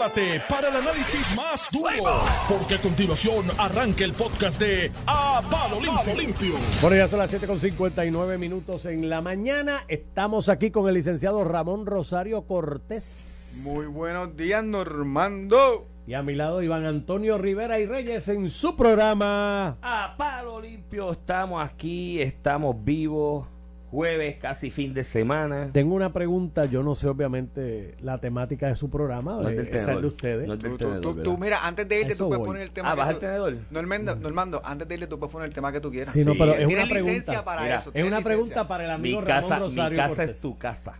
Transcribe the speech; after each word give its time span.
prepárate 0.00 0.42
para 0.48 0.68
el 0.68 0.76
análisis 0.76 1.36
más 1.36 1.68
duro, 1.70 2.20
porque 2.48 2.76
a 2.76 2.80
continuación 2.80 3.46
arranca 3.58 4.04
el 4.04 4.14
podcast 4.14 4.58
de 4.58 4.90
A 5.06 5.42
Palo 5.50 5.78
Limpio. 5.80 6.14
Limpio. 6.14 6.54
Bueno, 6.80 6.96
ya 6.96 7.06
son 7.06 7.18
las 7.18 7.32
7.59 7.32 8.38
minutos 8.38 8.86
en 8.86 9.10
la 9.10 9.20
mañana. 9.20 9.84
Estamos 9.88 10.48
aquí 10.48 10.70
con 10.70 10.88
el 10.88 10.94
licenciado 10.94 11.44
Ramón 11.44 11.84
Rosario 11.84 12.42
Cortés. 12.46 13.72
Muy 13.74 13.86
buenos 13.86 14.34
días, 14.36 14.64
Normando. 14.64 15.86
Y 16.06 16.14
a 16.14 16.22
mi 16.22 16.34
lado 16.34 16.62
Iván 16.62 16.86
Antonio 16.86 17.36
Rivera 17.36 17.78
y 17.78 17.86
Reyes 17.86 18.26
en 18.28 18.48
su 18.48 18.76
programa. 18.76 19.76
A 19.82 20.14
Palo 20.16 20.60
Limpio, 20.60 21.12
estamos 21.12 21.62
aquí, 21.62 22.22
estamos 22.22 22.74
vivos. 22.82 23.46
Jueves, 23.90 24.36
casi 24.36 24.70
fin 24.70 24.94
de 24.94 25.02
semana. 25.02 25.70
Tengo 25.72 25.96
una 25.96 26.12
pregunta, 26.12 26.64
yo 26.66 26.82
no 26.84 26.94
sé 26.94 27.08
obviamente 27.08 27.96
la 28.00 28.18
temática 28.18 28.68
de 28.68 28.76
su 28.76 28.88
programa, 28.88 29.32
No 29.42 29.48
es 29.48 29.54
eh, 29.58 29.62
del 29.62 29.74
esa 29.74 29.92
es 29.94 30.00
de 30.00 30.06
ustedes. 30.06 30.46
No 30.46 30.54
es 30.54 30.60
del 30.60 30.70
Tú, 30.72 30.78
tú- 30.78 30.84
tenedor, 31.00 31.22
tú- 31.24 31.38
mira, 31.38 31.66
antes 31.66 31.88
de 31.88 32.00
irte, 32.00 32.12
Eso 32.12 32.24
tú 32.24 32.28
puedes 32.28 32.38
voy. 32.38 32.46
poner 32.46 32.62
el 32.62 32.70
tema. 32.70 32.90
Ah, 32.90 32.94
que 32.94 32.98
¿baja 32.98 33.10
tú- 33.10 33.16
el 33.16 33.20
tenedor? 33.20 33.56
Normando, 33.72 34.14
Normando, 34.16 34.62
antes 34.64 34.86
de 34.86 34.94
irte, 34.94 35.06
tú 35.08 35.18
puedes 35.18 35.32
poner 35.32 35.48
el 35.48 35.54
tema 35.54 35.72
que 35.72 35.80
tú 35.80 35.90
quieras. 35.90 36.12
Sí, 36.12 36.24
no, 36.24 36.34
pero 36.34 36.52
es 36.54 36.66
una 36.72 36.86
pregunta. 36.86 37.44
para 37.44 37.62
Mira, 37.62 37.76
eso. 37.76 37.90
Es 37.92 37.96
una 38.04 38.18
licencia. 38.18 38.24
pregunta 38.28 38.68
para 38.68 38.84
el 38.84 38.90
amigo 38.92 39.20
Mi 39.22 39.26
Ramón 39.26 39.42
casa, 39.48 39.58
Rosario 39.58 39.90
mi 39.90 39.96
casa 39.96 40.08
Cortés. 40.16 40.30
es 40.30 40.40
tu 40.40 40.56
casa. 40.58 40.94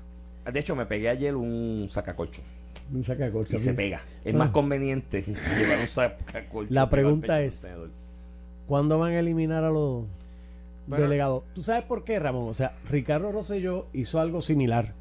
De 0.53 0.59
hecho, 0.59 0.75
me 0.75 0.87
pegué 0.87 1.09
ayer 1.11 1.37
un 1.37 1.87
sacacolcho 1.91 2.43
Un 2.93 3.05
sacacorcho, 3.05 3.55
y 3.55 3.61
se 3.61 3.73
pega. 3.73 4.01
Es 4.25 4.35
Ah. 4.35 4.39
más 4.39 4.51
conveniente 4.51 5.23
llevar 5.59 5.79
un 5.81 5.87
sacacolcho. 5.87 6.75
La 6.75 6.83
al 6.83 6.89
pregunta 6.89 7.41
es-. 7.41 7.69
¿Cuándo 8.67 8.99
van 8.99 9.13
a 9.13 9.19
eliminar 9.21 9.63
a 9.65 9.71
los 9.71 10.07
Bueno. 10.91 11.05
delegados? 11.05 11.45
¿Tú 11.55 11.63
sabes 11.63 11.85
por 11.85 12.05
qué, 12.05 12.19
Ramón? 12.19 12.49
O 12.49 12.55
sea, 12.55 12.77
Ricardo 12.89 13.33
Rosselló 13.33 13.87
hizo 13.93 14.21
algo 14.21 14.43
similar. 14.43 14.93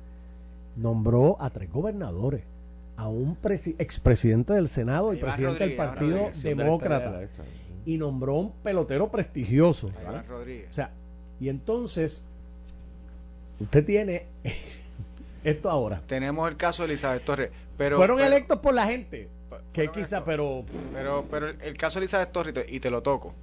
Nombró 0.75 1.35
a 1.41 1.49
tres 1.49 1.69
gobernadores, 1.71 2.43
a 2.95 3.07
un 3.07 3.35
presi- 3.41 3.75
expresidente 3.79 4.53
del 4.53 4.67
Senado 4.69 5.13
y 5.13 5.17
Iván 5.17 5.29
presidente 5.31 5.59
del 5.67 5.77
Rodríguez, 5.77 5.77
Partido 5.87 6.17
Rodríguez, 6.17 6.43
Demócrata. 6.43 7.21
Y 7.85 7.97
nombró 7.97 8.35
a 8.35 8.39
un 8.39 8.51
pelotero 8.63 9.09
prestigioso. 9.09 9.89
Iván 10.01 10.25
Rodríguez. 10.27 10.69
O 10.69 10.73
sea, 10.73 10.91
y 11.39 11.49
entonces, 11.49 12.23
usted 13.59 13.85
tiene 13.85 14.25
esto 15.43 15.69
ahora. 15.69 16.01
Tenemos 16.05 16.47
el 16.49 16.55
caso 16.57 16.83
de 16.83 16.89
Elizabeth 16.89 17.23
Torres. 17.25 17.51
Pero, 17.77 17.97
Fueron 17.97 18.17
pero- 18.17 18.27
electos 18.27 18.59
por 18.59 18.73
la 18.73 18.85
gente. 18.85 19.27
Que 19.73 19.87
quizá, 19.87 20.17
electos. 20.17 20.23
pero 20.25 20.63
Pero, 20.93 21.25
pero 21.31 21.49
el, 21.49 21.61
el 21.61 21.77
caso 21.77 21.99
de 21.99 22.03
Elizabeth 22.05 22.31
Torres, 22.31 22.51
y 22.51 22.53
te- 22.53 22.75
y 22.75 22.79
te 22.79 22.91
lo 22.91 23.01
toco, 23.01 23.33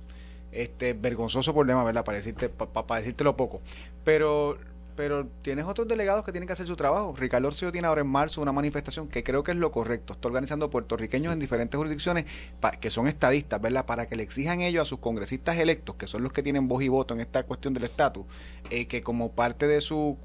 este 0.62 0.92
vergonzoso 0.94 1.52
problema, 1.54 1.84
¿verdad? 1.84 2.04
Para 2.04 2.18
decirte, 2.18 2.48
para 2.48 3.00
decírtelo 3.00 3.36
poco. 3.36 3.60
Pero, 4.04 4.58
pero 4.96 5.26
tienes 5.42 5.66
otros 5.66 5.86
delegados 5.86 6.24
que 6.24 6.32
tienen 6.32 6.46
que 6.46 6.52
hacer 6.54 6.66
su 6.66 6.76
trabajo. 6.76 7.14
Ricardo 7.16 7.48
Orsillo 7.48 7.70
tiene 7.72 7.86
ahora 7.86 8.00
en 8.00 8.06
marzo 8.06 8.40
una 8.40 8.52
manifestación 8.52 9.08
que 9.08 9.22
creo 9.22 9.42
que 9.42 9.50
es 9.52 9.56
lo 9.58 9.70
correcto. 9.70 10.14
Está 10.14 10.28
organizando 10.28 10.70
puertorriqueños 10.70 11.32
en 11.32 11.38
diferentes 11.38 11.76
jurisdicciones 11.76 12.24
pa- 12.60 12.72
que 12.72 12.90
son 12.90 13.06
estadistas, 13.06 13.60
¿verdad? 13.60 13.84
Para 13.84 14.06
que 14.06 14.16
le 14.16 14.22
exijan 14.22 14.60
ellos 14.62 14.82
a 14.82 14.84
sus 14.86 14.98
congresistas 14.98 15.56
electos, 15.58 15.96
que 15.96 16.06
son 16.06 16.22
los 16.22 16.32
que 16.32 16.42
tienen 16.42 16.66
voz 16.68 16.82
y 16.82 16.88
voto 16.88 17.14
en 17.14 17.20
esta 17.20 17.42
cuestión 17.42 17.74
del 17.74 17.84
estatus, 17.84 18.24
eh, 18.70 18.86
que 18.86 19.02
como 19.02 19.32
parte 19.32 19.66
de 19.66 19.80
su 19.80 20.16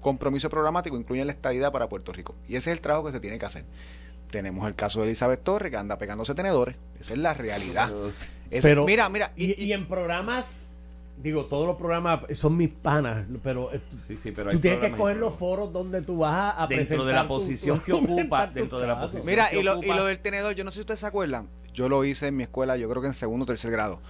compromiso 0.00 0.50
programático 0.50 0.96
incluyen 0.96 1.26
la 1.28 1.32
estadidad 1.32 1.70
para 1.70 1.88
Puerto 1.88 2.12
Rico. 2.12 2.34
Y 2.48 2.56
ese 2.56 2.70
es 2.70 2.76
el 2.76 2.80
trabajo 2.80 3.06
que 3.06 3.12
se 3.12 3.20
tiene 3.20 3.38
que 3.38 3.46
hacer. 3.46 3.64
Tenemos 4.30 4.66
el 4.66 4.74
caso 4.74 4.98
de 5.00 5.06
Elizabeth 5.06 5.42
Torres, 5.44 5.70
que 5.70 5.76
anda 5.76 5.96
pegándose 5.98 6.34
tenedores. 6.34 6.74
Esa 6.98 7.12
es 7.12 7.18
la 7.20 7.34
realidad. 7.34 7.90
Pero- 8.60 8.84
mira, 8.84 9.08
mira. 9.08 9.32
y, 9.36 9.60
y 9.62 9.72
en 9.72 9.86
programas, 9.86 10.66
digo, 11.16 11.44
todos 11.46 11.66
los 11.66 11.76
programas 11.76 12.20
son 12.34 12.56
mis 12.56 12.68
panas, 12.70 13.26
pero 13.42 13.72
eh, 13.72 13.80
Sí, 14.06 14.16
sí, 14.16 14.32
pero 14.32 14.50
tú 14.50 14.58
tienes 14.60 14.80
que 14.80 14.90
coger 14.92 15.16
los 15.16 15.34
foros 15.34 15.72
donde 15.72 16.02
tú 16.02 16.18
vas 16.18 16.34
a, 16.34 16.62
a 16.62 16.66
Dentro 16.66 16.76
presentar 16.76 17.06
de 17.06 17.12
la 17.12 17.28
posición 17.28 17.78
tu- 17.78 17.84
que 17.86 17.92
ocupa, 17.92 18.46
dentro 18.48 18.78
de 18.78 18.86
la 18.86 19.00
posición. 19.00 19.24
Mira, 19.26 19.48
que 19.50 19.60
y 19.60 19.62
lo, 19.62 19.82
y 19.82 19.86
lo 19.86 20.04
del 20.06 20.18
tenedor, 20.18 20.54
yo 20.54 20.64
no 20.64 20.70
sé 20.70 20.76
si 20.76 20.80
ustedes 20.80 21.00
se 21.00 21.06
acuerdan. 21.06 21.48
Yo 21.72 21.88
lo 21.88 22.04
hice 22.04 22.26
en 22.26 22.36
mi 22.36 22.42
escuela, 22.42 22.76
yo 22.76 22.86
creo 22.90 23.00
que 23.00 23.08
en 23.08 23.14
segundo 23.14 23.44
o 23.44 23.46
tercer 23.46 23.70
grado. 23.70 24.02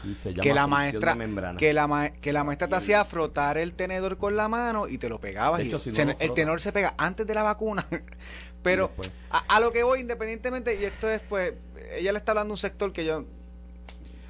Que 0.43 0.53
la 0.53 0.67
maestra, 0.67 1.17
que 1.57 1.73
la, 1.73 1.87
ma- 1.87 2.11
que 2.11 2.33
la 2.33 2.43
maestra 2.43 2.67
te 2.67 2.75
hacía 2.75 3.05
frotar 3.05 3.57
el 3.57 3.75
tenedor 3.75 4.17
con 4.19 4.35
la 4.35 4.49
mano 4.49 4.89
y 4.89 4.99
te 4.99 5.09
lo 5.09 5.21
pegabas. 5.21 5.59
De 5.59 5.67
y 5.67 5.69
hecho, 5.69 5.79
si 5.79 5.91
no 5.91 5.95
se- 5.95 6.05
lo 6.07 6.13
el 6.19 6.33
tenor 6.35 6.61
se 6.61 6.73
pega 6.73 6.95
antes 6.99 7.25
de 7.25 7.35
la 7.35 7.45
vacuna. 7.45 7.87
Pero 8.65 8.91
a, 9.31 9.39
a 9.57 9.61
lo 9.61 9.71
que 9.71 9.85
voy, 9.85 10.01
independientemente, 10.01 10.77
y 10.81 10.85
esto 10.85 11.09
es, 11.09 11.21
pues, 11.29 11.53
ella 11.97 12.11
le 12.11 12.19
está 12.19 12.33
hablando 12.33 12.51
a 12.53 12.55
un 12.55 12.59
sector 12.59 12.93
que 12.93 13.05
yo, 13.05 13.25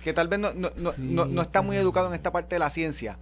que 0.02 0.12
tal 0.12 0.28
vez 0.28 0.38
no, 0.40 0.52
no, 0.52 0.70
no, 0.76 0.92
Sí, 0.92 1.02
no- 1.02 1.26
no 1.26 1.42
está 1.42 1.62
muy 1.62 1.76
educado 1.76 2.08
en 2.08 2.14
esta 2.14 2.32
parte 2.32 2.54
de 2.56 2.58
la 2.58 2.70
ciencia, 2.70 3.18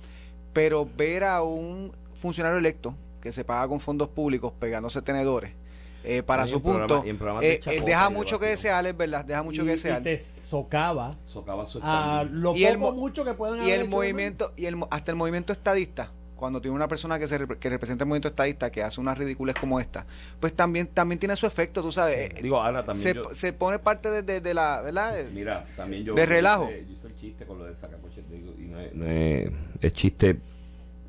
pero 0.52 0.88
ver 0.96 1.24
a 1.24 1.42
un 1.42 1.92
funcionario 2.20 2.58
electo 2.58 2.94
que 3.20 3.32
se 3.32 3.44
paga 3.44 3.68
con 3.68 3.80
fondos 3.80 4.08
públicos 4.08 4.52
pegándose 4.58 5.02
tenedores. 5.02 5.52
eh, 6.02 6.22
para 6.22 6.44
y 6.46 6.48
su 6.48 6.62
programa- 6.62 6.86
punto, 6.86 7.06
y 7.06 7.10
en 7.10 7.19
programas 7.19 7.42
de 7.42 7.52
eh, 7.52 7.60
eh, 7.66 7.82
deja 7.84 8.06
y 8.06 8.08
de 8.08 8.14
mucho 8.19 8.38
que 8.38 8.46
desear, 8.46 8.86
es 8.86 8.96
verdad, 8.96 9.22
deja 9.22 9.42
mucho 9.42 9.60
y, 9.60 9.64
que 9.66 9.70
y 9.72 9.74
desear. 9.74 10.02
te 10.02 10.16
socava 10.16 11.19
Socava 11.26 11.66
su 11.66 11.78
a 11.82 12.24
lo 12.24 12.56
Y 12.56 12.64
el 12.64 12.78
poco 12.78 12.96
mucho 12.96 13.22
que 13.22 13.34
puedan 13.34 13.58
Y 13.58 13.64
haber 13.64 13.80
el 13.82 13.88
movimiento, 13.88 14.52
y 14.56 14.64
el, 14.64 14.76
mo- 14.76 14.88
hasta 14.90 15.10
el 15.10 15.19
movimiento 15.19 15.52
estadista, 15.52 16.10
cuando 16.40 16.60
tiene 16.60 16.74
una 16.74 16.88
persona 16.88 17.18
que 17.18 17.28
se 17.28 17.38
que 17.46 17.68
representa 17.70 18.02
el 18.04 18.08
movimiento 18.08 18.28
estadista 18.28 18.70
que 18.70 18.82
hace 18.82 19.00
unas 19.00 19.16
ridículas 19.16 19.54
como 19.54 19.78
esta, 19.78 20.06
pues 20.40 20.52
también 20.54 20.88
también 20.88 21.18
tiene 21.20 21.36
su 21.36 21.46
efecto, 21.46 21.82
tú 21.82 21.92
sabes. 21.92 22.34
Digo, 22.42 22.60
ahora 22.60 22.82
también 22.84 23.02
se, 23.02 23.14
yo- 23.14 23.32
se 23.34 23.52
pone 23.52 23.78
parte 23.78 24.10
de, 24.10 24.22
de- 24.22 24.40
de 24.40 24.54
la, 24.54 24.80
¿verdad? 24.80 25.14
Mira, 25.32 25.66
también 25.76 26.02
yo. 26.04 26.14
De 26.14 26.26
relajo. 26.26 26.64
Yo 26.68 26.76
hice, 26.76 26.86
yo 26.86 26.92
hice 26.94 27.06
el 27.06 27.16
chiste 27.16 27.46
con 27.46 27.58
lo 27.58 27.64
del 27.66 27.76
sacacoche. 27.76 28.22
digo, 28.28 28.52
y 28.58 28.62
no 28.62 28.80
es, 28.80 28.94
no 28.94 29.06
es- 29.06 29.92
chiste, 29.94 30.38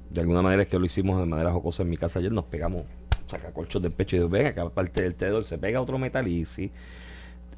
de 0.09 0.21
alguna 0.21 0.41
manera, 0.41 0.61
es 0.63 0.67
que 0.67 0.77
lo 0.77 0.85
hicimos 0.85 1.19
de 1.19 1.25
manera 1.25 1.51
jocosa 1.51 1.83
en 1.83 1.89
mi 1.89 1.97
casa 1.97 2.19
ayer. 2.19 2.31
Nos 2.31 2.45
pegamos 2.45 2.83
sacacolchos 3.27 3.81
del 3.81 3.93
pecho 3.93 4.17
y 4.17 4.19
digo, 4.19 4.29
venga, 4.29 4.53
que 4.53 4.59
aparte 4.59 5.01
del 5.01 5.15
tenedor 5.15 5.45
se 5.45 5.57
pega 5.57 5.79
otro 5.81 5.97
metal 5.97 6.27
y 6.27 6.45
sí. 6.45 6.69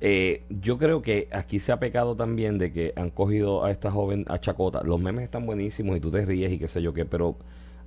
Eh, 0.02 0.44
yo 0.50 0.78
creo 0.78 1.02
que 1.02 1.30
aquí 1.32 1.60
se 1.60 1.72
ha 1.72 1.80
pecado 1.80 2.16
también 2.16 2.58
de 2.58 2.72
que 2.74 2.94
han 2.96 3.10
cogido 3.10 3.64
a 3.64 3.72
esta 3.72 3.92
joven 3.92 4.26
a 4.28 4.40
Chacota. 4.40 4.84
Los 4.84 5.00
memes 5.00 5.24
están 5.24 5.46
buenísimos 5.46 5.96
y 5.98 6.00
tú 6.00 6.12
te 6.12 6.26
ríes 6.26 6.52
y 6.52 6.60
qué 6.60 6.68
sé 6.68 6.82
yo 6.82 6.94
qué, 6.94 7.06
pero 7.06 7.38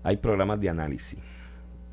hay 0.03 0.16
programas 0.16 0.61
de 0.61 0.71
análisis 0.71 1.19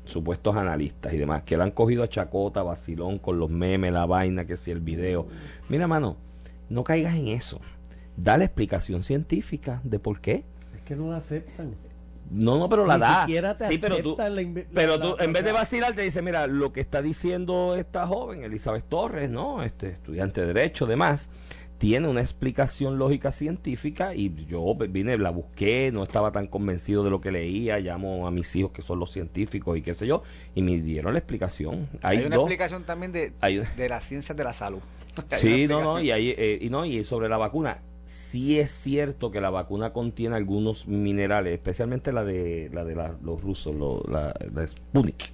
supuestos 0.04 0.54
analistas 0.56 1.12
y 1.12 1.16
demás, 1.16 1.42
que 1.42 1.56
le 1.56 1.62
han 1.62 1.70
cogido 1.70 2.02
a 2.02 2.08
Chacota, 2.08 2.62
vacilón, 2.62 3.18
con 3.18 3.38
los 3.38 3.50
memes, 3.50 3.92
la 3.92 4.06
vaina, 4.06 4.46
que 4.46 4.56
si 4.56 4.70
el 4.70 4.80
video. 4.80 5.26
Mira, 5.68 5.86
mano, 5.86 6.16
no 6.68 6.84
caigas 6.84 7.16
en 7.16 7.28
eso. 7.28 7.60
Da 8.16 8.36
la 8.36 8.44
explicación 8.44 9.02
científica 9.02 9.80
de 9.82 9.98
por 9.98 10.20
qué. 10.20 10.44
Es 10.76 10.82
que 10.84 10.94
no 10.94 11.10
la 11.10 11.16
aceptan. 11.16 11.74
No, 12.34 12.58
no, 12.58 12.68
pero 12.68 12.84
la 12.86 12.94
Ni 12.96 13.00
da. 13.00 13.20
siquiera 13.22 13.56
te 13.56 13.68
sí, 13.68 13.78
pero 13.80 13.98
tú, 13.98 14.16
la 14.18 14.28
pero 14.74 14.98
tú, 15.00 15.14
la- 15.18 15.24
en 15.24 15.32
vez 15.32 15.44
de 15.44 15.52
la- 15.52 15.58
vacilar, 15.60 15.94
te 15.94 16.02
dice, 16.02 16.20
mira, 16.22 16.46
lo 16.46 16.72
que 16.72 16.80
está 16.80 17.00
diciendo 17.00 17.76
esta 17.76 18.06
joven, 18.06 18.42
Elizabeth 18.42 18.84
Torres, 18.88 19.30
¿no? 19.30 19.62
Este 19.62 19.90
estudiante 19.90 20.40
de 20.40 20.48
Derecho, 20.48 20.86
demás, 20.86 21.28
tiene 21.78 22.08
una 22.08 22.20
explicación 22.20 22.98
lógica 22.98 23.30
científica 23.32 24.14
y 24.14 24.32
yo 24.46 24.74
vine, 24.88 25.18
la 25.18 25.30
busqué, 25.30 25.90
no 25.92 26.02
estaba 26.04 26.32
tan 26.32 26.46
convencido 26.46 27.04
de 27.04 27.10
lo 27.10 27.20
que 27.20 27.30
leía, 27.30 27.78
llamo 27.78 28.26
a 28.26 28.30
mis 28.30 28.54
hijos 28.56 28.70
que 28.72 28.80
son 28.82 28.98
los 29.00 29.12
científicos 29.12 29.76
y 29.76 29.82
qué 29.82 29.92
sé 29.94 30.06
yo, 30.06 30.22
y 30.54 30.62
me 30.62 30.78
dieron 30.80 31.12
la 31.12 31.18
explicación. 31.18 31.88
Hay, 32.02 32.18
Hay, 32.18 32.24
una 32.26 32.36
dos, 32.36 32.44
explicación 32.44 32.84
también 32.84 33.12
de, 33.12 33.32
hay- 33.40 33.62
de 33.76 33.88
las 33.88 34.04
ciencias 34.04 34.36
de 34.36 34.44
la 34.44 34.52
salud. 34.52 34.80
Sí, 35.36 35.66
no, 35.68 35.82
no, 35.82 36.00
y, 36.00 36.10
ahí, 36.10 36.34
eh, 36.36 36.58
y 36.60 36.70
no, 36.70 36.84
y 36.84 37.04
sobre 37.04 37.28
la 37.28 37.36
vacuna, 37.36 37.82
sí 38.04 38.58
es 38.60 38.70
cierto 38.70 39.30
que 39.30 39.40
la 39.40 39.50
vacuna 39.50 39.92
contiene 39.92 40.36
algunos 40.36 40.86
minerales, 40.86 41.52
especialmente 41.54 42.12
la 42.12 42.24
de 42.24 42.70
la 42.72 42.84
de 42.84 42.94
la- 42.96 43.16
los 43.22 43.40
rusos, 43.42 43.74
lo- 43.74 44.02
la, 44.08 44.34
la 44.54 44.66
Sputnik, 44.68 45.32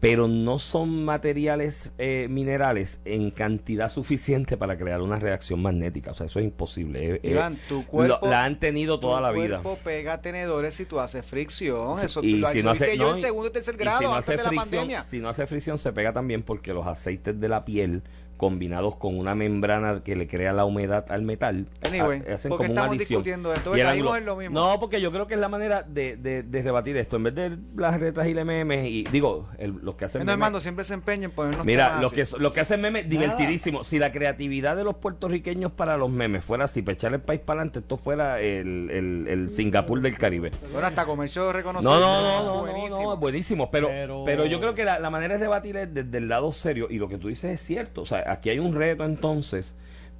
pero 0.00 0.28
no 0.28 0.60
son 0.60 1.04
materiales 1.04 1.90
eh, 1.98 2.28
minerales 2.30 3.00
en 3.04 3.32
cantidad 3.32 3.90
suficiente 3.90 4.56
para 4.56 4.78
crear 4.78 5.02
una 5.02 5.18
reacción 5.18 5.60
magnética, 5.60 6.12
o 6.12 6.14
sea, 6.14 6.26
eso 6.26 6.38
es 6.38 6.44
imposible. 6.44 7.14
eh, 7.16 7.20
eh, 7.24 7.30
Iván, 7.32 7.58
tu 7.68 7.84
cuerpo, 7.84 8.18
lo- 8.24 8.30
la 8.30 8.44
han 8.44 8.60
tenido 8.60 9.00
toda 9.00 9.16
tu 9.18 9.22
la 9.24 9.30
vida. 9.32 9.60
cuerpo 9.60 9.78
pega 9.82 10.20
tenedores 10.20 10.74
si 10.74 10.84
tú 10.84 11.00
haces 11.00 11.26
fricción. 11.26 11.98
Eso 11.98 12.20
y 12.22 12.36
lo, 12.36 12.48
si 12.48 12.62
no 12.62 12.70
hace, 12.70 12.96
yo 12.96 13.10
no, 13.10 13.16
en 13.16 13.22
segundo 13.22 13.48
y 13.48 13.52
tercer 13.52 13.76
grado 13.76 13.98
si 13.98 14.04
no 14.04 14.12
antes 14.14 14.28
hace 14.28 14.36
de 14.36 14.44
la 14.44 14.50
pandemia. 14.62 15.00
si 15.02 15.18
no 15.18 15.28
hace 15.30 15.46
fricción 15.48 15.78
se 15.78 15.92
pega 15.92 16.12
también 16.12 16.42
porque 16.42 16.72
los 16.72 16.86
aceites 16.86 17.38
de 17.40 17.48
la 17.48 17.64
piel 17.64 18.02
combinados 18.38 18.96
con 18.96 19.18
una 19.18 19.34
membrana 19.34 20.02
que 20.02 20.16
le 20.16 20.26
crea 20.26 20.54
la 20.54 20.64
humedad 20.64 21.04
al 21.10 21.20
metal 21.22 21.66
Anyway, 21.86 22.22
ha- 22.30 22.34
hacen 22.36 22.48
¿por 22.48 22.60
qué 22.60 22.68
como 22.68 22.72
una 22.72 22.84
adición. 22.84 23.08
discutiendo 23.22 23.52
esto? 23.52 23.76
Y 23.76 23.80
el 23.80 23.86
Caímos 23.86 24.12
ángulo- 24.14 24.16
en 24.16 24.24
lo 24.24 24.36
mismo. 24.36 24.58
No, 24.58 24.80
porque 24.80 25.00
yo 25.02 25.12
creo 25.12 25.26
que 25.26 25.34
es 25.34 25.40
la 25.40 25.48
manera 25.50 25.82
de, 25.82 26.16
de, 26.16 26.42
de 26.42 26.62
rebatir 26.62 26.96
esto. 26.96 27.16
En 27.16 27.24
vez 27.24 27.34
de 27.34 27.58
las 27.76 28.00
retas 28.00 28.26
y 28.28 28.32
le 28.34 28.44
memes, 28.46 28.86
y 28.86 29.04
digo, 29.12 29.48
el- 29.58 29.74
los 29.82 29.96
que 29.96 30.06
hacen 30.06 30.20
No, 30.20 30.24
memes- 30.24 30.32
Armando, 30.32 30.60
siempre 30.60 30.84
se 30.84 30.94
empeña 30.94 31.26
en 31.26 31.32
ponernos 31.32 31.66
Mira, 31.66 31.86
temas 31.88 32.00
lo 32.00 32.06
así. 32.08 32.16
que, 32.16 32.40
lo 32.40 32.52
que 32.52 32.60
hacen 32.60 32.80
memes, 32.80 33.08
divertidísimo. 33.08 33.84
Si 33.84 33.98
la 33.98 34.12
creatividad 34.12 34.76
de 34.76 34.84
los 34.84 34.94
puertorriqueños 34.96 35.72
para 35.72 35.96
los 35.96 36.08
memes 36.10 36.44
fuera 36.44 36.64
así, 36.66 36.80
para 36.82 36.94
echar 36.94 37.12
el 37.12 37.20
país 37.20 37.40
para 37.40 37.60
adelante, 37.60 37.80
esto 37.80 37.96
fuera 37.96 38.40
el, 38.40 38.88
el, 38.90 39.26
el 39.28 39.50
Singapur 39.50 40.00
del 40.00 40.16
Caribe. 40.16 40.52
Bueno, 40.72 40.86
hasta 40.86 41.04
comercio 41.04 41.52
reconocido. 41.52 41.92
No, 41.92 42.00
no, 42.00 42.22
no, 42.22 42.38
no, 42.44 42.54
no, 42.54 42.60
Buenísimo. 42.62 43.02
no, 43.02 43.14
es 43.14 43.18
buenísimo. 43.20 43.70
Pero, 43.70 43.88
Pero- 43.88 44.22
pero, 44.24 44.46
yo 44.46 44.60
creo 44.60 44.74
que 44.74 44.84
la, 44.84 44.98
la 45.00 45.10
manera 45.10 45.34
de 45.34 45.40
rebatir 45.40 45.76
es 45.76 45.92
desde 45.92 46.18
el 46.18 46.28
lado 46.28 46.52
serio. 46.52 46.86
Y 46.88 46.98
lo 46.98 47.08
que 47.08 47.18
tú 47.18 47.28
dices 47.28 47.50
es 47.52 47.60
cierto. 47.60 48.02
O 48.02 48.06
sea, 48.06 48.20
aquí 48.30 48.50
hay 48.50 48.58
un 48.58 48.74
reto 48.74 49.04
entonces 49.04 49.74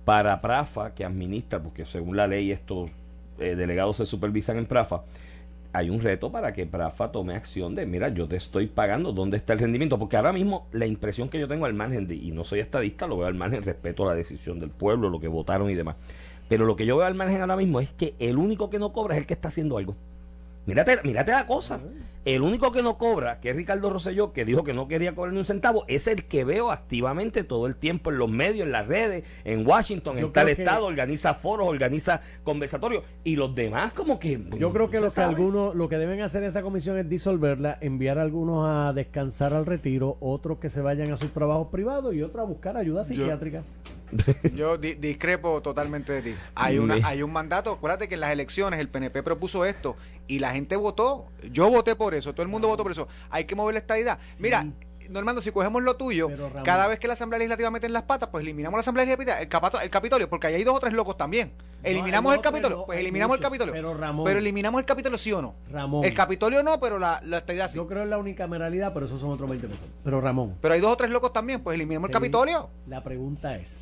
para 0.05 0.40
Prafa, 0.40 0.94
que 0.94 1.05
administra, 1.05 1.62
porque 1.62 1.84
según 1.84 2.16
la 2.16 2.26
ley 2.26 2.50
estos 2.50 2.90
eh, 3.38 3.55
delegados 3.55 3.99
se 3.99 4.06
supervisan 4.06 4.56
en 4.56 4.66
Prafa, 4.66 5.02
hay 5.72 5.90
un 5.90 6.00
reto 6.00 6.32
para 6.32 6.52
que 6.52 6.66
Prafa 6.66 7.12
tome 7.12 7.34
acción 7.34 7.75
de, 7.75 7.87
mira, 7.87 8.08
yo 8.08 8.26
te 8.26 8.37
estoy 8.37 8.66
pagando, 8.66 9.12
¿dónde 9.12 9.37
está 9.37 9.52
el 9.52 9.58
rendimiento? 9.58 9.99
Porque 9.99 10.16
ahora 10.16 10.32
mismo 10.32 10.66
la 10.72 10.87
impresión 10.87 11.28
que 11.28 11.38
yo 11.38 11.46
tengo 11.46 11.66
al 11.66 11.75
margen 11.75 12.08
de, 12.08 12.14
y 12.14 12.31
no 12.31 12.44
soy 12.44 12.60
estadista, 12.60 13.06
lo 13.06 13.19
veo 13.19 13.26
al 13.26 13.34
margen, 13.34 13.62
respeto 13.62 14.05
a 14.05 14.08
la 14.08 14.14
decisión 14.14 14.61
del 14.61 14.70
pueblo, 14.70 15.11
lo 15.11 15.20
que 15.20 15.28
votaron 15.28 15.70
y 15.70 15.75
demás. 15.75 15.96
Pero 16.49 16.64
lo 16.64 16.76
que 16.76 16.87
yo 16.87 16.96
veo 16.96 17.06
al 17.06 17.14
margen 17.14 17.40
ahora 17.43 17.56
mismo 17.56 17.81
es 17.81 17.93
que 17.93 18.14
el 18.19 18.38
único 18.38 18.70
que 18.70 18.78
no 18.78 18.93
cobra 18.93 19.14
es 19.14 19.20
el 19.20 19.26
que 19.26 19.34
está 19.34 19.49
haciendo 19.49 19.76
algo. 19.76 19.94
Mírate, 20.64 20.99
mírate 21.04 21.32
la 21.32 21.46
cosa. 21.46 21.81
El 22.28 22.42
único 22.42 22.72
que 22.72 22.82
no 22.82 22.98
cobra, 22.98 23.40
que 23.40 23.48
es 23.48 23.56
Ricardo 23.56 23.88
Rosselló, 23.88 24.34
que 24.34 24.44
dijo 24.44 24.62
que 24.62 24.75
no 24.75 24.86
quería 24.86 25.14
cobrar 25.14 25.32
ni 25.32 25.38
un 25.38 25.46
centavo, 25.46 25.86
es 25.88 26.06
el 26.06 26.26
que 26.26 26.44
veo 26.44 26.70
activamente 26.70 27.42
todo 27.42 27.66
el 27.66 27.75
tiempo 27.75 28.10
en 28.10 28.19
los 28.19 28.28
medios, 28.28 28.66
en 28.66 28.72
las 28.72 28.86
redes, 28.86 29.25
en 29.44 29.66
Washington, 29.66 30.19
en 30.19 30.30
tal 30.30 30.50
estado, 30.50 30.84
organiza 30.84 31.32
foros, 31.32 31.66
organiza 31.66 32.20
conversatorios. 32.42 33.02
Y 33.25 33.36
los 33.36 33.54
demás 33.54 33.94
como 33.94 34.19
que... 34.19 34.38
Yo 34.58 34.75
creo 34.75 34.90
que 34.90 35.00
lo 35.00 35.10
que 35.10 35.22
algunos, 35.22 35.75
lo 35.75 35.88
que 35.88 35.96
deben 35.96 36.20
hacer 36.20 36.42
esa 36.42 36.60
comisión 36.60 36.98
es 36.98 37.08
disolverla, 37.08 37.78
enviar 37.80 38.19
a 38.19 38.22
algunos 38.22 38.66
a 38.69 38.92
descansar 38.92 39.54
al 39.54 39.64
retiro, 39.64 40.19
otros 40.20 40.58
que 40.58 40.69
se 40.69 40.82
vayan 40.82 41.10
a 41.10 41.16
sus 41.16 41.32
trabajos 41.32 41.69
privados 41.69 42.14
y 42.14 42.20
otros 42.20 42.42
a 42.42 42.46
buscar 42.46 42.76
ayuda 42.76 43.04
psiquiátrica. 43.04 43.64
Yo 44.54 44.78
discrepo 44.78 45.60
totalmente 45.62 46.12
de 46.12 46.22
ti. 46.22 46.34
Hay, 46.54 46.78
una, 46.78 46.94
hay 47.04 47.22
un 47.22 47.32
mandato. 47.32 47.72
Acuérdate 47.72 48.08
que 48.08 48.14
en 48.14 48.20
las 48.20 48.32
elecciones 48.32 48.80
el 48.80 48.88
PNP 48.88 49.22
propuso 49.22 49.64
esto 49.64 49.96
y 50.26 50.38
la 50.38 50.52
gente 50.52 50.76
votó. 50.76 51.26
Yo 51.50 51.70
voté 51.70 51.94
por 51.94 52.14
Todo 52.22 52.42
el 52.42 52.48
mundo 52.48 52.68
votó 52.68 52.82
por 52.82 52.92
eso. 52.92 53.08
Hay 53.30 53.44
que 53.44 53.54
mover 53.54 53.74
la 53.74 53.80
estadidad. 53.80 54.18
Mira, 54.38 54.66
Normando, 55.08 55.40
si 55.40 55.50
cogemos 55.52 55.82
lo 55.82 55.96
tuyo, 55.96 56.28
cada 56.64 56.86
vez 56.86 56.98
que 56.98 57.06
la 57.06 57.14
Asamblea 57.14 57.38
Legislativa 57.38 57.70
mete 57.70 57.86
en 57.86 57.94
las 57.94 58.02
patas, 58.02 58.28
pues 58.30 58.42
eliminamos 58.42 58.76
la 58.76 58.80
Asamblea 58.80 59.06
Legislativa, 59.06 59.38
el, 59.38 59.84
el 59.84 59.90
Capitolio, 59.90 60.28
porque 60.28 60.48
ahí 60.48 60.54
hay 60.54 60.64
dos 60.64 60.76
o 60.76 60.80
tres 60.80 60.92
locos 60.92 61.16
también. 61.16 61.52
Eliminamos 61.82 62.34
el 62.34 62.40
Capitolio, 62.40 62.84
pues 62.84 62.98
eliminamos 62.98 63.36
el 63.38 63.42
Capitolio. 63.42 63.72
Pero, 63.72 63.94
Ramón, 63.94 64.26
pero 64.26 64.38
eliminamos 64.38 64.80
el 64.80 64.84
Capitolio, 64.84 65.16
sí 65.16 65.32
o 65.32 65.40
no. 65.40 65.54
Ramón. 65.70 66.04
El 66.04 66.12
Capitolio 66.12 66.62
no, 66.62 66.78
pero 66.78 66.98
la, 66.98 67.20
la 67.24 67.38
estadidad 67.38 67.70
sí. 67.70 67.76
Yo 67.76 67.86
creo 67.86 68.02
en 68.02 68.10
la 68.10 68.18
unicameralidad, 68.18 68.92
pero 68.92 69.06
esos 69.06 69.20
son 69.20 69.30
otros 69.30 69.48
20 69.48 69.68
pesos. 69.68 69.88
Pero 70.04 70.20
Ramón. 70.20 70.56
Pero 70.60 70.74
hay 70.74 70.80
dos 70.80 70.92
o 70.92 70.96
tres 70.96 71.10
locos 71.10 71.32
también, 71.32 71.62
pues 71.62 71.74
eliminamos 71.76 72.10
el 72.10 72.12
Capitolio. 72.12 72.68
La 72.86 73.02
pregunta 73.02 73.56
es, 73.56 73.78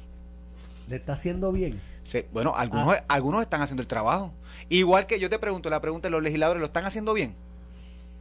¿Le 0.88 0.96
está 0.96 1.14
haciendo 1.14 1.50
bien? 1.50 1.80
Sí, 2.04 2.24
bueno, 2.32 2.54
algunos, 2.54 2.94
ah. 2.94 3.04
algunos 3.08 3.42
están 3.42 3.60
haciendo 3.60 3.82
el 3.82 3.88
trabajo. 3.88 4.32
Igual 4.68 5.06
que 5.06 5.18
yo 5.18 5.28
te 5.28 5.38
pregunto, 5.38 5.68
la 5.70 5.80
pregunta 5.80 6.06
de 6.06 6.12
los 6.12 6.22
legisladores, 6.22 6.60
¿lo 6.60 6.66
están 6.66 6.84
haciendo 6.84 7.12
bien? 7.12 7.34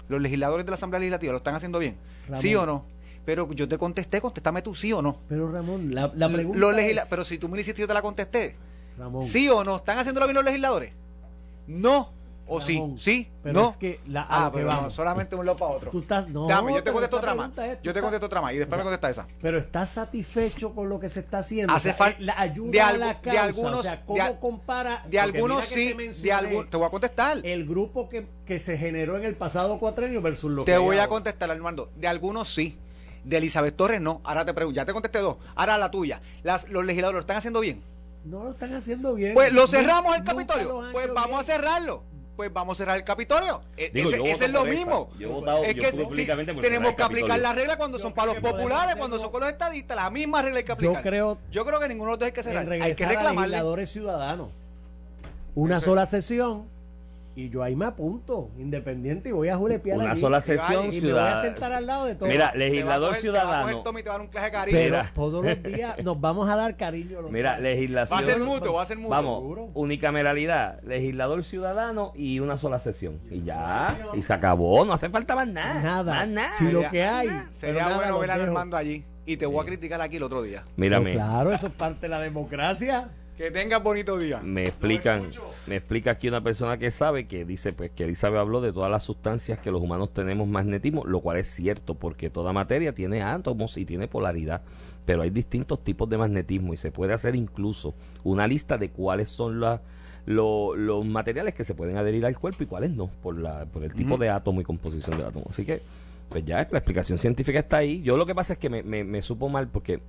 ¿Los 0.08 0.22
legisladores 0.22 0.66
de 0.66 0.72
la 0.72 0.76
Asamblea 0.76 1.00
Legislativa 1.00 1.32
lo 1.32 1.38
están 1.38 1.56
haciendo 1.56 1.80
bien? 1.80 1.98
¿Sí 2.40 2.56
o 2.56 2.66
no? 2.66 2.86
Pero 3.26 3.52
yo 3.54 3.68
te 3.68 3.78
contesté, 3.78 4.22
contéstame 4.22 4.62
tú 4.62 4.76
sí 4.76 4.94
o 4.94 5.02
no. 5.02 5.18
Pero 5.28 5.52
Ramón, 5.52 5.96
la, 5.96 6.12
pregunta 6.12 6.82
es... 6.82 7.06
Pero 7.10 7.24
si 7.24 7.40
tú 7.40 7.50
me 7.50 7.60
hiciste, 7.60 7.82
yo 7.82 7.88
te 7.88 7.94
la 7.94 8.02
contesté. 8.02 8.56
Ramón. 8.98 9.24
¿Sí 9.24 9.50
o 9.50 9.64
no? 9.64 9.78
¿Están 9.78 9.98
haciéndolo 9.98 10.28
bien 10.28 10.36
los 10.36 10.46
legisladores? 10.46 10.94
No. 11.68 12.14
¿O 12.48 12.62
sí? 12.62 12.82
¿Sí? 12.98 13.32
Pero 13.42 13.60
¿No? 13.60 13.70
Es 13.70 13.78
que 13.78 14.00
la, 14.06 14.26
ah, 14.30 14.52
pero 14.54 14.72
no, 14.72 14.90
solamente 14.92 15.36
un 15.36 15.46
lado 15.46 15.58
para 15.58 15.72
otro. 15.72 15.92
Tú 15.92 16.00
estás, 16.00 16.28
no, 16.30 16.48
Dame, 16.48 16.74
yo 16.74 16.84
te 16.84 16.92
contesto 16.92 17.18
otra 17.18 17.34
más. 17.34 17.52
yo 17.82 17.94
te 17.94 18.02
contesto 18.02 18.26
otra 18.28 18.42
más 18.42 18.54
y 18.54 18.58
después 18.58 18.78
me 18.78 18.84
contesta 18.84 19.10
esa. 19.10 19.28
Pero 19.42 19.58
estás 19.58 19.90
satisfecho 19.90 20.74
con 20.74 20.88
lo 20.88 21.00
que 21.00 21.10
se 21.10 21.22
está 21.22 21.40
haciendo. 21.40 21.74
Hace 21.74 21.94
falta 21.94 22.20
la 22.20 22.40
ayuda 22.40 22.72
de, 22.72 22.82
a 22.82 22.98
la 22.98 23.14
causa, 23.16 23.32
de 23.32 23.38
algunos, 23.40 23.80
o 23.80 23.84
sea, 23.84 24.06
¿cómo 24.06 24.40
compara? 24.40 25.04
De 25.10 25.20
algunos 25.20 25.66
sí, 25.66 25.94
de 25.94 26.34
algunos, 26.34 26.70
te 26.70 26.78
voy 26.78 26.86
a 26.86 26.90
contestar. 26.90 27.40
El 27.44 27.66
grupo 27.66 28.10
que, 28.10 28.28
que 28.46 28.60
se 28.60 28.78
generó 28.78 29.18
en 29.18 29.24
el 29.24 29.36
pasado 29.36 29.80
cuatrenio 29.80 30.22
versus 30.22 30.52
lo 30.52 30.66
te 30.66 30.72
que 30.72 30.78
Te 30.78 30.84
voy 30.84 31.00
a 31.00 31.08
contestar, 31.08 31.50
Armando. 31.50 31.90
De 31.96 32.08
algunos 32.08 32.48
sí. 32.48 32.78
De 33.24 33.38
Elizabeth 33.38 33.76
Torres 33.76 34.00
no. 34.00 34.22
Ahora 34.24 34.46
te 34.46 34.54
pregunto, 34.54 34.76
ya 34.76 34.86
te 34.86 34.94
contesté 34.94 35.18
dos. 35.18 35.38
Ahora 35.56 35.80
la 35.80 35.90
tuya. 35.90 36.22
Las, 36.44 36.70
los 36.70 36.86
legisladores 36.86 37.16
lo 37.16 37.22
están 37.22 37.38
haciendo 37.38 37.60
bien. 37.60 37.82
No 38.24 38.44
lo 38.44 38.52
están 38.52 38.74
haciendo 38.76 39.16
bien. 39.16 39.34
Pues 39.34 39.52
lo 39.52 39.66
cerramos 39.66 40.16
el 40.16 40.24
Capitolio. 40.24 40.84
Pues 40.92 41.12
vamos 41.12 41.40
a 41.40 41.44
cerrarlo 41.44 42.04
pues 42.36 42.52
vamos 42.52 42.78
a 42.78 42.84
cerrar 42.84 42.98
el 42.98 43.04
Capitolio. 43.04 43.62
E-, 43.78 43.92
ese, 43.94 44.46
es 44.46 44.52
lo 44.52 44.66
mismo. 44.66 45.10
es 45.66 45.76
que 45.76 46.62
tenemos 46.62 46.96
que 46.96 47.04
aplicar 47.04 47.40
la 47.40 47.54
regla 47.54 47.78
cuando 47.78 47.98
son 47.98 48.14
para 48.14 48.34
los 48.34 48.42
populares, 48.42 48.96
cuando 48.98 49.20
son 49.20 49.32
con 49.32 49.42
los 49.42 49.50
estadistas, 49.50 49.96
la 49.96 50.10
misma 50.10 50.42
regla 50.42 50.60
hay 50.60 50.66
que 50.66 50.72
aplicar. 50.72 50.98
Yo 50.98 51.02
creo, 51.02 51.38
yo 51.52 51.66
creo 51.66 51.80
que 51.80 51.88
ninguno 51.88 52.12
de 52.12 52.14
los 52.14 52.20
dos 52.20 52.26
hay 52.28 52.34
que 52.34 52.44
cerrar. 52.44 52.70
Hay 52.70 52.96
que 52.96 53.06
reclamarle. 53.06 53.86
ciudadanos. 53.86 54.50
Una 55.56 55.80
sola 55.80 56.06
sesión 56.06 56.75
y 57.36 57.50
yo 57.50 57.62
ahí 57.64 57.76
me 57.76 57.86
apunto, 57.86 58.50
independiente, 58.58 59.30
y 59.30 59.32
voy 59.34 59.50
a 59.50 59.58
julepear 59.58 59.98
Una 59.98 60.16
sola 60.16 60.40
sesión 60.40 60.94
y, 60.94 61.02
me 61.02 61.12
voy 61.12 61.22
a 61.22 61.42
sentar 61.42 61.74
al 61.74 61.86
lado 61.86 62.06
de 62.06 62.16
todos. 62.16 62.32
Mira, 62.32 62.54
legislador 62.56 63.16
ciudadano. 63.16 63.84
Pero 64.72 65.04
todos 65.14 65.44
los 65.44 65.64
días 65.64 65.98
nos 66.04 66.20
vamos 66.20 66.50
a 66.50 66.56
dar 66.56 66.78
cariño. 66.78 67.20
Mira, 67.30 67.60
legislación. 67.60 68.18
Va 68.18 68.24
a 68.24 68.26
ser 68.26 68.40
mutuo, 68.40 68.74
va 68.74 68.84
a 68.84 68.86
ser 68.86 68.98
mutuo. 68.98 69.10
Vamos, 69.10 69.70
unicameralidad, 69.74 70.82
legislador 70.84 71.44
ciudadano 71.44 72.14
y 72.16 72.40
una 72.40 72.58
sola 72.58 72.80
sesión. 72.80 73.20
Y 73.30 73.44
ya, 73.44 73.98
y 74.14 74.24
se 74.24 74.34
acabó, 74.34 74.86
no 74.86 74.94
hace 74.94 75.10
falta 75.10 75.36
más 75.36 75.48
nada. 75.48 75.82
Nada. 75.82 76.16
Más 76.16 76.28
nada. 76.30 76.58
Si 76.58 76.72
lo 76.72 76.90
que 76.90 77.04
hay. 77.04 77.28
Sería 77.52 77.96
bueno 77.96 78.18
ver 78.20 78.32
a 78.32 78.36
Armando 78.36 78.78
allí. 78.78 79.04
Y 79.26 79.38
te 79.38 79.46
voy 79.46 79.62
a 79.62 79.66
criticar 79.66 80.00
aquí 80.02 80.18
el 80.18 80.24
otro 80.24 80.44
día. 80.44 80.64
Mírame. 80.78 81.14
claro, 81.14 81.52
eso 81.52 81.68
es 81.68 81.74
parte 81.74 82.02
de 82.02 82.10
la 82.10 82.20
democracia. 82.20 83.10
Que 83.38 83.52
tengas 83.52 83.84
bonito 83.84 84.18
día. 84.18 84.40
Me 84.42 84.64
explican, 84.64 85.30
me 85.68 85.76
explica 85.76 86.12
aquí 86.12 86.30
una 86.30 86.42
persona 86.42 86.78
que 86.78 86.90
sabe 86.90 87.28
que 87.28 87.44
dice 87.44 87.74
pues 87.74 87.92
que 87.92 88.06
Elizabeth 88.06 88.40
habló 88.40 88.62
de 88.62 88.72
todas 88.72 88.90
las 88.90 89.04
sustancias 89.04 89.60
que 89.60 89.72
los 89.72 89.82
humanos 89.82 90.14
tenemos 90.14 90.48
magnetismo, 90.48 91.04
lo 91.06 91.20
cual 91.20 91.38
es 91.38 91.50
cierto 91.50 91.96
porque 91.96 92.30
toda 92.30 92.54
materia 92.54 92.94
tiene 92.94 93.24
átomos 93.24 93.76
y 93.78 93.84
tiene 93.84 94.08
polaridad, 94.08 94.62
pero 95.06 95.22
hay 95.22 95.32
distintos 95.32 95.84
tipos 95.84 96.10
de 96.10 96.18
magnetismo 96.18 96.74
y 96.74 96.78
se 96.78 96.94
puede 96.94 97.14
hacer 97.14 97.36
incluso 97.36 97.94
una 98.24 98.48
lista 98.48 98.78
de 98.78 98.92
cuáles 98.92 99.30
son 99.30 99.60
los 100.26 101.06
materiales 101.06 101.54
que 101.54 101.66
se 101.66 101.76
pueden 101.76 101.98
adherir 101.98 102.26
al 102.26 102.40
cuerpo 102.40 102.64
y 102.64 102.68
cuáles 102.68 102.92
no 102.92 103.08
por 103.22 103.38
la 103.38 103.66
por 103.66 103.84
el 103.84 103.94
tipo 103.94 104.18
de 104.18 104.30
átomo 104.30 104.62
y 104.62 104.64
composición 104.64 105.18
del 105.18 105.28
átomo. 105.28 105.48
Así 105.50 105.66
que 105.66 105.82
pues 106.30 106.46
ya 106.46 106.66
la 106.72 106.78
explicación 106.78 107.18
científica 107.18 107.60
está 107.60 107.78
ahí. 107.78 108.02
Yo 108.02 108.16
lo 108.16 108.26
que 108.26 108.34
pasa 108.34 108.54
es 108.54 108.60
que 108.60 108.70
me, 108.70 108.82
me, 108.82 109.04
me 109.04 109.22
supo 109.22 109.50
mal 109.50 109.68
porque 109.68 110.00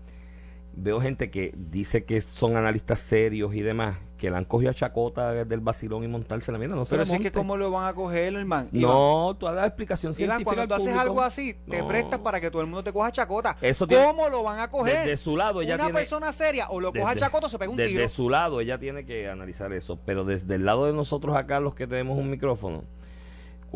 veo 0.76 1.00
gente 1.00 1.30
que 1.30 1.52
dice 1.56 2.04
que 2.04 2.20
son 2.20 2.56
analistas 2.56 3.00
serios 3.00 3.54
y 3.54 3.62
demás, 3.62 3.96
que 4.18 4.30
la 4.30 4.38
han 4.38 4.44
cogido 4.44 4.70
a 4.70 4.74
chacota 4.74 5.32
del 5.44 5.60
vacilón 5.60 6.04
y 6.04 6.08
montarse 6.08 6.52
la 6.52 6.58
mierda. 6.58 6.76
No 6.76 6.84
Pero 6.84 7.02
es 7.02 7.10
que 7.10 7.32
cómo 7.32 7.56
lo 7.56 7.70
van 7.70 7.88
a 7.88 7.94
coger, 7.94 8.34
hermano. 8.34 8.68
No, 8.72 9.36
tú 9.38 9.46
das 9.46 9.56
la 9.56 9.66
explicación 9.66 10.14
Iván, 10.16 10.44
cuando 10.44 10.68
tú 10.68 10.74
haces 10.74 10.94
algo 10.94 11.22
así, 11.22 11.54
te 11.68 11.82
prestas 11.82 12.20
para 12.20 12.40
que 12.40 12.50
todo 12.50 12.62
el 12.62 12.68
mundo 12.68 12.84
te 12.84 12.92
coja 12.92 13.10
chacota. 13.10 13.56
Eso 13.60 13.86
¿Cómo 13.86 14.28
lo 14.28 14.42
van 14.42 14.60
a 14.60 14.70
coger? 14.70 15.06
De 15.06 15.16
su 15.16 15.36
lado 15.36 15.62
ella 15.62 15.74
Una 15.76 15.88
persona 15.88 16.32
seria 16.32 16.68
o 16.68 16.80
lo 16.80 16.92
coja 16.92 17.16
chacota 17.16 17.46
o 17.46 17.48
se 17.48 17.58
pega 17.58 17.70
un 17.70 17.76
tiro. 17.76 17.88
Desde 17.88 18.08
su 18.08 18.28
lado 18.28 18.60
ella 18.60 18.78
tiene 18.78 19.04
que 19.04 19.28
analizar 19.28 19.72
eso. 19.72 19.98
Pero 20.04 20.24
desde 20.24 20.54
el 20.54 20.64
lado 20.64 20.86
de 20.86 20.92
nosotros 20.92 21.36
acá, 21.36 21.60
los 21.60 21.74
que 21.74 21.86
tenemos 21.86 22.18
un 22.18 22.30
micrófono, 22.30 22.84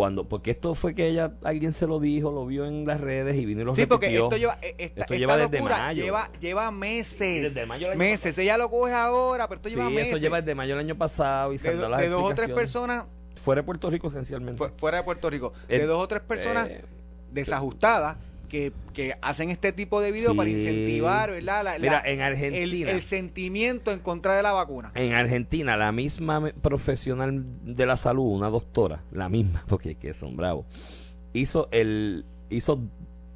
cuando 0.00 0.26
porque 0.26 0.52
esto 0.52 0.74
fue 0.74 0.94
que 0.94 1.08
ella 1.08 1.34
alguien 1.44 1.74
se 1.74 1.86
lo 1.86 2.00
dijo 2.00 2.32
lo 2.32 2.46
vio 2.46 2.64
en 2.64 2.86
las 2.86 3.02
redes 3.02 3.36
y 3.36 3.44
vino 3.44 3.60
y 3.60 3.64
lo 3.66 3.74
sí 3.74 3.84
porque 3.84 4.06
esto 4.16 4.34
lleva 4.38 4.56
eh, 4.62 4.74
esta, 4.78 5.02
esto 5.02 5.14
lleva 5.14 5.36
desde 5.36 5.60
mayo. 5.60 6.02
lleva 6.02 6.30
lleva 6.40 6.70
meses 6.70 7.54
meses. 7.96 8.38
ella 8.38 8.56
lo 8.56 8.70
coge 8.70 8.94
ahora 8.94 9.46
pero 9.46 9.56
esto 9.56 9.68
lleva 9.68 9.90
meses. 9.90 10.08
eso 10.08 10.16
lleva 10.16 10.40
desde 10.40 10.54
mayo 10.54 10.74
del 10.74 10.86
año 10.86 10.96
pasado 10.96 11.52
y 11.52 11.58
de, 11.58 11.76
de 11.76 12.08
dos 12.08 12.22
o 12.22 12.34
tres 12.34 12.48
personas 12.48 13.04
fuera 13.36 13.60
de 13.60 13.66
Puerto 13.66 13.90
Rico 13.90 14.08
esencialmente. 14.08 14.70
Fuera 14.76 14.98
de 14.98 15.04
Puerto 15.04 15.28
Rico. 15.28 15.52
De 15.68 15.84
dos 15.84 16.02
o 16.02 16.08
tres 16.08 16.22
personas 16.22 16.68
eh, 16.68 16.82
desajustadas 17.30 18.16
que, 18.50 18.72
que, 18.92 19.14
hacen 19.22 19.48
este 19.48 19.72
tipo 19.72 20.02
de 20.02 20.12
videos 20.12 20.36
para 20.36 20.50
incentivar 20.50 21.30
Mira, 21.30 22.02
en 22.04 22.20
Argentina, 22.20 22.90
el, 22.90 23.00
sentimiento 23.00 23.92
en 23.92 24.00
contra 24.00 24.36
de 24.36 24.42
la 24.42 24.52
vacuna. 24.52 24.90
En 24.94 25.14
Argentina, 25.14 25.76
la 25.76 25.92
misma 25.92 26.52
profesional 26.60 27.42
de 27.64 27.86
la 27.86 27.96
salud, 27.96 28.24
una 28.24 28.50
doctora, 28.50 29.04
la 29.12 29.30
misma, 29.30 29.64
porque 29.68 29.94
que 29.94 30.12
son 30.12 30.36
bravos, 30.36 30.66
hizo, 31.32 31.68
el, 31.70 32.26
hizo 32.50 32.82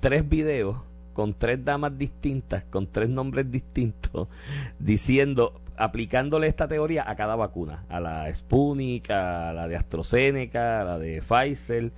tres 0.01 0.29
videos 0.29 0.77
con 1.15 1.33
tres 1.33 1.65
damas 1.65 1.97
distintas, 1.97 2.65
con 2.65 2.91
tres 2.91 3.09
nombres 3.09 3.51
distintos, 3.51 4.29
diciendo, 4.79 5.63
aplicándole 5.77 6.49
esta 6.49 6.69
teoría 6.69 7.09
a 7.09 7.15
cada 7.17 7.37
vacuna, 7.37 7.87
a 7.89 8.01
la 8.01 8.35
Sputnik, 8.35 9.11
a 9.11 9.53
la 9.53 9.69
de 9.69 9.77
AstraZeneca, 9.77 10.83
a 10.83 10.85
la 10.85 10.99
de 10.99 11.23
Pfizer 11.23 11.93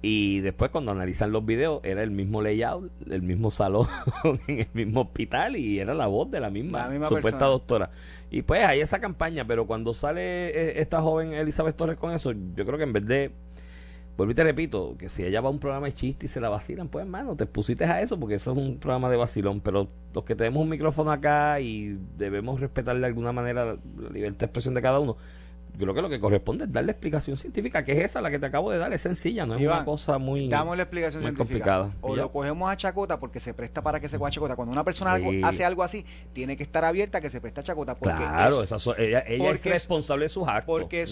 y 0.00 0.40
después 0.40 0.70
cuando 0.70 0.92
analizan 0.92 1.32
los 1.32 1.44
videos 1.44 1.80
era 1.82 2.02
el 2.04 2.12
mismo 2.12 2.40
layout, 2.40 2.90
el 3.10 3.22
mismo 3.22 3.50
salón, 3.50 3.88
en 4.46 4.60
el 4.60 4.68
mismo 4.72 5.02
hospital 5.02 5.56
y 5.56 5.80
era 5.80 5.92
la 5.94 6.06
voz 6.06 6.30
de 6.30 6.40
la 6.40 6.50
misma, 6.50 6.88
supuesta 7.08 7.46
doctora. 7.46 7.90
Y 8.30 8.42
pues 8.42 8.64
hay 8.64 8.80
esa 8.80 9.00
campaña, 9.00 9.44
pero 9.46 9.66
cuando 9.66 9.94
sale 9.94 10.50
eh, 10.50 10.80
esta 10.80 11.00
joven 11.00 11.32
Elizabeth 11.32 11.76
Torres 11.76 11.96
con 11.96 12.12
eso, 12.12 12.32
yo 12.32 12.64
creo 12.64 12.78
que 12.78 12.84
en 12.84 12.92
vez 12.92 13.06
de, 13.06 13.32
vuelvo 14.16 14.30
y 14.30 14.34
te 14.36 14.44
repito, 14.44 14.96
que 14.96 15.08
si 15.08 15.24
ella 15.24 15.40
va 15.40 15.48
a 15.48 15.50
un 15.50 15.58
programa 15.58 15.86
de 15.86 15.94
chiste 15.94 16.26
y 16.26 16.28
se 16.28 16.40
la 16.40 16.48
vacilan, 16.48 16.88
pues 16.88 17.04
hermano, 17.04 17.34
te 17.34 17.46
pusiste 17.46 17.84
a 17.84 18.00
eso 18.00 18.20
porque 18.20 18.36
eso 18.36 18.52
es 18.52 18.58
un 18.58 18.78
programa 18.78 19.10
de 19.10 19.16
vacilón, 19.16 19.60
pero 19.60 19.88
los 20.14 20.22
que 20.22 20.36
tenemos 20.36 20.62
un 20.62 20.68
micrófono 20.68 21.10
acá 21.10 21.58
y 21.58 21.98
debemos 22.16 22.60
respetar 22.60 22.96
de 22.96 23.06
alguna 23.06 23.32
manera 23.32 23.64
la 23.64 24.10
libertad 24.10 24.40
de 24.40 24.46
expresión 24.46 24.74
de 24.74 24.82
cada 24.82 25.00
uno, 25.00 25.16
yo 25.78 25.84
creo 25.84 25.94
que 25.94 26.02
lo 26.02 26.08
que 26.08 26.18
corresponde 26.18 26.64
es 26.64 26.72
darle 26.72 26.90
explicación 26.90 27.36
científica, 27.36 27.84
que 27.84 27.92
es 27.92 27.98
esa 27.98 28.20
la 28.20 28.30
que 28.30 28.38
te 28.38 28.46
acabo 28.46 28.72
de 28.72 28.78
dar, 28.78 28.92
es 28.92 29.02
sencilla, 29.02 29.46
no 29.46 29.54
es 29.54 29.60
una 29.60 29.84
cosa 29.84 30.18
muy, 30.18 30.48
damos 30.48 30.76
la 30.76 30.82
explicación 30.82 31.22
científica. 31.22 31.44
complicada. 31.44 31.94
O 32.00 32.16
lo 32.16 32.32
cogemos 32.32 32.70
a 32.70 32.76
chacota 32.76 33.20
porque 33.20 33.38
se 33.38 33.54
presta 33.54 33.80
para 33.82 34.00
que 34.00 34.08
se 34.08 34.18
coja 34.18 34.30
chacota. 34.30 34.56
Cuando 34.56 34.72
una 34.72 34.84
persona 34.84 35.18
hace 35.44 35.64
algo 35.64 35.82
así, 35.82 36.04
tiene 36.32 36.56
que 36.56 36.64
estar 36.64 36.84
abierta 36.84 37.18
a 37.18 37.20
que 37.20 37.30
se 37.30 37.40
preste 37.40 37.60
a 37.60 37.62
chacota. 37.62 37.96
Porque 37.96 38.16
claro, 38.16 38.64
ella, 38.98 39.20
es 39.20 39.64
responsable 39.64 40.24
de 40.24 40.28
sus 40.28 40.48
actos. 40.48 40.64
Porque 40.66 41.06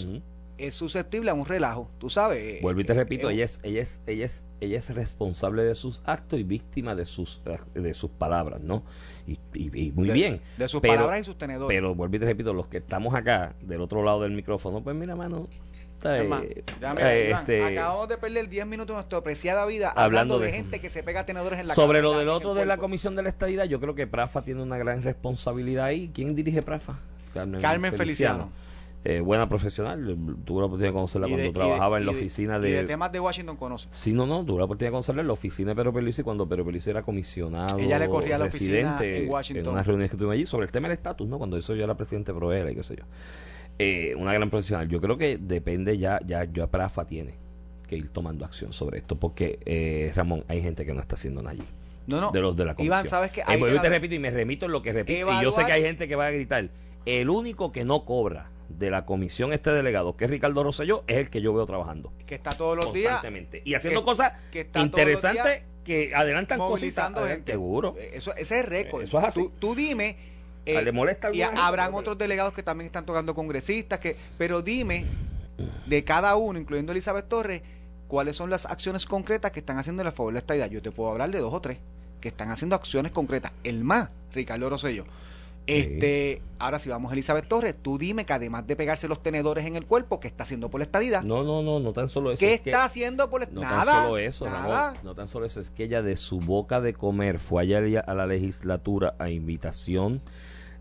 es 0.57 0.75
susceptible 0.75 1.29
a 1.29 1.33
un 1.33 1.45
relajo, 1.45 1.89
tú 1.97 2.09
sabes. 2.09 2.61
Vuelvo 2.61 2.81
y 2.81 2.83
te 2.83 2.93
Eh, 2.93 2.95
repito, 2.95 3.29
eh, 3.29 3.35
ella 3.35 3.45
es, 3.45 3.59
ella 3.63 3.81
es, 3.81 4.01
ella 4.05 4.25
es, 4.25 4.43
ella 4.59 4.79
es 4.79 4.93
responsable 4.93 5.63
de 5.63 5.75
sus 5.75 6.01
actos 6.05 6.39
y 6.39 6.43
víctima 6.43 6.95
de 6.95 7.05
sus, 7.05 7.41
de 7.73 7.93
sus 7.93 8.09
palabras, 8.11 8.61
¿no? 8.61 8.83
Y, 9.27 9.37
y- 9.53 9.87
y 9.87 9.91
muy 9.91 10.07
de- 10.07 10.13
bien. 10.13 10.41
De 10.57 10.67
sus 10.67 10.81
pero- 10.81 10.95
palabras 10.95 11.21
y 11.21 11.23
sus 11.25 11.37
tenedores. 11.37 11.75
Pero 11.75 11.93
vuelvo 11.93 12.15
y 12.15 12.19
te 12.19 12.25
repito, 12.25 12.53
los 12.53 12.67
que 12.67 12.77
estamos 12.77 13.13
acá, 13.13 13.53
del 13.61 13.81
otro 13.81 14.01
lado 14.03 14.21
del 14.21 14.31
micrófono, 14.31 14.81
pues 14.81 14.95
mira, 14.95 15.15
mano, 15.17 15.47
está, 15.95 16.17
Es 16.21 16.29
más, 16.29 16.43
eh, 16.43 16.63
ya 16.79 16.93
mira, 16.93 17.13
eh, 17.13 17.27
Iván, 17.29 17.39
este, 17.41 17.65
acabamos 17.65 18.07
de 18.07 18.17
perder 18.17 18.47
10 18.47 18.65
minutos 18.67 18.87
de 18.87 18.93
nuestra 18.93 19.17
apreciada 19.19 19.65
vida 19.65 19.89
hablando, 19.89 20.05
Hablando 20.35 20.39
de, 20.39 20.47
eso. 20.47 20.55
gente 20.57 20.79
que 20.79 20.89
se 20.89 21.03
pega 21.03 21.25
tenedores 21.25 21.59
en 21.59 21.67
la 21.67 21.75
sobre 21.75 22.01
lo 22.01 22.17
del 22.17 22.29
otro 22.29 22.53
de 22.53 22.65
la 22.65 22.77
comisión 22.77 23.15
de 23.17 23.23
la 23.23 23.29
estadidad, 23.29 23.65
yo 23.65 23.79
creo 23.81 23.95
que 23.95 24.07
Prafa 24.07 24.41
tiene 24.43 24.61
una 24.63 24.77
gran 24.77 25.01
responsabilidad 25.03 25.85
ahí. 25.85 26.09
¿Quién 26.13 26.33
dirige 26.33 26.61
Prafa? 26.61 26.99
Carmen 27.33 27.93
Feliciano. 27.93 28.49
Eh, 29.05 29.21
buena 29.21 29.47
profesional, 29.47 30.03
tuve 30.43 30.59
la 30.59 30.65
oportunidad 30.65 30.89
de 30.89 30.93
conocerla 30.93 31.27
cuando 31.27 31.43
de- 31.47 31.53
trabajaba 31.53 31.97
en 31.97 32.05
la 32.05 32.11
y 32.11 32.15
de- 32.15 32.19
oficina 32.21 32.57
y 32.57 32.61
de, 32.61 32.83
temas 32.83 33.11
de 33.11 33.19
Washington 33.21 33.55
conoce. 33.55 33.87
Sí, 33.93 34.11
no, 34.11 34.25
no, 34.25 34.43
tuve 34.43 34.57
la 34.57 34.65
oportunidad 34.65 34.89
de 34.89 34.93
conocerla 34.93 35.21
en 35.21 35.27
la 35.27 35.33
oficina 35.33 35.69
de 35.71 35.75
Pedro 35.75 35.93
Pierluisi 35.93 36.23
cuando 36.23 36.47
Pedro 36.49 36.63
Pierluisi 36.65 36.89
era 36.89 37.03
comisionado 37.03 37.77
Ella 37.79 37.99
le 37.99 38.09
corría 38.09 38.35
a 38.35 38.39
la 38.39 38.45
oficina 38.45 38.99
en 39.01 39.29
Washington. 39.29 39.73
unas 39.73 39.87
reuniones 39.87 40.11
que 40.11 40.17
tuvimos 40.17 40.33
allí 40.33 40.45
sobre 40.45 40.65
el 40.65 40.71
tema 40.73 40.89
del 40.89 40.97
estatus, 40.97 41.25
¿no? 41.27 41.37
Cuando 41.37 41.55
eso 41.57 41.73
yo 41.73 41.83
era 41.85 41.95
presidente 41.95 42.33
de 42.33 42.71
y 42.71 42.75
qué 42.75 42.83
sé 42.83 42.95
yo. 42.97 43.03
Eh, 43.79 44.13
una 44.17 44.33
gran 44.33 44.49
profesional. 44.49 44.89
Yo 44.89 44.99
creo 44.99 45.17
que 45.17 45.37
depende 45.37 45.97
ya, 45.97 46.19
ya, 46.25 46.43
ya 46.45 46.67
Prafa 46.67 47.05
tiene 47.05 47.35
que 47.87 47.95
ir 47.95 48.09
tomando 48.09 48.43
acción 48.43 48.73
sobre 48.73 48.97
esto, 48.97 49.15
porque 49.17 49.59
eh, 49.65 50.11
Ramón, 50.15 50.43
hay 50.49 50.61
gente 50.61 50.85
que 50.85 50.93
no 50.93 50.99
está 50.99 51.15
haciendo 51.15 51.41
nada 51.41 51.51
allí. 51.53 51.63
No, 52.07 52.19
no. 52.19 52.31
De 52.31 52.41
los 52.41 52.57
de 52.57 52.65
la 52.65 52.73
comisión. 52.75 52.93
Iván, 52.97 53.07
¿sabes 53.07 53.31
qué? 53.31 53.41
Eh, 53.41 53.43
Ahí 53.45 53.59
vuelvo 53.59 53.77
y 53.77 53.79
te 53.79 53.87
repito 53.89 54.15
y 54.15 54.19
me 54.19 54.31
remito 54.31 54.65
en 54.65 54.71
lo 54.73 54.81
que 54.81 54.91
repito. 54.91 55.31
Y 55.39 55.43
yo 55.43 55.51
sé 55.53 55.65
que 55.65 55.71
hay 55.71 55.83
gente 55.83 56.07
que 56.09 56.15
va 56.17 56.25
a 56.27 56.31
gritar. 56.31 56.69
El 57.05 57.29
único 57.29 57.71
que 57.71 57.85
no 57.85 58.03
cobra 58.03 58.49
de 58.69 58.89
la 58.89 59.05
comisión 59.05 59.53
este 59.53 59.71
delegado, 59.71 60.15
que 60.17 60.25
es 60.25 60.31
Ricardo 60.31 60.63
Rosselló, 60.63 61.03
es 61.07 61.17
el 61.17 61.29
que 61.29 61.41
yo 61.41 61.53
veo 61.53 61.65
trabajando 61.65 62.11
que 62.25 62.35
está 62.35 62.51
todos 62.51 62.75
los 62.75 62.93
días 62.93 63.13
constantemente 63.13 63.61
y 63.65 63.73
haciendo 63.75 64.01
que- 64.01 64.05
cosas 64.05 64.33
que 64.51 64.61
está 64.61 64.81
interesantes 64.81 65.43
días 65.43 65.61
que 65.83 66.13
adelantan 66.13 66.59
movilizando 66.59 67.25
eh, 67.25 67.29
gente. 67.35 67.51
seguro 67.53 67.95
Eh, 67.97 68.11
Eso, 68.15 68.35
ese 68.35 68.59
es 68.59 68.65
récord. 68.65 69.03
Eso 69.03 69.17
es 69.19 69.23
así. 69.25 69.41
Tú, 69.41 69.51
tú 69.59 69.75
dime. 69.75 70.17
Ah, 70.75 70.81
le 70.81 70.91
molesta 70.91 71.29
y 71.33 71.37
gente, 71.37 71.55
habrán 71.61 71.87
pero- 71.87 71.97
otros 71.99 72.17
delegados 72.17 72.51
que 72.51 72.61
también 72.61 72.87
están 72.87 73.05
tocando 73.05 73.33
congresistas, 73.33 73.99
que, 73.99 74.17
pero 74.37 74.61
dime 74.61 75.05
de 75.85 76.03
cada 76.03 76.35
uno, 76.35 76.59
incluyendo 76.59 76.91
Elizabeth 76.91 77.29
Torres, 77.29 77.61
cuáles 78.09 78.35
son 78.35 78.49
las 78.49 78.65
acciones 78.65 79.05
concretas 79.05 79.51
que 79.51 79.59
están 79.59 79.77
haciendo 79.77 80.03
a 80.05 80.11
favor 80.11 80.33
de 80.33 80.35
la 80.35 80.39
estadidad. 80.39 80.69
Yo 80.69 80.81
te 80.81 80.91
puedo 80.91 81.09
hablar 81.11 81.31
de 81.31 81.39
dos 81.39 81.53
o 81.53 81.61
tres 81.61 81.77
que 82.19 82.27
están 82.27 82.51
haciendo 82.51 82.75
acciones 82.75 83.13
concretas. 83.13 83.53
El 83.63 83.85
más, 83.85 84.09
Ricardo 84.33 84.69
Rosselló. 84.69 85.05
Este, 85.67 86.41
ahora 86.59 86.79
si 86.79 86.89
vamos 86.89 87.11
a 87.11 87.13
Elizabeth 87.13 87.47
Torres, 87.47 87.75
tú 87.81 87.97
dime 87.97 88.25
que 88.25 88.33
además 88.33 88.65
de 88.65 88.75
pegarse 88.75 89.07
los 89.07 89.21
tenedores 89.21 89.65
en 89.65 89.75
el 89.75 89.85
cuerpo, 89.85 90.19
¿qué 90.19 90.27
está 90.27 90.43
haciendo 90.43 90.69
por 90.69 90.79
la 90.79 90.85
estadidad? 90.85 91.23
no 91.23 91.43
no 91.43 91.61
no 91.61 91.79
no 91.79 91.93
tan 91.93 92.09
solo 92.09 92.31
eso 92.31 92.39
¿Qué 92.39 92.53
es 92.53 92.61
que- 92.61 92.69
está 92.69 92.85
haciendo 92.85 93.29
por 93.29 93.41
la 93.41 93.49
no 93.51 93.61
Nada. 93.61 93.83
tan 93.85 94.03
solo 94.03 94.17
eso 94.17 94.45
nada. 94.45 94.87
Ramón, 94.91 94.99
no 95.03 95.13
tan 95.15 95.27
solo 95.27 95.45
eso 95.45 95.59
es 95.59 95.69
que 95.69 95.83
ella 95.83 96.01
de 96.01 96.15
su 96.17 96.39
boca 96.39 96.79
de 96.81 96.93
comer 96.93 97.37
fue 97.37 97.61
allá 97.63 97.99
a 97.99 98.13
la 98.15 98.25
legislatura 98.27 99.15
a 99.19 99.29
invitación 99.29 100.21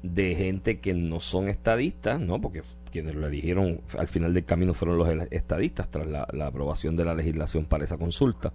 de 0.02 0.34
gente 0.36 0.78
que 0.80 0.94
no 0.94 1.18
son 1.20 1.48
estadistas 1.48 2.20
no 2.20 2.40
porque 2.40 2.62
quienes 2.92 3.14
lo 3.16 3.26
eligieron 3.26 3.80
al 3.98 4.06
final 4.08 4.32
del 4.34 4.44
camino 4.44 4.72
fueron 4.72 4.98
los 4.98 5.08
estadistas 5.32 5.90
tras 5.90 6.06
la, 6.06 6.28
la 6.32 6.46
aprobación 6.46 6.94
de 6.96 7.04
la 7.04 7.14
legislación 7.14 7.64
para 7.64 7.84
esa 7.84 7.98
consulta 7.98 8.52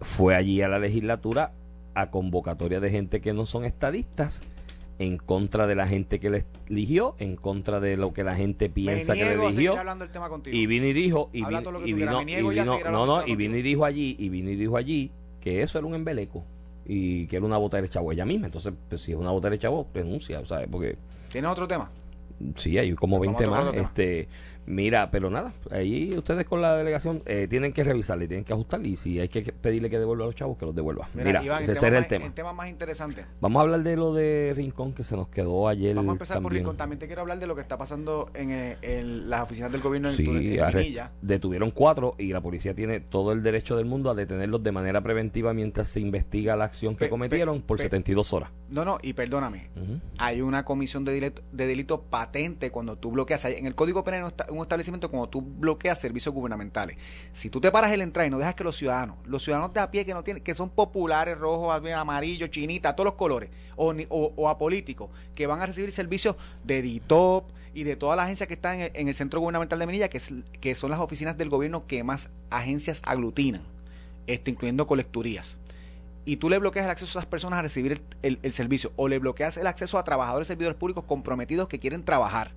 fue 0.00 0.34
allí 0.36 0.60
a 0.62 0.68
la 0.68 0.78
legislatura 0.78 1.52
a 1.94 2.10
convocatoria 2.10 2.80
de 2.80 2.90
gente 2.90 3.20
que 3.20 3.32
no 3.32 3.46
son 3.46 3.64
estadistas 3.64 4.42
en 4.98 5.16
contra 5.18 5.66
de 5.66 5.74
la 5.74 5.88
gente 5.88 6.20
que 6.20 6.30
le 6.30 6.44
eligió, 6.68 7.14
en 7.18 7.36
contra 7.36 7.80
de 7.80 7.96
lo 7.96 8.12
que 8.12 8.24
la 8.24 8.34
gente 8.36 8.68
piensa 8.68 9.14
que 9.14 9.24
le 9.24 9.34
eligió. 9.46 9.74
Y 10.52 10.66
vino 10.66 10.86
y 10.86 10.92
dijo, 10.92 11.30
y 11.32 11.38
y 11.84 11.92
vino, 11.92 12.22
y 12.22 12.42
vino- 12.42 12.78
no, 12.90 13.06
no, 13.06 13.26
y 13.26 13.36
vino 13.36 13.56
y 13.56 13.62
dijo 13.62 13.84
allí, 13.84 14.16
y 14.18 14.28
vino 14.28 14.50
y 14.50 14.56
dijo 14.56 14.76
allí 14.76 15.10
que 15.40 15.62
eso 15.62 15.78
era 15.78 15.86
un 15.86 15.94
embeleco 15.94 16.44
y 16.86 17.26
que 17.26 17.36
era 17.36 17.46
una 17.46 17.56
bota 17.56 17.80
de 17.80 17.88
chavo 17.88 18.12
ella 18.12 18.24
misma. 18.24 18.46
Entonces, 18.46 18.72
pues, 18.88 19.00
si 19.00 19.12
es 19.12 19.18
una 19.18 19.30
bota 19.30 19.50
de 19.50 19.58
chavo, 19.58 19.88
renuncia, 19.94 20.44
¿sabes? 20.46 20.68
Porque 20.70 20.96
¿Tienes 21.28 21.50
otro 21.50 21.66
tema? 21.66 21.90
sí, 22.56 22.76
hay 22.78 22.92
como 22.94 23.18
Vamos 23.18 23.38
20 23.38 23.44
a 23.44 23.46
tocar 23.46 23.64
más. 23.74 23.84
Este, 23.86 24.28
mira, 24.66 25.10
pero 25.10 25.30
nada, 25.30 25.52
ahí 25.70 26.14
ustedes 26.16 26.46
con 26.46 26.60
la 26.62 26.76
delegación 26.76 27.22
eh, 27.26 27.46
tienen 27.48 27.72
que 27.72 27.84
revisarle, 27.84 28.28
tienen 28.28 28.44
que 28.44 28.52
ajustarle 28.52 28.88
y 28.88 28.96
si 28.96 29.20
hay 29.20 29.28
que 29.28 29.42
pedirle 29.52 29.90
que 29.90 29.98
devuelva 29.98 30.24
a 30.24 30.26
los 30.26 30.34
chavos, 30.36 30.56
que 30.58 30.66
los 30.66 30.74
devuelva. 30.74 31.08
Mira, 31.14 31.24
Mira, 31.24 31.44
Iván, 31.44 31.62
ese 31.64 31.72
temas 31.74 31.82
era 31.84 31.98
el 31.98 32.06
tema. 32.06 32.26
en 32.26 32.32
temas 32.32 32.54
más 32.54 32.68
interesantes. 32.68 33.26
Vamos 33.40 33.60
a 33.60 33.62
hablar 33.62 33.82
de 33.82 33.96
lo 33.96 34.14
de 34.14 34.52
Rincón 34.54 34.92
que 34.92 35.04
se 35.04 35.16
nos 35.16 35.28
quedó 35.28 35.68
ayer. 35.68 35.94
Vamos 35.94 36.10
a 36.10 36.12
empezar 36.12 36.40
por. 36.42 36.52
Rincón. 36.52 36.76
También 36.76 36.98
te 36.98 37.06
quiero 37.06 37.22
hablar 37.22 37.38
de 37.38 37.46
lo 37.46 37.54
que 37.54 37.60
está 37.60 37.76
pasando 37.78 38.30
en, 38.34 38.50
eh, 38.50 38.76
en 38.82 39.28
las 39.30 39.42
oficinas 39.42 39.72
del 39.72 39.80
gobierno 39.80 40.08
en, 40.10 40.14
Sí, 40.16 40.26
detuvieron 41.20 41.70
cuatro 41.70 42.14
y 42.18 42.32
la 42.32 42.40
policía 42.40 42.74
tiene 42.74 43.00
todo 43.00 43.32
el 43.32 43.42
derecho 43.42 43.76
del 43.76 43.86
mundo 43.86 44.10
a 44.10 44.14
detenerlos 44.14 44.62
de 44.62 44.72
manera 44.72 45.00
preventiva 45.00 45.54
mientras 45.54 45.88
se 45.88 46.00
investiga 46.00 46.56
la 46.56 46.64
acción 46.64 46.94
que 46.96 47.06
Pe- 47.06 47.10
cometieron 47.10 47.60
pe- 47.60 47.66
por 47.66 47.76
pe- 47.78 47.84
72 47.84 48.32
horas. 48.32 48.50
No, 48.70 48.84
no, 48.84 48.98
y 49.02 49.12
perdóname. 49.12 49.68
Hay 50.18 50.40
una 50.40 50.64
comisión 50.64 51.04
de 51.04 51.12
delito, 51.12 51.42
de 51.52 51.66
delito 51.66 52.02
patente 52.02 52.70
cuando 52.70 52.96
tú 52.96 53.10
bloqueas. 53.10 53.44
En 53.44 53.66
el 53.66 53.74
Código 53.74 54.02
Penal 54.04 54.22
un 54.22 54.28
esta- 54.28 54.46
un 54.58 54.62
establecimiento 54.62 55.10
cuando 55.10 55.28
tú 55.28 55.42
bloqueas 55.42 56.00
servicios 56.00 56.34
gubernamentales. 56.34 56.96
Si 57.32 57.50
tú 57.50 57.60
te 57.60 57.70
paras 57.70 57.92
el 57.92 58.00
entrar 58.02 58.26
y 58.26 58.30
no 58.30 58.38
dejas 58.38 58.54
que 58.54 58.64
los 58.64 58.76
ciudadanos, 58.76 59.16
los 59.24 59.42
ciudadanos 59.42 59.72
de 59.72 59.80
a 59.80 59.90
pie 59.90 60.04
que 60.04 60.14
no 60.14 60.22
tienen, 60.22 60.42
que 60.42 60.54
son 60.54 60.70
populares, 60.70 61.38
rojos, 61.38 61.74
amarillos, 61.94 62.50
chinitas, 62.50 62.94
todos 62.96 63.06
los 63.06 63.14
colores, 63.14 63.50
o, 63.76 63.92
o, 64.08 64.32
o 64.36 64.48
apolíticos, 64.48 65.10
que 65.34 65.46
van 65.46 65.60
a 65.60 65.66
recibir 65.66 65.92
servicios 65.92 66.36
de 66.64 66.82
DITOP 66.82 67.50
y 67.74 67.84
de 67.84 67.96
todas 67.96 68.16
las 68.16 68.24
agencias 68.24 68.46
que 68.46 68.54
están 68.54 68.76
en 68.76 68.80
el, 68.82 68.90
en 68.94 69.08
el 69.08 69.14
centro 69.14 69.40
gubernamental 69.40 69.78
de 69.78 69.86
Minilla, 69.86 70.08
que, 70.08 70.74
son 70.74 70.90
las 70.90 71.00
oficinas 71.00 71.38
del 71.38 71.48
gobierno 71.48 71.86
que 71.86 72.04
más 72.04 72.30
agencias 72.50 73.00
aglutinan, 73.04 73.62
este, 74.26 74.50
incluyendo 74.50 74.86
colecturías 74.86 75.58
y 76.24 76.36
tú 76.36 76.48
le 76.48 76.58
bloqueas 76.58 76.84
el 76.84 76.90
acceso 76.92 77.18
a 77.18 77.22
esas 77.22 77.28
personas 77.28 77.58
a 77.58 77.62
recibir 77.62 78.00
el, 78.22 78.38
el- 78.42 78.52
servicio 78.52 78.92
o 78.96 79.08
le 79.08 79.18
bloqueas 79.18 79.56
el 79.56 79.66
acceso 79.66 79.98
a 79.98 80.04
trabajadores 80.04 80.46
servidores 80.46 80.78
públicos 80.78 81.04
comprometidos 81.04 81.66
que 81.68 81.80
quieren 81.80 82.04
trabajar. 82.04 82.52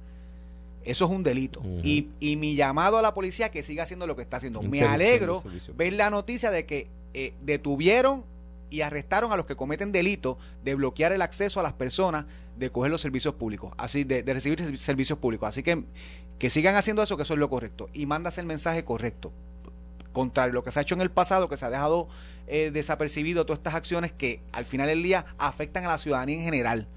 Eso 0.85 1.05
es 1.05 1.11
un 1.11 1.23
delito. 1.23 1.61
Y, 1.83 2.09
y 2.19 2.35
mi 2.37 2.55
llamado 2.55 2.97
a 2.97 3.01
la 3.01 3.13
policía 3.13 3.49
que 3.51 3.63
siga 3.63 3.83
haciendo 3.83 4.07
lo 4.07 4.15
que 4.15 4.21
está 4.21 4.37
haciendo. 4.37 4.61
Me 4.61 4.79
alegro 4.93 5.41
ver 5.75 5.93
la 5.93 6.09
noticia 6.09 6.51
de 6.51 6.65
que 6.65 6.87
eh, 7.13 7.33
detuvieron 7.43 8.23
y 8.69 8.81
arrestaron 8.81 9.31
a 9.31 9.37
los 9.37 9.45
que 9.45 9.55
cometen 9.55 9.91
delito 9.91 10.37
de 10.63 10.75
bloquear 10.75 11.11
el 11.11 11.21
acceso 11.21 11.59
a 11.59 11.63
las 11.63 11.73
personas 11.73 12.25
de 12.57 12.69
coger 12.69 12.91
los 12.91 13.01
servicios 13.01 13.35
públicos, 13.35 13.73
así 13.77 14.03
de, 14.03 14.23
de 14.23 14.33
recibir 14.33 14.59
servi- 14.59 14.75
servicios 14.77 15.19
públicos. 15.19 15.47
Así 15.49 15.63
que 15.63 15.83
que 16.39 16.49
sigan 16.49 16.75
haciendo 16.75 17.01
eso, 17.01 17.15
que 17.17 17.23
eso 17.23 17.33
es 17.33 17.39
lo 17.39 17.49
correcto. 17.49 17.89
Y 17.93 18.05
mandas 18.05 18.37
el 18.37 18.45
mensaje 18.45 18.83
correcto 18.83 19.31
contrario 20.11 20.51
a 20.51 20.55
lo 20.55 20.63
que 20.63 20.71
se 20.71 20.79
ha 20.79 20.81
hecho 20.81 20.95
en 20.95 21.01
el 21.01 21.11
pasado, 21.11 21.49
que 21.49 21.57
se 21.57 21.65
ha 21.65 21.69
dejado 21.69 22.07
eh, 22.47 22.71
desapercibido 22.71 23.45
todas 23.45 23.59
estas 23.59 23.75
acciones 23.75 24.11
que 24.11 24.41
al 24.53 24.65
final 24.65 24.87
del 24.87 25.03
día 25.03 25.25
afectan 25.37 25.83
a 25.85 25.89
la 25.89 25.97
ciudadanía 25.97 26.35
en 26.37 26.43
general. 26.43 26.87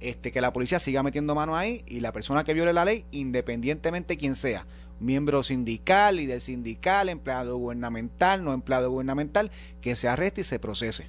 Este, 0.00 0.32
que 0.32 0.40
la 0.40 0.52
policía 0.52 0.78
siga 0.78 1.02
metiendo 1.02 1.34
mano 1.34 1.56
ahí 1.56 1.84
y 1.86 2.00
la 2.00 2.12
persona 2.12 2.42
que 2.42 2.54
viole 2.54 2.72
la 2.72 2.86
ley, 2.86 3.04
independientemente 3.10 4.16
quien 4.16 4.34
sea, 4.34 4.66
miembro 4.98 5.42
sindical, 5.42 6.16
líder 6.16 6.40
sindical, 6.40 7.10
empleado 7.10 7.56
gubernamental, 7.58 8.42
no 8.42 8.54
empleado 8.54 8.90
gubernamental, 8.90 9.50
que 9.82 9.96
se 9.96 10.08
arreste 10.08 10.40
y 10.40 10.44
se 10.44 10.58
procese. 10.58 11.08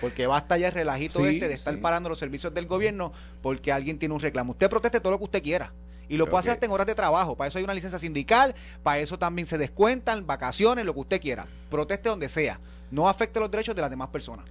Porque 0.00 0.26
basta 0.26 0.56
ya 0.58 0.68
el 0.68 0.74
relajito 0.74 1.20
Sí, 1.20 1.26
este 1.26 1.48
de 1.48 1.54
estar 1.54 1.74
sí. 1.74 1.80
parando 1.80 2.08
los 2.08 2.18
servicios 2.18 2.52
del 2.52 2.66
gobierno 2.66 3.12
porque 3.42 3.72
alguien 3.72 3.98
tiene 3.98 4.14
un 4.14 4.20
reclamo. 4.20 4.52
Usted 4.52 4.68
proteste 4.68 5.00
todo 5.00 5.12
lo 5.12 5.18
que 5.18 5.24
usted 5.24 5.42
quiera. 5.42 5.72
Y 6.08 6.16
lo 6.16 6.24
Creo 6.24 6.32
puede 6.32 6.40
hacer 6.40 6.52
hasta 6.52 6.66
en 6.66 6.72
horas 6.72 6.86
de 6.86 6.94
trabajo. 6.94 7.36
Para 7.36 7.48
eso 7.48 7.58
hay 7.58 7.64
una 7.64 7.74
licencia 7.74 7.98
sindical, 7.98 8.54
para 8.82 9.00
eso 9.00 9.18
también 9.18 9.46
se 9.46 9.58
descuentan, 9.58 10.26
vacaciones, 10.26 10.84
lo 10.84 10.94
que 10.94 11.00
usted 11.00 11.20
quiera. 11.20 11.48
Proteste 11.70 12.08
donde 12.08 12.28
sea. 12.28 12.60
No 12.90 13.08
afecte 13.08 13.40
los 13.40 13.50
derechos 13.50 13.74
de 13.74 13.80
las 13.82 13.90
demás 13.90 14.08
personas. 14.08 14.46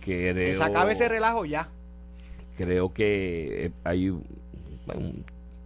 Que 0.00 0.54
se 0.54 0.62
acabe 0.62 0.92
ese 0.92 1.08
relajo 1.08 1.44
ya. 1.44 1.68
Creo 2.60 2.92
que 2.92 3.66
eh, 3.66 3.70
hay 3.84 4.10
un, 4.10 4.22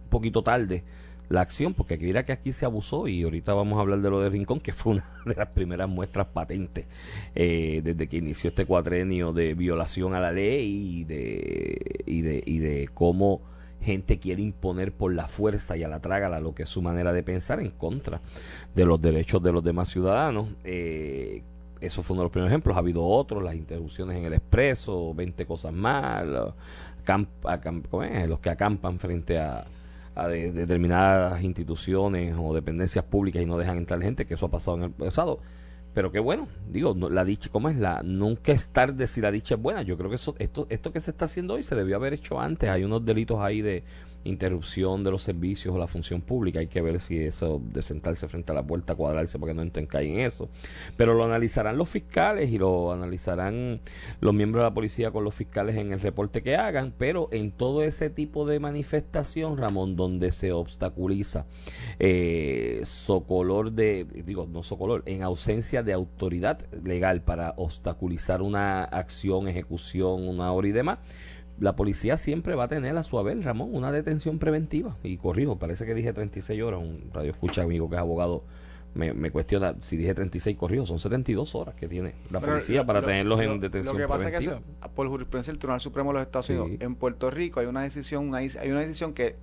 poquito 0.09 0.43
tarde 0.43 0.83
la 1.27 1.41
acción, 1.41 1.73
porque 1.73 1.97
mira 1.97 2.23
que 2.23 2.31
aquí 2.31 2.53
se 2.53 2.65
abusó 2.65 3.07
y 3.07 3.23
ahorita 3.23 3.53
vamos 3.53 3.77
a 3.77 3.81
hablar 3.81 3.99
de 3.99 4.09
lo 4.09 4.21
de 4.21 4.29
Rincón, 4.29 4.61
que 4.61 4.71
fue 4.71 4.93
una 4.93 5.09
de 5.25 5.35
las 5.35 5.49
primeras 5.49 5.89
muestras 5.89 6.27
patentes 6.27 6.85
eh, 7.33 7.81
desde 7.83 8.07
que 8.07 8.17
inició 8.17 8.51
este 8.51 8.65
cuatrenio 8.65 9.33
de 9.33 9.55
violación 9.55 10.13
a 10.15 10.21
la 10.21 10.31
ley 10.31 10.99
y 10.99 11.03
de, 11.03 12.03
y 12.05 12.21
de, 12.21 12.43
y 12.45 12.59
de 12.59 12.87
cómo 12.93 13.41
gente 13.81 14.19
quiere 14.19 14.41
imponer 14.41 14.93
por 14.93 15.13
la 15.13 15.27
fuerza 15.27 15.75
y 15.75 15.83
a 15.83 15.87
la 15.87 15.99
trágala 15.99 16.39
lo 16.39 16.55
que 16.55 16.63
es 16.63 16.69
su 16.69 16.81
manera 16.81 17.11
de 17.11 17.23
pensar 17.23 17.59
en 17.59 17.71
contra 17.71 18.21
de 18.73 18.85
los 18.85 19.01
derechos 19.01 19.43
de 19.43 19.51
los 19.51 19.63
demás 19.63 19.89
ciudadanos. 19.89 20.47
Eh, 20.63 21.43
eso 21.81 22.03
fue 22.03 22.13
uno 22.15 22.21
de 22.21 22.25
los 22.25 22.31
primeros 22.31 22.51
ejemplos. 22.51 22.75
Ha 22.75 22.79
habido 22.79 23.03
otros, 23.05 23.43
las 23.43 23.55
interrupciones 23.55 24.17
en 24.17 24.25
el 24.25 24.33
expreso, 24.33 25.13
20 25.13 25.45
cosas 25.45 25.73
más, 25.73 26.25
los, 26.25 26.53
los 28.27 28.39
que 28.39 28.49
acampan 28.49 28.99
frente 28.99 29.39
a, 29.39 29.65
a 30.15 30.27
de- 30.27 30.51
determinadas 30.51 31.41
instituciones 31.43 32.35
o 32.39 32.53
dependencias 32.53 33.05
públicas 33.05 33.41
y 33.41 33.45
no 33.45 33.57
dejan 33.57 33.77
entrar 33.77 34.01
gente, 34.01 34.25
que 34.25 34.33
eso 34.35 34.47
ha 34.47 34.51
pasado 34.51 34.77
en 34.77 34.83
el 34.83 34.91
pasado. 34.91 35.39
Pero 35.93 36.11
qué 36.11 36.19
bueno, 36.19 36.47
digo, 36.69 36.93
no- 36.95 37.09
la 37.09 37.23
dicha, 37.23 37.49
¿cómo 37.51 37.69
es 37.69 37.77
la? 37.77 38.01
Nunca 38.03 38.51
es 38.51 38.67
tarde 38.69 39.07
si 39.07 39.21
la 39.21 39.31
dicha 39.31 39.55
es 39.55 39.61
buena. 39.61 39.81
Yo 39.81 39.97
creo 39.97 40.09
que 40.09 40.15
eso, 40.17 40.35
esto, 40.39 40.67
esto 40.69 40.91
que 40.91 40.99
se 40.99 41.11
está 41.11 41.25
haciendo 41.25 41.53
hoy 41.53 41.63
se 41.63 41.75
debió 41.75 41.95
haber 41.95 42.13
hecho 42.13 42.39
antes. 42.39 42.69
Hay 42.69 42.83
unos 42.83 43.05
delitos 43.05 43.39
ahí 43.39 43.61
de 43.61 43.83
interrupción 44.25 45.03
de 45.03 45.11
los 45.11 45.23
servicios 45.23 45.73
o 45.73 45.77
la 45.77 45.87
función 45.87 46.21
pública. 46.21 46.59
Hay 46.59 46.67
que 46.67 46.81
ver 46.81 46.99
si 46.99 47.17
eso 47.17 47.61
de 47.63 47.81
sentarse 47.81 48.27
frente 48.27 48.51
a 48.51 48.55
la 48.55 48.63
puerta, 48.63 48.95
cuadrarse 48.95 49.39
porque 49.39 49.53
no 49.53 49.61
entren 49.61 49.87
en 49.93 50.19
eso. 50.19 50.49
Pero 50.97 51.13
lo 51.13 51.23
analizarán 51.23 51.77
los 51.77 51.89
fiscales 51.89 52.51
y 52.51 52.57
lo 52.57 52.91
analizarán 52.91 53.79
los 54.19 54.33
miembros 54.33 54.63
de 54.63 54.69
la 54.69 54.73
policía 54.73 55.11
con 55.11 55.23
los 55.23 55.33
fiscales 55.33 55.77
en 55.77 55.93
el 55.93 56.01
reporte 56.01 56.43
que 56.43 56.55
hagan. 56.55 56.93
Pero 56.97 57.29
en 57.31 57.51
todo 57.51 57.83
ese 57.83 58.09
tipo 58.09 58.45
de 58.45 58.59
manifestación, 58.59 59.57
Ramón, 59.57 59.95
donde 59.95 60.31
se 60.31 60.51
obstaculiza 60.51 61.45
eh, 61.99 62.81
socolor 62.83 63.71
de, 63.71 64.05
digo, 64.25 64.47
no 64.51 64.63
socolor, 64.63 65.03
en 65.05 65.23
ausencia 65.23 65.83
de 65.83 65.93
autoridad 65.93 66.59
legal 66.83 67.21
para 67.21 67.53
obstaculizar 67.57 68.41
una 68.41 68.83
acción, 68.83 69.47
ejecución, 69.47 70.27
una 70.27 70.51
hora 70.51 70.67
y 70.67 70.71
demás 70.71 70.99
la 71.59 71.75
policía 71.75 72.17
siempre 72.17 72.55
va 72.55 72.65
a 72.65 72.67
tener 72.67 72.97
a 72.97 73.03
su 73.03 73.17
haber, 73.17 73.41
Ramón, 73.43 73.69
una 73.73 73.91
detención 73.91 74.39
preventiva. 74.39 74.97
Y 75.03 75.17
corrijo, 75.17 75.57
parece 75.57 75.85
que 75.85 75.93
dije 75.93 76.13
36 76.13 76.61
horas. 76.61 76.81
Un 76.81 77.09
radio 77.13 77.31
escucha 77.31 77.63
amigo 77.63 77.89
que 77.89 77.95
es 77.95 78.01
abogado 78.01 78.43
me, 78.95 79.13
me 79.13 79.29
cuestiona 79.29 79.75
si 79.81 79.97
dije 79.97 80.15
36 80.15 80.57
corridos. 80.57 80.87
Son 80.87 80.99
72 80.99 81.53
horas 81.53 81.75
que 81.75 81.87
tiene 81.87 82.15
la 82.31 82.39
policía 82.39 82.85
para 82.85 83.01
tenerlos 83.01 83.39
en 83.41 83.59
detención 83.59 83.95
preventiva. 83.95 84.17
Lo 84.17 84.23
que 84.23 84.39
pasa 84.39 84.39
es 84.39 84.61
que 84.61 84.89
por 84.95 85.07
jurisprudencia 85.09 85.51
del 85.51 85.59
Tribunal 85.59 85.81
Supremo 85.81 86.09
de 86.11 86.13
los 86.13 86.23
Estados 86.23 86.49
Unidos, 86.49 86.71
en 86.79 86.95
Puerto 86.95 87.29
Rico 87.29 87.59
hay 87.59 87.67
una 87.67 87.81
decisión, 87.81 88.29
una, 88.29 88.37
hay 88.37 88.71
una 88.71 88.79
decisión 88.79 89.13
que 89.13 89.35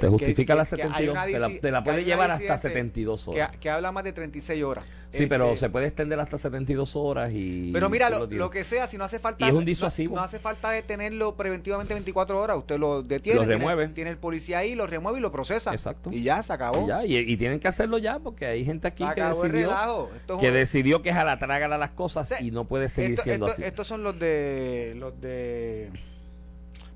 te 0.00 0.08
justifica 0.08 0.54
la 0.54 0.64
72. 0.64 1.60
te 1.60 1.70
la, 1.70 1.84
puede 1.84 2.04
llevar 2.04 2.30
hasta 2.30 2.58
72 2.58 3.28
horas. 3.28 3.56
Que, 3.56 3.70
habla 3.70 3.92
más 3.92 4.04
de 4.04 4.12
36 4.12 4.62
horas. 4.64 4.84
Sí, 5.12 5.26
pero 5.26 5.46
este, 5.46 5.56
se 5.60 5.70
puede 5.70 5.86
extender 5.86 6.20
hasta 6.20 6.38
72 6.38 6.94
horas 6.94 7.30
y. 7.32 7.70
Pero 7.72 7.90
mira, 7.90 8.10
lo, 8.10 8.50
que 8.50 8.64
sea, 8.64 8.86
si 8.86 8.96
no 8.96 9.04
hace 9.04 9.18
falta. 9.18 9.44
Y 9.44 9.48
es 9.48 9.54
un 9.54 9.64
disuasivo. 9.64 10.16
No, 10.16 10.22
hace 10.22 10.38
falta 10.38 10.70
detenerlo 10.70 11.34
preventivamente 11.36 11.94
24 11.94 12.40
horas. 12.40 12.58
Usted 12.58 12.78
lo 12.78 13.02
detiene. 13.02 13.40
Lo 13.40 13.44
remueve. 13.44 13.88
Tiene, 13.88 14.10
el 14.10 14.18
policía 14.18 14.58
ahí, 14.58 14.74
lo 14.74 14.86
remueve 14.86 15.18
y 15.18 15.22
lo 15.22 15.32
procesa. 15.32 15.72
Exacto. 15.72 16.10
Y 16.12 16.22
ya 16.22 16.42
se 16.42 16.52
acabó. 16.52 16.84
Y, 16.84 16.88
ya, 16.88 17.04
y, 17.04 17.36
tienen 17.36 17.58
que 17.58 17.68
hacerlo 17.68 17.98
ya 17.98 18.18
porque 18.18 18.46
hay 18.46 18.64
gente 18.64 18.88
aquí 18.88 19.04
que 19.14 19.22
decidió, 19.22 20.08
que 20.38 20.50
decidió 20.52 21.02
que 21.02 21.10
es 21.10 21.16
a 21.16 21.24
la 21.24 21.38
trágala 21.38 21.76
las 21.78 21.90
cosas 21.90 22.40
y 22.40 22.50
no 22.50 22.64
puede 22.64 22.88
seguir 22.88 23.18
siendo 23.18 23.46
así. 23.46 23.64
Estos 23.64 23.86
son 23.86 24.02
los 24.02 24.18
de. 24.18 24.94
Los 24.96 25.20
de 25.20 25.90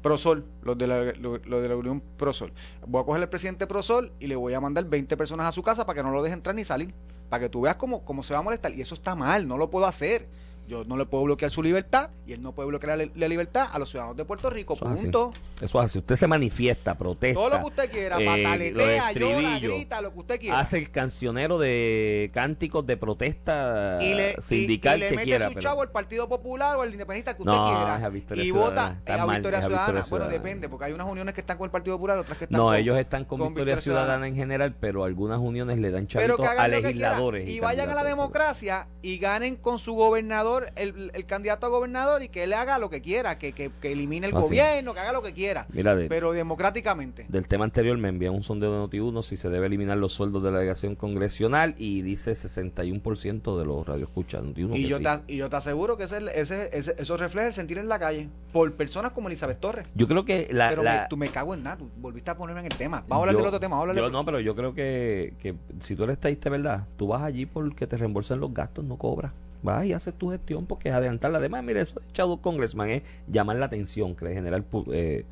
Prosol, 0.04 0.44
los 0.60 0.76
de, 0.76 0.86
la, 0.86 0.96
de 0.98 1.68
la 1.68 1.76
Unión 1.76 2.02
Prosol. 2.18 2.52
Voy 2.86 3.00
a 3.00 3.06
coger 3.06 3.22
al 3.22 3.30
presidente 3.30 3.66
Prosol 3.66 4.12
y 4.20 4.26
le 4.26 4.36
voy 4.36 4.52
a 4.52 4.60
mandar 4.60 4.84
20 4.84 5.16
personas 5.16 5.46
a 5.46 5.52
su 5.52 5.62
casa 5.62 5.86
para 5.86 5.96
que 5.96 6.02
no 6.02 6.10
lo 6.10 6.22
deje 6.22 6.34
entrar 6.34 6.54
ni 6.54 6.62
salir. 6.62 6.92
Para 7.30 7.44
que 7.44 7.48
tú 7.48 7.62
veas 7.62 7.76
cómo, 7.76 8.04
cómo 8.04 8.22
se 8.22 8.34
va 8.34 8.40
a 8.40 8.42
molestar. 8.42 8.74
Y 8.74 8.82
eso 8.82 8.94
está 8.94 9.14
mal, 9.14 9.48
no 9.48 9.56
lo 9.56 9.70
puedo 9.70 9.86
hacer. 9.86 10.28
Yo 10.66 10.84
no 10.84 10.96
le 10.96 11.04
puedo 11.06 11.24
bloquear 11.24 11.50
su 11.50 11.62
libertad 11.62 12.10
y 12.26 12.32
él 12.32 12.42
no 12.42 12.54
puede 12.54 12.68
bloquear 12.68 13.10
la, 13.14 13.28
libertad 13.28 13.68
a 13.70 13.78
los 13.78 13.90
ciudadanos 13.90 14.16
de 14.16 14.24
Puerto 14.24 14.48
Rico. 14.48 14.76
punto. 14.76 15.32
Eso 15.60 15.78
es 15.78 15.84
así. 15.84 15.98
Usted 15.98 16.16
se 16.16 16.26
manifiesta, 16.26 16.96
protesta. 16.96 17.38
Todo 17.38 17.50
lo 17.50 17.58
que 17.60 17.66
usted 17.66 17.90
quiera, 17.90 18.18
eh, 18.18 18.24
pataletea, 18.24 19.12
llora, 19.12 19.58
grita, 19.58 20.00
lo 20.00 20.12
que 20.12 20.18
usted 20.20 20.40
quiera. 20.40 20.58
Hace 20.58 20.78
el 20.78 20.90
cancionero 20.90 21.58
de 21.58 22.30
cánticos 22.32 22.86
de 22.86 22.96
protesta 22.96 23.98
sindical 24.40 25.00
y, 25.00 25.04
y 25.04 25.04
le 25.04 25.10
mete 25.10 25.24
quiera. 25.24 25.50
su 25.50 25.58
chavo 25.58 25.82
al 25.82 25.90
Partido 25.90 26.28
Popular 26.28 26.76
o 26.76 26.82
al 26.82 26.92
Independentista 26.92 27.36
que 27.36 27.42
usted 27.42 27.52
quiera. 27.52 28.44
y 28.44 28.50
vota 28.50 29.00
a 29.06 29.26
Victoria 29.26 29.62
Ciudadana. 29.62 30.04
Bueno, 30.08 30.28
depende, 30.28 30.68
porque 30.68 30.86
hay 30.86 30.92
unas 30.92 31.06
uniones 31.06 31.34
que 31.34 31.40
están 31.40 31.58
con 31.58 31.66
el 31.66 31.70
Partido 31.70 31.96
Popular, 31.96 32.18
otras 32.18 32.38
que 32.38 32.44
están 32.44 32.56
no, 32.56 32.64
con 32.64 32.72
No, 32.72 32.78
ellos 32.78 32.98
están 32.98 33.24
con, 33.24 33.40
Victoria, 33.40 33.76
Ciudadana, 33.76 34.26
en 34.26 34.34
general, 34.34 34.74
pero 34.78 35.04
algunas 35.04 35.38
uniones 35.38 35.78
le 35.78 35.90
dan 35.90 36.06
chavitos 36.06 36.40
a 36.40 36.68
legisladores. 36.68 37.48
Y, 37.48 37.60
vayan 37.60 37.90
a 37.90 37.94
la 37.94 38.04
democracia 38.04 38.88
y 39.02 39.18
ganen 39.18 39.56
con 39.56 39.78
su 39.78 39.94
gobernador 39.94 40.53
el, 40.76 41.10
el 41.14 41.26
candidato 41.26 41.66
a 41.66 41.68
gobernador 41.68 42.22
y 42.22 42.28
que 42.28 42.44
él 42.44 42.52
haga 42.52 42.78
lo 42.78 42.90
que 42.90 43.00
quiera, 43.00 43.38
que, 43.38 43.52
que, 43.52 43.70
elimine 43.82 44.28
el 44.28 44.36
ah, 44.36 44.40
gobierno, 44.40 44.94
que 44.94 45.00
haga 45.00 45.12
lo 45.12 45.22
que 45.22 45.32
quiera, 45.32 45.66
pero 46.08 46.32
democráticamente. 46.32 47.26
Del 47.28 47.46
tema 47.48 47.64
anterior 47.64 47.96
me 47.98 48.08
envían 48.08 48.34
un 48.34 48.42
sondeo 48.42 48.72
de 48.72 48.78
Noti1 48.78 49.22
si 49.22 49.36
se 49.36 49.48
debe 49.48 49.66
eliminar 49.66 49.98
los 49.98 50.12
sueldos 50.12 50.42
de 50.42 50.50
la 50.50 50.58
delegación 50.58 50.96
congresional 50.96 51.74
y 51.78 52.02
dice 52.02 52.32
61% 52.32 53.58
de 53.58 53.64
los 53.64 53.86
radioescuchas. 53.86 54.42
Y, 54.56 54.86
yo 54.86 55.00
te, 55.00 55.08
y 55.32 55.36
yo 55.36 55.48
te 55.48 55.56
aseguro 55.56 55.96
que 55.96 56.04
ese, 56.04 56.22
ese, 56.34 56.70
eso 56.72 57.16
refleja 57.16 57.48
el 57.48 57.54
sentir 57.54 57.78
en 57.78 57.88
la 57.88 57.98
calle 57.98 58.28
por 58.52 58.72
personas 58.74 59.12
como 59.12 59.28
Elizabeth 59.28 59.60
Torres. 59.60 59.86
Yo 59.94 60.06
creo 60.06 60.24
que 60.24 60.48
la... 60.50 60.70
Pero 60.70 60.82
tú 61.08 61.16
me 61.16 61.28
cago 61.28 61.54
en 61.54 61.62
nada, 61.62 61.78
tú 61.78 61.90
volviste 61.96 62.30
a 62.30 62.36
ponerme 62.36 62.60
en 62.60 62.66
el 62.66 62.76
tema. 62.76 63.04
Vamos 63.08 63.12
a 63.12 63.30
hablar 63.30 63.36
del 63.36 63.46
otro 63.46 63.60
tema. 63.60 63.94
yo 63.94 64.10
no, 64.10 64.24
pero 64.24 64.40
yo 64.40 64.54
creo 64.54 64.74
que, 64.74 65.34
que 65.38 65.54
si 65.80 65.96
tú 65.96 66.04
eres 66.04 66.14
estadista, 66.14 66.50
¿verdad? 66.50 66.86
Tú 66.96 67.08
vas 67.08 67.22
allí 67.22 67.46
porque 67.46 67.86
te 67.86 67.96
reembolsan 67.96 68.40
los 68.40 68.52
gastos, 68.52 68.84
no 68.84 68.96
cobras 68.96 69.32
vas 69.64 69.84
y 69.84 69.92
haces 69.92 70.14
tu 70.14 70.30
gestión 70.30 70.66
porque 70.66 70.90
es 70.90 70.94
adelantar 70.94 71.34
Además, 71.34 71.64
mire, 71.64 71.80
eso 71.80 71.98
de 71.98 72.06
echado 72.08 72.36
Congressman 72.36 72.90
es 72.90 73.02
llamar 73.26 73.56
la 73.56 73.66
atención, 73.66 74.14
que 74.14 74.32
generar 74.32 74.64
eh, 74.92 75.24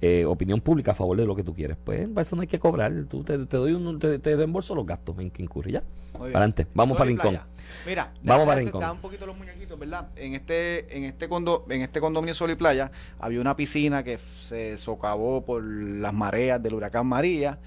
eh, 0.00 0.24
opinión 0.24 0.60
pública 0.60 0.92
a 0.92 0.94
favor 0.94 1.16
de 1.18 1.26
lo 1.26 1.36
que 1.36 1.44
tú 1.44 1.54
quieres. 1.54 1.76
Pues 1.84 2.08
para 2.08 2.22
eso 2.22 2.36
no 2.36 2.42
hay 2.42 2.48
que 2.48 2.58
cobrar. 2.58 2.92
Tú 3.08 3.22
te, 3.22 3.36
doy 3.36 3.72
un, 3.72 3.98
te, 3.98 4.18
te 4.18 4.36
reembolso 4.36 4.74
los 4.74 4.86
gastos 4.86 5.18
en 5.18 5.30
que 5.30 5.42
incurre. 5.42 5.72
Ya. 5.72 5.82
Adelante. 6.14 6.66
Vamos 6.74 6.96
para 6.96 7.08
Rincón. 7.08 7.38
Mira, 7.86 8.12
vamos 8.22 8.46
para 8.46 8.60
Rincón. 8.60 8.82
un 8.90 8.98
poquito 8.98 9.26
los 9.26 9.36
muñequitos, 9.36 9.78
¿verdad? 9.78 10.08
En 10.16 10.34
este, 10.34 10.96
en 10.96 11.04
este 11.04 11.28
condo, 11.28 11.66
en 11.68 11.82
este 11.82 12.00
condominio 12.00 12.34
Sol 12.34 12.50
y 12.50 12.54
Playa 12.54 12.90
había 13.18 13.40
una 13.40 13.56
piscina 13.56 14.02
que 14.02 14.18
se 14.18 14.78
socavó 14.78 15.44
por 15.44 15.62
las 15.62 16.12
mareas 16.12 16.62
del 16.62 16.74
huracán 16.74 17.06
María 17.06 17.58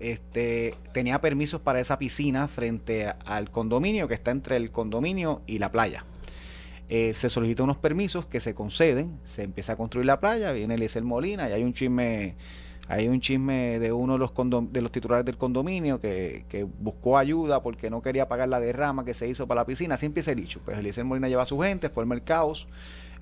este, 0.00 0.74
tenía 0.92 1.20
permisos 1.20 1.60
para 1.60 1.78
esa 1.78 1.98
piscina 1.98 2.48
frente 2.48 3.12
al 3.26 3.50
condominio 3.50 4.08
que 4.08 4.14
está 4.14 4.30
entre 4.30 4.56
el 4.56 4.70
condominio 4.70 5.42
y 5.46 5.58
la 5.58 5.70
playa. 5.70 6.04
Eh, 6.88 7.14
se 7.14 7.28
solicitan 7.28 7.64
unos 7.64 7.76
permisos 7.76 8.26
que 8.26 8.40
se 8.40 8.54
conceden, 8.54 9.20
se 9.24 9.42
empieza 9.42 9.74
a 9.74 9.76
construir 9.76 10.06
la 10.06 10.18
playa, 10.18 10.50
viene 10.52 10.74
Eliezer 10.74 11.04
Molina 11.04 11.48
y 11.48 11.52
hay 11.52 11.62
un 11.62 11.72
chisme 11.72 12.34
hay 12.88 13.06
un 13.06 13.20
chisme 13.20 13.78
de 13.78 13.92
uno 13.92 14.14
de 14.14 14.18
los, 14.18 14.32
de 14.72 14.82
los 14.82 14.90
titulares 14.90 15.24
del 15.24 15.36
condominio 15.36 16.00
que, 16.00 16.66
buscó 16.80 17.16
ayuda 17.16 17.62
porque 17.62 17.88
no 17.88 18.02
quería 18.02 18.26
pagar 18.26 18.48
la 18.48 18.58
derrama 18.58 19.04
que 19.04 19.14
se 19.14 19.28
hizo 19.28 19.46
para 19.46 19.60
la 19.60 19.64
piscina. 19.64 19.94
Así 19.94 20.06
empieza 20.06 20.32
el 20.32 20.38
dicho. 20.38 20.60
Pues 20.64 21.04
Molina 21.04 21.28
lleva 21.28 21.44
a 21.44 21.46
su 21.46 21.56
gente, 21.60 21.88
forma 21.88 22.16
el 22.16 22.24
caos 22.24 22.66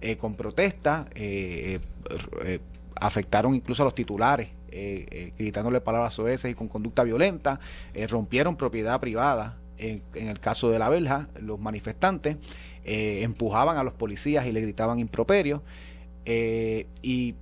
eh, 0.01 0.17
con 0.17 0.37
protesta, 0.37 1.05
eh, 1.15 1.81
afectaron 2.95 3.55
incluso 3.55 3.83
a 3.83 3.85
los 3.85 3.95
titulares 3.95 4.49
eh, 4.71 5.07
eh, 5.11 5.33
gritándole 5.39 5.81
palabras 5.81 6.15
soeces 6.15 6.51
y 6.51 6.55
con 6.55 6.69
conducta 6.69 7.03
violenta, 7.03 7.59
eh, 7.95 8.07
rompieron 8.07 8.57
propiedad 8.57 9.01
privada. 9.01 9.57
En, 9.79 10.03
el 10.15 10.41
caso 10.41 10.71
de 10.71 10.79
la 10.79 10.89
verja, 10.89 11.29
los 11.41 11.61
manifestantes 11.61 12.37
empujaban 12.85 13.77
a 13.77 13.85
los 13.85 13.93
policías 13.93 14.45
y 14.47 14.51
le 14.51 14.61
gritaban 14.61 14.99
improperios 14.99 15.61
y 16.25 17.37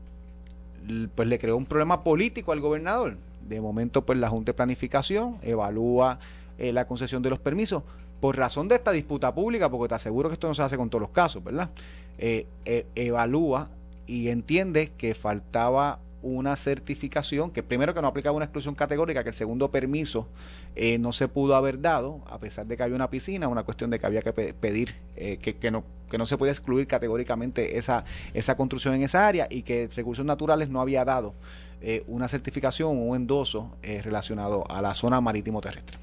pues 1.15 1.29
le 1.29 1.39
creó 1.39 1.57
un 1.57 1.65
problema 1.65 2.05
político 2.05 2.53
al 2.53 2.61
gobernador. 2.61 3.17
De 3.49 3.59
momento, 3.59 4.05
pues 4.05 4.19
la 4.19 4.29
Junta 4.29 4.51
de 4.51 4.55
Planificación 4.55 5.39
evalúa 5.41 6.19
la 6.59 6.87
concesión 6.87 7.23
de 7.23 7.31
los 7.31 7.39
permisos 7.39 7.85
por 8.21 8.37
razón 8.37 8.69
de 8.69 8.75
esta 8.75 8.91
disputa 8.91 9.35
pública, 9.35 9.71
porque 9.71 9.89
te 9.89 9.95
aseguro 9.95 10.29
que 10.29 10.35
esto 10.35 10.49
no 10.49 10.55
se 10.55 10.61
hace 10.61 10.77
con 10.77 10.91
todos 10.91 11.01
los 11.01 11.11
casos, 11.13 11.43
¿verdad? 11.43 11.71
evalúa 12.19 13.71
y 14.07 14.29
entiende 14.29 14.93
que 14.99 15.15
faltaba 15.15 16.01
una 16.27 16.57
certificación 16.57 17.51
que 17.53 17.63
primero 17.63 17.95
que 17.95 18.03
no 18.03 18.09
aplicaba 18.09 18.37
una 18.37 18.47
exclusión 18.47 18.75
categórica, 18.75 19.23
que 19.23 19.29
el 19.29 19.35
segundo 19.35 19.71
permiso 19.71 20.27
eh, 20.75 20.99
no 20.99 21.13
se 21.13 21.29
pudo 21.29 21.55
haber 21.55 21.81
dado, 21.81 22.21
a 22.27 22.41
pesar 22.41 22.67
de 22.67 22.77
que 22.77 22.83
había 22.83 22.97
una 22.97 23.09
piscina, 23.11 23.47
una 23.47 23.63
cuestión 23.63 23.91
de 23.91 24.01
que 24.01 24.07
había 24.07 24.23
que 24.23 24.33
pedir 24.33 24.97
eh, 25.17 25.39
que, 25.39 25.71
no, 25.71 25.85
que 26.11 26.19
no 26.19 26.27
se 26.27 26.37
podía 26.37 26.53
excluir 26.53 26.89
categóricamente 26.89 27.79
esa, 27.79 28.05
esa 28.35 28.57
construcción 28.57 28.95
en 28.95 29.03
esa 29.03 29.27
área 29.27 29.47
y 29.49 29.63
que 29.63 29.89
Recursos 29.95 30.27
Naturales 30.27 30.69
no 30.69 30.81
había 30.81 31.05
dado 31.05 31.35
eh, 31.81 32.03
una 32.09 32.27
certificación 32.27 32.89
o 32.89 33.03
un 33.03 33.17
endoso 33.17 33.77
relacionado 33.83 34.69
a 34.69 34.83
la 34.83 34.95
zona 34.95 35.21
marítimo 35.21 35.61
terrestre. 35.61 35.99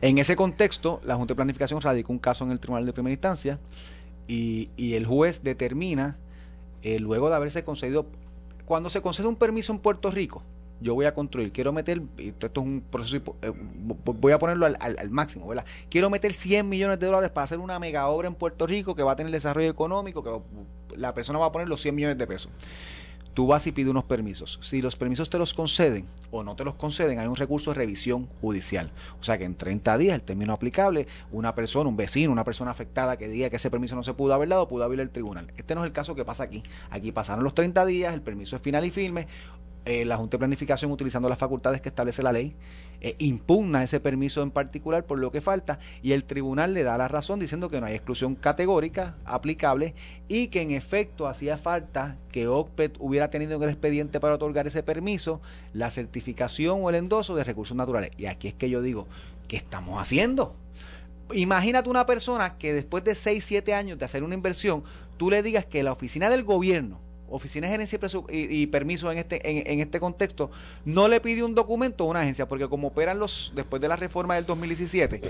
En 0.00 0.18
ese 0.18 0.34
contexto, 0.34 1.00
la 1.04 1.14
Junta 1.16 1.32
de 1.32 1.36
Planificación 1.36 1.80
radicó 1.80 2.12
un 2.12 2.18
caso 2.18 2.44
en 2.44 2.50
el 2.52 2.58
Tribunal 2.58 2.86
de 2.86 2.92
Primera 2.92 3.12
Instancia 3.12 3.58
y, 4.26 4.70
y 4.76 4.94
el 4.94 5.06
juez 5.06 5.42
determina, 5.44 6.16
luego 6.98 7.28
de 7.28 7.36
haberse 7.36 7.62
concedido 7.62 8.06
cuando 8.64 8.90
se 8.90 9.00
concede 9.00 9.28
un 9.28 9.36
permiso 9.36 9.72
en 9.72 9.78
Puerto 9.78 10.10
Rico, 10.10 10.42
yo 10.80 10.94
voy 10.94 11.06
a 11.06 11.14
construir, 11.14 11.52
quiero 11.52 11.72
meter, 11.72 12.02
esto 12.18 12.46
es 12.46 12.66
un 12.66 12.82
proceso, 12.90 13.36
eh, 13.42 13.52
voy 13.54 14.32
a 14.32 14.38
ponerlo 14.38 14.66
al, 14.66 15.10
máximo, 15.10 15.46
¿verdad? 15.46 15.64
Quiero 15.88 16.10
meter 16.10 16.32
100 16.32 16.68
millones 16.68 16.98
de 16.98 17.06
dólares 17.06 17.30
para 17.30 17.44
hacer 17.44 17.58
una 17.58 17.78
mega 17.78 18.08
obra 18.08 18.26
en 18.26 18.34
Puerto 18.34 18.66
Rico 18.66 18.94
que 18.94 19.02
va 19.02 19.12
a 19.12 19.16
tener 19.16 19.30
desarrollo 19.30 19.70
económico, 19.70 20.24
que 20.24 20.96
la 20.96 21.14
persona 21.14 21.38
va 21.38 21.46
a 21.46 21.52
poner 21.52 21.68
los 21.68 21.80
100 21.80 21.94
millones 21.94 22.18
de 22.18 22.26
pesos 22.26 22.50
tú 23.34 23.46
vas 23.46 23.66
y 23.66 23.72
pides 23.72 23.90
unos 23.90 24.04
permisos. 24.04 24.58
Si 24.62 24.82
los 24.82 24.96
permisos 24.96 25.30
te 25.30 25.38
los 25.38 25.54
conceden 25.54 26.06
o 26.30 26.42
no 26.42 26.56
te 26.56 26.64
los 26.64 26.74
conceden, 26.74 27.18
hay 27.18 27.26
un 27.26 27.36
recurso 27.36 27.70
de 27.70 27.76
revisión 27.76 28.28
judicial. 28.40 28.90
O 29.20 29.22
sea 29.22 29.38
que 29.38 29.44
en 29.44 29.54
30 29.54 29.98
días, 29.98 30.14
el 30.14 30.22
término 30.22 30.52
aplicable, 30.52 31.06
una 31.30 31.54
persona, 31.54 31.88
un 31.88 31.96
vecino, 31.96 32.32
una 32.32 32.44
persona 32.44 32.70
afectada 32.70 33.16
que 33.16 33.28
diga 33.28 33.50
que 33.50 33.56
ese 33.56 33.70
permiso 33.70 33.94
no 33.94 34.02
se 34.02 34.14
pudo 34.14 34.34
haber 34.34 34.48
dado, 34.48 34.68
pudo 34.68 34.84
abrir 34.84 35.00
el 35.00 35.10
tribunal. 35.10 35.52
Este 35.56 35.74
no 35.74 35.82
es 35.82 35.86
el 35.86 35.92
caso 35.92 36.14
que 36.14 36.24
pasa 36.24 36.44
aquí. 36.44 36.62
Aquí 36.90 37.12
pasaron 37.12 37.44
los 37.44 37.54
30 37.54 37.84
días, 37.86 38.14
el 38.14 38.22
permiso 38.22 38.56
es 38.56 38.62
final 38.62 38.84
y 38.84 38.90
firme. 38.90 39.26
eh, 39.84 40.04
la 40.04 40.16
Junta 40.16 40.36
de 40.36 40.38
Planificación, 40.38 40.92
utilizando 40.92 41.28
las 41.28 41.38
facultades 41.38 41.80
que 41.80 41.88
establece 41.88 42.22
la 42.22 42.32
ley, 42.32 42.54
eh, 43.04 43.16
impugna 43.18 43.82
ese 43.82 43.98
permiso 43.98 44.42
en 44.42 44.52
particular 44.52 45.04
por 45.04 45.18
lo 45.18 45.32
que 45.32 45.40
falta 45.40 45.80
y 46.02 46.12
el 46.12 46.22
tribunal 46.22 46.72
le 46.72 46.84
da 46.84 46.96
la 46.96 47.08
razón 47.08 47.40
diciendo 47.40 47.68
que 47.68 47.80
no 47.80 47.86
hay 47.86 47.94
exclusión 47.94 48.36
categórica 48.36 49.16
aplicable 49.24 49.96
y 50.28 50.46
que 50.48 50.62
en 50.62 50.70
efecto 50.70 51.26
hacía 51.26 51.58
falta 51.58 52.16
que 52.30 52.46
OCPET 52.46 52.98
hubiera 53.00 53.28
tenido 53.28 53.56
en 53.56 53.62
el 53.64 53.70
expediente 53.70 54.20
para 54.20 54.36
otorgar 54.36 54.68
ese 54.68 54.84
permiso 54.84 55.40
la 55.72 55.90
certificación 55.90 56.78
o 56.80 56.90
el 56.90 56.94
endoso 56.94 57.34
de 57.34 57.42
recursos 57.42 57.76
naturales. 57.76 58.12
Y 58.18 58.26
aquí 58.26 58.46
es 58.46 58.54
que 58.54 58.70
yo 58.70 58.80
digo, 58.80 59.08
¿qué 59.48 59.56
estamos 59.56 60.00
haciendo? 60.00 60.54
Imagínate 61.32 61.90
una 61.90 62.06
persona 62.06 62.56
que 62.56 62.72
después 62.72 63.02
de 63.02 63.16
6, 63.16 63.44
7 63.44 63.74
años 63.74 63.98
de 63.98 64.04
hacer 64.04 64.22
una 64.22 64.36
inversión, 64.36 64.84
tú 65.16 65.28
le 65.28 65.42
digas 65.42 65.66
que 65.66 65.82
la 65.82 65.90
oficina 65.90 66.30
del 66.30 66.44
gobierno, 66.44 67.00
oficina 67.32 67.66
de 67.66 67.72
gerencia 67.72 67.98
y, 68.28 68.66
permiso 68.66 69.10
en 69.10 69.18
este, 69.18 69.72
en, 69.72 69.80
este 69.80 69.98
contexto, 69.98 70.50
no 70.84 71.08
le 71.08 71.20
pide 71.20 71.42
un 71.42 71.54
documento 71.54 72.04
a 72.04 72.08
una 72.08 72.20
agencia, 72.20 72.46
porque 72.46 72.68
como 72.68 72.88
operan 72.88 73.18
los, 73.18 73.52
después 73.54 73.80
de 73.82 73.88
la 73.88 73.96
reforma 73.96 74.34
del 74.34 74.46
2017, 74.46 75.20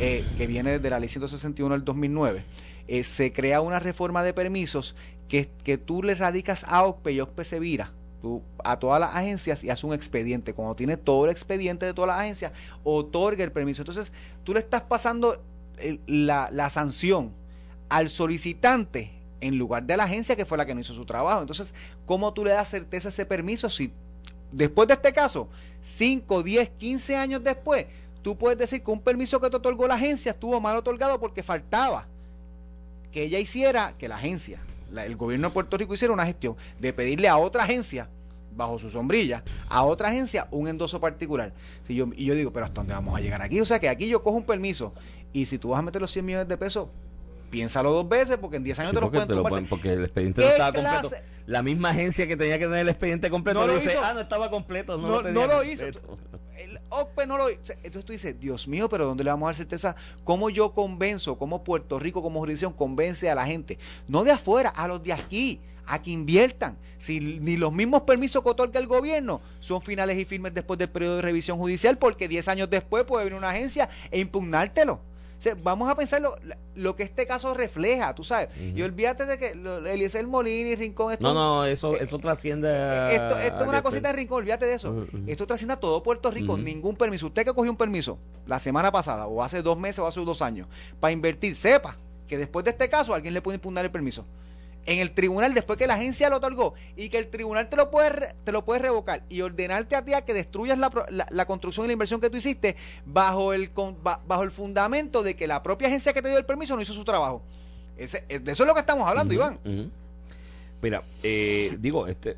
eh, 0.00 0.24
que 0.36 0.46
viene 0.46 0.72
desde 0.72 0.90
la 0.90 0.98
ley 0.98 1.08
161 1.08 1.74
del 1.74 1.84
2009, 1.84 2.44
eh, 2.88 3.04
se 3.04 3.32
crea 3.32 3.60
una 3.60 3.78
reforma 3.78 4.24
de 4.24 4.32
permisos 4.32 4.96
que, 5.28 5.48
que 5.62 5.78
tú 5.78 6.02
le 6.02 6.14
radicas 6.14 6.64
a 6.68 6.84
OCPE 6.84 7.12
y 7.12 7.20
OCPE 7.20 7.44
se 7.44 7.60
vira 7.60 7.92
a 8.62 8.78
todas 8.78 9.00
las 9.00 9.14
agencias 9.14 9.64
y 9.64 9.70
hace 9.70 9.86
un 9.86 9.94
expediente. 9.94 10.54
Cuando 10.54 10.76
tiene 10.76 10.96
todo 10.96 11.24
el 11.24 11.32
expediente 11.32 11.86
de 11.86 11.94
todas 11.94 12.08
las 12.08 12.20
agencias, 12.20 12.52
otorga 12.84 13.42
el 13.42 13.50
permiso. 13.50 13.82
Entonces, 13.82 14.12
tú 14.44 14.52
le 14.52 14.60
estás 14.60 14.82
pasando 14.82 15.42
la, 16.06 16.48
la 16.52 16.70
sanción 16.70 17.32
al 17.88 18.08
solicitante 18.08 19.21
en 19.42 19.58
lugar 19.58 19.82
de 19.82 19.96
la 19.96 20.04
agencia 20.04 20.36
que 20.36 20.46
fue 20.46 20.56
la 20.56 20.64
que 20.64 20.74
no 20.74 20.80
hizo 20.80 20.94
su 20.94 21.04
trabajo. 21.04 21.40
Entonces, 21.40 21.74
¿cómo 22.06 22.32
tú 22.32 22.44
le 22.44 22.52
das 22.52 22.68
certeza 22.68 23.08
a 23.08 23.10
ese 23.10 23.26
permiso 23.26 23.68
si 23.68 23.92
después 24.52 24.88
de 24.88 24.94
este 24.94 25.12
caso, 25.12 25.48
5, 25.80 26.42
10, 26.42 26.70
15 26.70 27.16
años 27.16 27.42
después, 27.42 27.86
tú 28.22 28.38
puedes 28.38 28.58
decir 28.58 28.82
que 28.82 28.90
un 28.90 29.00
permiso 29.00 29.40
que 29.40 29.50
te 29.50 29.56
otorgó 29.56 29.86
la 29.86 29.96
agencia 29.96 30.30
estuvo 30.30 30.60
mal 30.60 30.76
otorgado 30.76 31.18
porque 31.18 31.42
faltaba 31.42 32.06
que 33.10 33.24
ella 33.24 33.38
hiciera, 33.40 33.94
que 33.98 34.08
la 34.08 34.14
agencia, 34.14 34.60
el 34.96 35.16
gobierno 35.16 35.48
de 35.48 35.54
Puerto 35.54 35.76
Rico 35.76 35.92
hiciera 35.92 36.14
una 36.14 36.24
gestión 36.24 36.56
de 36.78 36.92
pedirle 36.92 37.28
a 37.28 37.36
otra 37.36 37.64
agencia 37.64 38.08
bajo 38.54 38.78
su 38.78 38.90
sombrilla 38.90 39.42
a 39.68 39.82
otra 39.82 40.10
agencia 40.10 40.46
un 40.50 40.68
endoso 40.68 41.00
particular. 41.00 41.52
Si 41.82 41.94
yo, 41.94 42.08
y 42.14 42.26
yo 42.26 42.34
digo, 42.34 42.52
pero 42.52 42.66
¿hasta 42.66 42.82
dónde 42.82 42.94
vamos 42.94 43.16
a 43.16 43.20
llegar 43.20 43.42
aquí? 43.42 43.60
O 43.60 43.64
sea 43.64 43.80
que 43.80 43.88
aquí 43.88 44.06
yo 44.08 44.22
cojo 44.22 44.36
un 44.36 44.44
permiso 44.44 44.92
y 45.32 45.46
si 45.46 45.58
tú 45.58 45.70
vas 45.70 45.78
a 45.78 45.82
meter 45.82 46.00
los 46.00 46.12
100 46.12 46.24
millones 46.24 46.48
de 46.48 46.56
pesos, 46.56 46.88
piénsalo 47.52 47.92
dos 47.92 48.08
veces 48.08 48.38
porque 48.38 48.56
en 48.56 48.64
10 48.64 48.78
años 48.80 48.92
te 48.92 49.00
lo 49.34 49.42
pueden 49.42 49.66
Porque 49.66 49.92
el 49.92 50.04
expediente 50.04 50.40
no 50.40 50.48
estaba 50.48 50.72
completo. 50.72 51.16
La 51.46 51.62
misma 51.62 51.90
agencia 51.90 52.26
que 52.26 52.36
tenía 52.36 52.58
que 52.58 52.64
tener 52.64 52.80
el 52.80 52.88
expediente 52.88 53.28
completo 53.28 53.60
no 53.60 53.66
lo 53.66 53.74
dice, 53.74 53.94
ah, 54.02 54.14
no 54.14 54.20
estaba 54.20 54.48
completo, 54.50 54.96
no, 54.96 55.08
lo, 55.08 55.22
tenía 55.22 55.46
no 55.46 55.52
lo 55.52 55.62
hizo. 55.62 55.84
El 55.84 56.80
OCPE 56.88 57.26
no 57.26 57.36
lo 57.36 57.50
hizo. 57.50 57.72
Entonces 57.74 58.04
tú 58.04 58.12
dices, 58.12 58.40
Dios 58.40 58.66
mío, 58.66 58.88
pero 58.88 59.04
¿dónde 59.06 59.22
le 59.22 59.30
vamos 59.30 59.46
a 59.46 59.48
dar 59.48 59.56
certeza? 59.56 59.94
¿Cómo 60.24 60.48
yo 60.48 60.72
convenzo, 60.72 61.36
cómo 61.36 61.62
Puerto 61.62 61.98
Rico 61.98 62.22
como 62.22 62.40
jurisdicción 62.40 62.72
convence 62.72 63.28
a 63.28 63.34
la 63.34 63.44
gente? 63.44 63.78
No 64.08 64.24
de 64.24 64.30
afuera, 64.30 64.70
a 64.70 64.88
los 64.88 65.02
de 65.02 65.12
aquí 65.12 65.60
a 65.84 66.00
que 66.00 66.10
inviertan. 66.10 66.78
Si 66.96 67.20
ni 67.20 67.56
los 67.58 67.72
mismos 67.72 68.02
permisos 68.02 68.42
que 68.42 68.48
otorga 68.48 68.80
el 68.80 68.86
gobierno 68.86 69.42
son 69.58 69.82
finales 69.82 70.16
y 70.16 70.24
firmes 70.24 70.54
después 70.54 70.78
del 70.78 70.88
periodo 70.88 71.16
de 71.16 71.22
revisión 71.22 71.58
judicial, 71.58 71.98
porque 71.98 72.28
10 72.28 72.48
años 72.48 72.70
después 72.70 73.04
puede 73.04 73.24
venir 73.24 73.36
una 73.36 73.50
agencia 73.50 73.90
e 74.10 74.20
impugnártelo 74.20 75.11
vamos 75.62 75.88
a 75.90 75.94
pensar 75.94 76.22
lo, 76.74 76.96
que 76.96 77.02
este 77.02 77.26
caso 77.26 77.54
refleja, 77.54 78.14
tú 78.14 78.24
sabes. 78.24 78.50
Y 78.56 78.82
olvídate 78.82 79.26
de 79.26 79.38
que 79.38 79.50
Eliezer 79.90 80.26
Molina 80.26 80.70
y 80.70 80.76
Rincón. 80.76 81.12
Esto, 81.12 81.22
no, 81.22 81.34
no, 81.34 81.64
eso, 81.64 81.96
eso 81.96 82.18
trasciende. 82.18 82.68
Eh, 82.68 83.14
esto, 83.16 83.38
esto 83.38 83.62
es 83.62 83.68
una 83.68 83.82
cosita 83.82 84.08
de 84.08 84.14
Rincón, 84.14 84.38
olvídate 84.38 84.66
de 84.66 84.74
eso. 84.74 85.06
Esto 85.26 85.46
trasciende 85.46 85.74
a 85.74 85.80
todo 85.80 86.02
Puerto 86.02 86.30
Rico. 86.30 86.56
Ningún 86.56 86.96
permiso. 86.96 87.26
Usted 87.26 87.44
que 87.44 87.52
cogió 87.52 87.70
un 87.70 87.76
permiso 87.76 88.18
la 88.46 88.58
semana 88.58 88.90
pasada, 88.92 89.26
o 89.26 89.42
hace 89.42 89.62
dos 89.62 89.78
meses, 89.78 90.00
o 90.00 90.06
hace 90.06 90.20
dos 90.20 90.42
años, 90.42 90.68
para 91.00 91.12
invertir, 91.12 91.54
sepa 91.54 91.96
que 92.26 92.38
después 92.38 92.64
de 92.64 92.70
este 92.70 92.88
caso 92.88 93.14
alguien 93.14 93.34
le 93.34 93.42
puede 93.42 93.56
impugnar 93.56 93.84
el 93.84 93.90
permiso 93.90 94.24
en 94.86 94.98
el 94.98 95.12
tribunal 95.12 95.54
después 95.54 95.78
que 95.78 95.86
la 95.86 95.94
agencia 95.94 96.28
lo 96.28 96.36
otorgó 96.36 96.74
y 96.96 97.08
que 97.08 97.18
el 97.18 97.28
tribunal 97.28 97.68
te 97.68 97.76
lo 97.76 97.90
puede 97.90 98.34
te 98.44 98.52
lo 98.52 98.64
puede 98.64 98.80
revocar 98.80 99.24
y 99.28 99.40
ordenarte 99.40 99.96
a 99.96 100.04
ti 100.04 100.14
a 100.14 100.24
que 100.24 100.34
destruyas 100.34 100.78
la, 100.78 100.90
la, 101.30 101.46
construcción 101.46 101.86
y 101.86 101.88
la 101.88 101.92
inversión 101.92 102.20
que 102.20 102.30
tú 102.30 102.36
hiciste 102.36 102.76
bajo 103.06 103.52
el 103.52 103.70
bajo 104.02 104.42
el 104.42 104.50
fundamento 104.50 105.22
de 105.22 105.36
que 105.36 105.46
la 105.46 105.62
propia 105.62 105.88
agencia 105.88 106.12
que 106.12 106.22
te 106.22 106.28
dio 106.28 106.38
el 106.38 106.44
permiso 106.44 106.74
no 106.74 106.82
hizo 106.82 106.92
su 106.92 107.04
trabajo. 107.04 107.42
Ese, 107.96 108.24
de 108.26 108.52
eso 108.52 108.64
es 108.64 108.66
lo 108.66 108.74
que 108.74 108.80
estamos 108.80 109.06
hablando, 109.06 109.34
Iván. 109.34 109.58
Mira, 110.80 111.02
eh, 111.22 111.76
digo, 111.78 112.06
este 112.06 112.36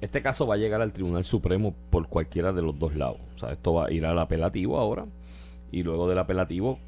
este 0.00 0.20
caso 0.20 0.46
va 0.46 0.54
a 0.54 0.58
llegar 0.58 0.82
al 0.82 0.92
Tribunal 0.92 1.24
Supremo 1.24 1.74
por 1.90 2.08
cualquiera 2.08 2.52
de 2.52 2.60
los 2.60 2.78
dos 2.78 2.94
lados. 2.94 3.18
O 3.34 3.38
sea, 3.38 3.52
esto 3.52 3.72
va 3.72 3.86
a 3.86 3.90
ir 3.90 4.04
al 4.04 4.18
apelativo 4.18 4.78
ahora 4.78 5.06
y 5.72 5.82
luego 5.82 6.08
del 6.08 6.18
apelativo 6.18 6.78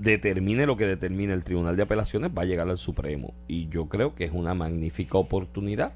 determine 0.00 0.66
lo 0.66 0.76
que 0.76 0.86
determine 0.86 1.34
el 1.34 1.44
Tribunal 1.44 1.76
de 1.76 1.82
Apelaciones, 1.82 2.30
va 2.36 2.42
a 2.42 2.46
llegar 2.46 2.68
al 2.68 2.78
Supremo. 2.78 3.34
Y 3.46 3.68
yo 3.68 3.88
creo 3.88 4.14
que 4.14 4.24
es 4.24 4.32
una 4.32 4.54
magnífica 4.54 5.18
oportunidad 5.18 5.92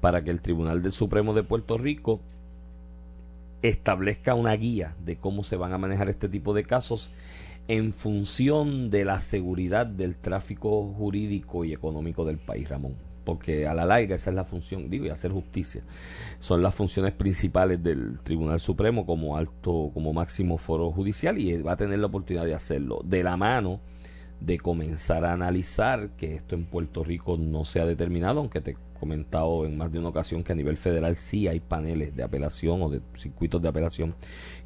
para 0.00 0.22
que 0.22 0.30
el 0.30 0.42
Tribunal 0.42 0.82
del 0.82 0.92
Supremo 0.92 1.34
de 1.34 1.42
Puerto 1.42 1.78
Rico 1.78 2.20
establezca 3.62 4.34
una 4.34 4.54
guía 4.54 4.94
de 5.04 5.16
cómo 5.16 5.42
se 5.42 5.56
van 5.56 5.72
a 5.72 5.78
manejar 5.78 6.08
este 6.08 6.28
tipo 6.28 6.54
de 6.54 6.64
casos 6.64 7.10
en 7.68 7.92
función 7.92 8.90
de 8.90 9.04
la 9.04 9.20
seguridad 9.20 9.86
del 9.86 10.16
tráfico 10.16 10.92
jurídico 10.92 11.64
y 11.64 11.72
económico 11.72 12.24
del 12.24 12.38
país, 12.38 12.68
Ramón 12.68 13.09
porque 13.24 13.66
a 13.66 13.74
la 13.74 13.84
larga 13.84 14.16
esa 14.16 14.30
es 14.30 14.36
la 14.36 14.44
función, 14.44 14.90
digo, 14.90 15.06
y 15.06 15.10
hacer 15.10 15.32
justicia. 15.32 15.82
Son 16.38 16.62
las 16.62 16.74
funciones 16.74 17.12
principales 17.12 17.82
del 17.82 18.18
Tribunal 18.22 18.60
Supremo 18.60 19.06
como 19.06 19.36
alto, 19.36 19.90
como 19.92 20.12
máximo 20.12 20.58
foro 20.58 20.90
judicial 20.90 21.38
y 21.38 21.62
va 21.62 21.72
a 21.72 21.76
tener 21.76 21.98
la 21.98 22.06
oportunidad 22.06 22.44
de 22.44 22.54
hacerlo 22.54 23.00
de 23.04 23.22
la 23.22 23.36
mano 23.36 23.80
de 24.40 24.58
comenzar 24.58 25.24
a 25.24 25.32
analizar 25.32 26.10
que 26.16 26.34
esto 26.34 26.54
en 26.54 26.64
Puerto 26.64 27.04
Rico 27.04 27.36
no 27.36 27.64
se 27.64 27.80
ha 27.80 27.86
determinado, 27.86 28.40
aunque 28.40 28.60
te 28.60 28.72
he 28.72 28.76
comentado 28.98 29.66
en 29.66 29.76
más 29.76 29.92
de 29.92 29.98
una 29.98 30.08
ocasión 30.08 30.42
que 30.42 30.52
a 30.52 30.56
nivel 30.56 30.76
federal 30.76 31.16
sí 31.16 31.46
hay 31.46 31.60
paneles 31.60 32.16
de 32.16 32.22
apelación 32.22 32.82
o 32.82 32.88
de 32.88 33.02
circuitos 33.14 33.60
de 33.60 33.68
apelación 33.68 34.14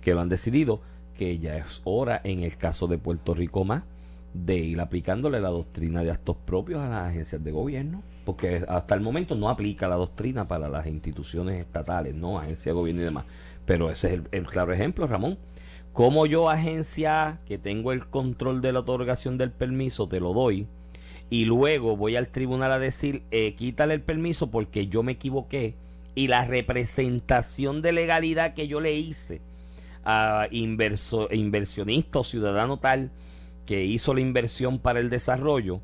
que 0.01 0.15
lo 0.15 0.21
han 0.21 0.29
decidido, 0.29 0.81
que 1.15 1.39
ya 1.39 1.57
es 1.57 1.83
hora 1.85 2.21
en 2.25 2.43
el 2.43 2.57
caso 2.57 2.87
de 2.87 2.99
Puerto 2.99 3.35
Rico 3.35 3.65
más 3.65 3.85
de 4.33 4.57
ir 4.57 4.81
aplicándole 4.81 5.41
la 5.41 5.49
doctrina 5.49 6.03
de 6.03 6.11
actos 6.11 6.37
propios 6.37 6.81
a 6.81 6.89
las 6.89 7.11
agencias 7.11 7.43
de 7.43 7.53
gobierno 7.53 8.03
porque 8.25 8.65
hasta 8.69 8.95
el 8.95 9.01
momento 9.01 9.35
no 9.35 9.49
aplica 9.49 9.89
la 9.89 9.97
doctrina 9.97 10.49
para 10.49 10.69
las 10.69 10.87
instituciones 10.87 11.61
estatales, 11.61 12.15
no 12.15 12.39
agencia 12.39 12.73
de 12.73 12.77
gobierno 12.77 13.03
y 13.03 13.05
demás. 13.05 13.25
Pero 13.67 13.91
ese 13.91 14.15
es 14.15 14.21
el, 14.33 14.47
claro 14.47 14.73
ejemplo, 14.73 15.07
Ramón. 15.07 15.39
Como 15.93 16.27
yo, 16.27 16.51
agencia 16.51 17.41
que 17.47 17.59
tengo 17.59 17.93
el 17.93 18.07
control 18.07 18.61
de 18.61 18.73
la 18.73 18.81
otorgación 18.81 19.39
del 19.39 19.53
permiso, 19.53 20.09
te 20.09 20.21
lo 20.21 20.33
doy, 20.33 20.67
y 21.31 21.45
luego 21.45 21.97
voy 21.97 22.17
al 22.17 22.29
tribunal 22.29 22.73
a 22.73 22.79
decir, 22.79 23.23
eh, 23.31 23.55
quítale 23.55 23.95
el 23.95 24.03
permiso 24.03 24.51
porque 24.51 24.89
yo 24.89 25.03
me 25.03 25.13
equivoqué, 25.13 25.77
y 26.15 26.29
la 26.29 26.45
representación 26.45 27.83
de 27.83 27.93
legalidad 27.93 28.55
que 28.55 28.69
yo 28.69 28.81
le 28.81 28.95
hice 28.95 29.41
a 30.05 30.49
inverso, 30.51 31.29
inversionista 31.33 32.19
o 32.19 32.25
ciudadano 32.25 32.79
tal 32.79 33.11
que 33.67 33.85
hizo 33.85 34.15
la 34.15 34.21
inversión 34.21 34.79
para 34.79 35.01
el 35.01 35.11
desarrollo, 35.11 35.81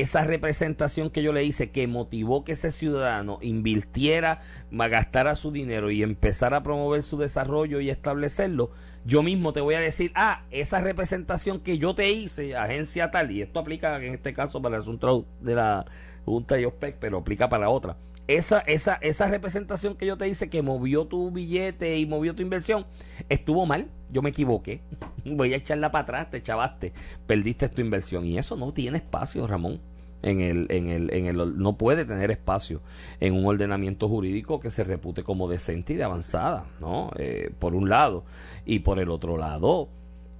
esa 0.00 0.24
representación 0.24 1.10
que 1.10 1.22
yo 1.22 1.34
le 1.34 1.44
hice 1.44 1.70
que 1.70 1.86
motivó 1.86 2.44
que 2.44 2.52
ese 2.52 2.70
ciudadano 2.70 3.38
invirtiera, 3.42 4.40
gastara 4.70 5.34
su 5.34 5.52
dinero 5.52 5.90
y 5.90 6.02
empezara 6.02 6.58
a 6.58 6.62
promover 6.62 7.02
su 7.02 7.18
desarrollo 7.18 7.78
y 7.78 7.90
establecerlo, 7.90 8.70
yo 9.04 9.22
mismo 9.22 9.52
te 9.52 9.60
voy 9.60 9.74
a 9.74 9.80
decir, 9.80 10.10
ah, 10.14 10.44
esa 10.50 10.80
representación 10.80 11.60
que 11.60 11.76
yo 11.76 11.94
te 11.94 12.10
hice, 12.10 12.56
agencia 12.56 13.10
tal, 13.10 13.32
y 13.32 13.42
esto 13.42 13.60
aplica 13.60 13.94
en 13.96 14.14
este 14.14 14.32
caso 14.32 14.62
para 14.62 14.76
el 14.76 14.82
asunto 14.82 15.26
de 15.42 15.56
la 15.56 15.84
Junta 16.24 16.54
de 16.54 16.64
OPEC, 16.64 16.96
pero 16.98 17.18
aplica 17.18 17.50
para 17.50 17.68
otra. 17.68 17.98
Esa, 18.28 18.60
esa, 18.60 18.94
esa 19.02 19.28
representación 19.28 19.94
que 19.96 20.06
yo 20.06 20.16
te 20.16 20.26
hice 20.26 20.48
que 20.48 20.62
movió 20.62 21.04
tu 21.04 21.30
billete 21.32 21.98
y 21.98 22.06
movió 22.06 22.34
tu 22.34 22.40
inversión, 22.40 22.86
estuvo 23.28 23.66
mal, 23.66 23.90
yo 24.12 24.22
me 24.22 24.30
equivoqué, 24.30 24.82
voy 25.24 25.54
a 25.54 25.56
echarla 25.56 25.90
para 25.90 26.02
atrás, 26.02 26.30
te 26.30 26.42
chavaste, 26.42 26.92
perdiste 27.26 27.68
tu 27.68 27.80
inversión 27.80 28.24
y 28.24 28.38
eso 28.38 28.56
no 28.56 28.72
tiene 28.72 28.98
espacio, 28.98 29.46
Ramón. 29.46 29.80
En 30.24 30.40
el, 30.40 30.68
en 30.70 30.88
el, 30.88 31.12
en 31.12 31.26
el, 31.26 31.58
no 31.58 31.76
puede 31.76 32.04
tener 32.04 32.30
espacio 32.30 32.80
en 33.18 33.34
un 33.34 33.44
ordenamiento 33.44 34.08
jurídico 34.08 34.60
que 34.60 34.70
se 34.70 34.84
repute 34.84 35.24
como 35.24 35.48
decente 35.48 35.94
y 35.94 35.96
de 35.96 36.04
avanzada, 36.04 36.66
¿no? 36.78 37.10
Eh, 37.16 37.50
por 37.58 37.74
un 37.74 37.88
lado. 37.88 38.24
Y 38.64 38.80
por 38.80 39.00
el 39.00 39.10
otro 39.10 39.36
lado, 39.36 39.88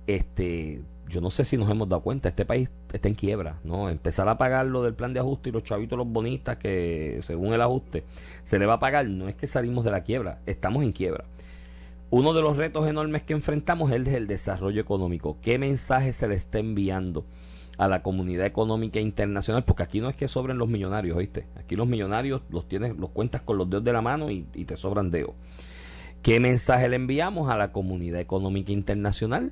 este, 0.06 0.82
yo 1.08 1.20
no 1.20 1.30
sé 1.30 1.44
si 1.44 1.56
nos 1.56 1.68
hemos 1.68 1.88
dado 1.88 2.02
cuenta, 2.02 2.28
este 2.28 2.44
país 2.44 2.70
está 2.92 3.08
en 3.08 3.14
quiebra, 3.14 3.58
¿no? 3.64 3.90
Empezar 3.90 4.28
a 4.28 4.38
pagar 4.38 4.66
lo 4.66 4.82
del 4.82 4.94
plan 4.94 5.12
de 5.12 5.20
ajuste 5.20 5.50
y 5.50 5.52
los 5.52 5.62
chavitos, 5.62 5.98
los 5.98 6.08
bonistas, 6.08 6.56
que 6.56 7.20
según 7.26 7.52
el 7.52 7.60
ajuste 7.60 8.04
se 8.44 8.58
le 8.58 8.66
va 8.66 8.74
a 8.74 8.80
pagar, 8.80 9.06
no 9.06 9.28
es 9.28 9.34
que 9.34 9.46
salimos 9.46 9.84
de 9.84 9.90
la 9.90 10.04
quiebra, 10.04 10.40
estamos 10.46 10.82
en 10.84 10.92
quiebra. 10.92 11.24
Uno 12.14 12.34
de 12.34 12.42
los 12.42 12.58
retos 12.58 12.86
enormes 12.86 13.22
que 13.22 13.32
enfrentamos 13.32 13.88
es 13.88 13.96
el 13.96 14.04
del 14.04 14.26
desarrollo 14.26 14.82
económico. 14.82 15.38
¿Qué 15.40 15.58
mensaje 15.58 16.12
se 16.12 16.28
le 16.28 16.34
está 16.34 16.58
enviando 16.58 17.24
a 17.78 17.88
la 17.88 18.02
comunidad 18.02 18.44
económica 18.44 19.00
internacional, 19.00 19.64
porque 19.64 19.84
aquí 19.84 20.02
no 20.02 20.10
es 20.10 20.14
que 20.14 20.28
sobren 20.28 20.58
los 20.58 20.68
millonarios, 20.68 21.16
¿oíste? 21.16 21.46
Aquí 21.56 21.74
los 21.74 21.88
millonarios 21.88 22.42
los 22.50 22.68
tienes, 22.68 22.98
los 22.98 23.08
cuentas 23.08 23.40
con 23.40 23.56
los 23.56 23.70
dedos 23.70 23.84
de 23.84 23.94
la 23.94 24.02
mano 24.02 24.30
y, 24.30 24.46
y 24.52 24.66
te 24.66 24.76
sobran 24.76 25.10
dedos. 25.10 25.30
¿Qué 26.20 26.38
mensaje 26.38 26.86
le 26.90 26.96
enviamos 26.96 27.48
a 27.48 27.56
la 27.56 27.72
comunidad 27.72 28.20
económica 28.20 28.72
internacional? 28.72 29.50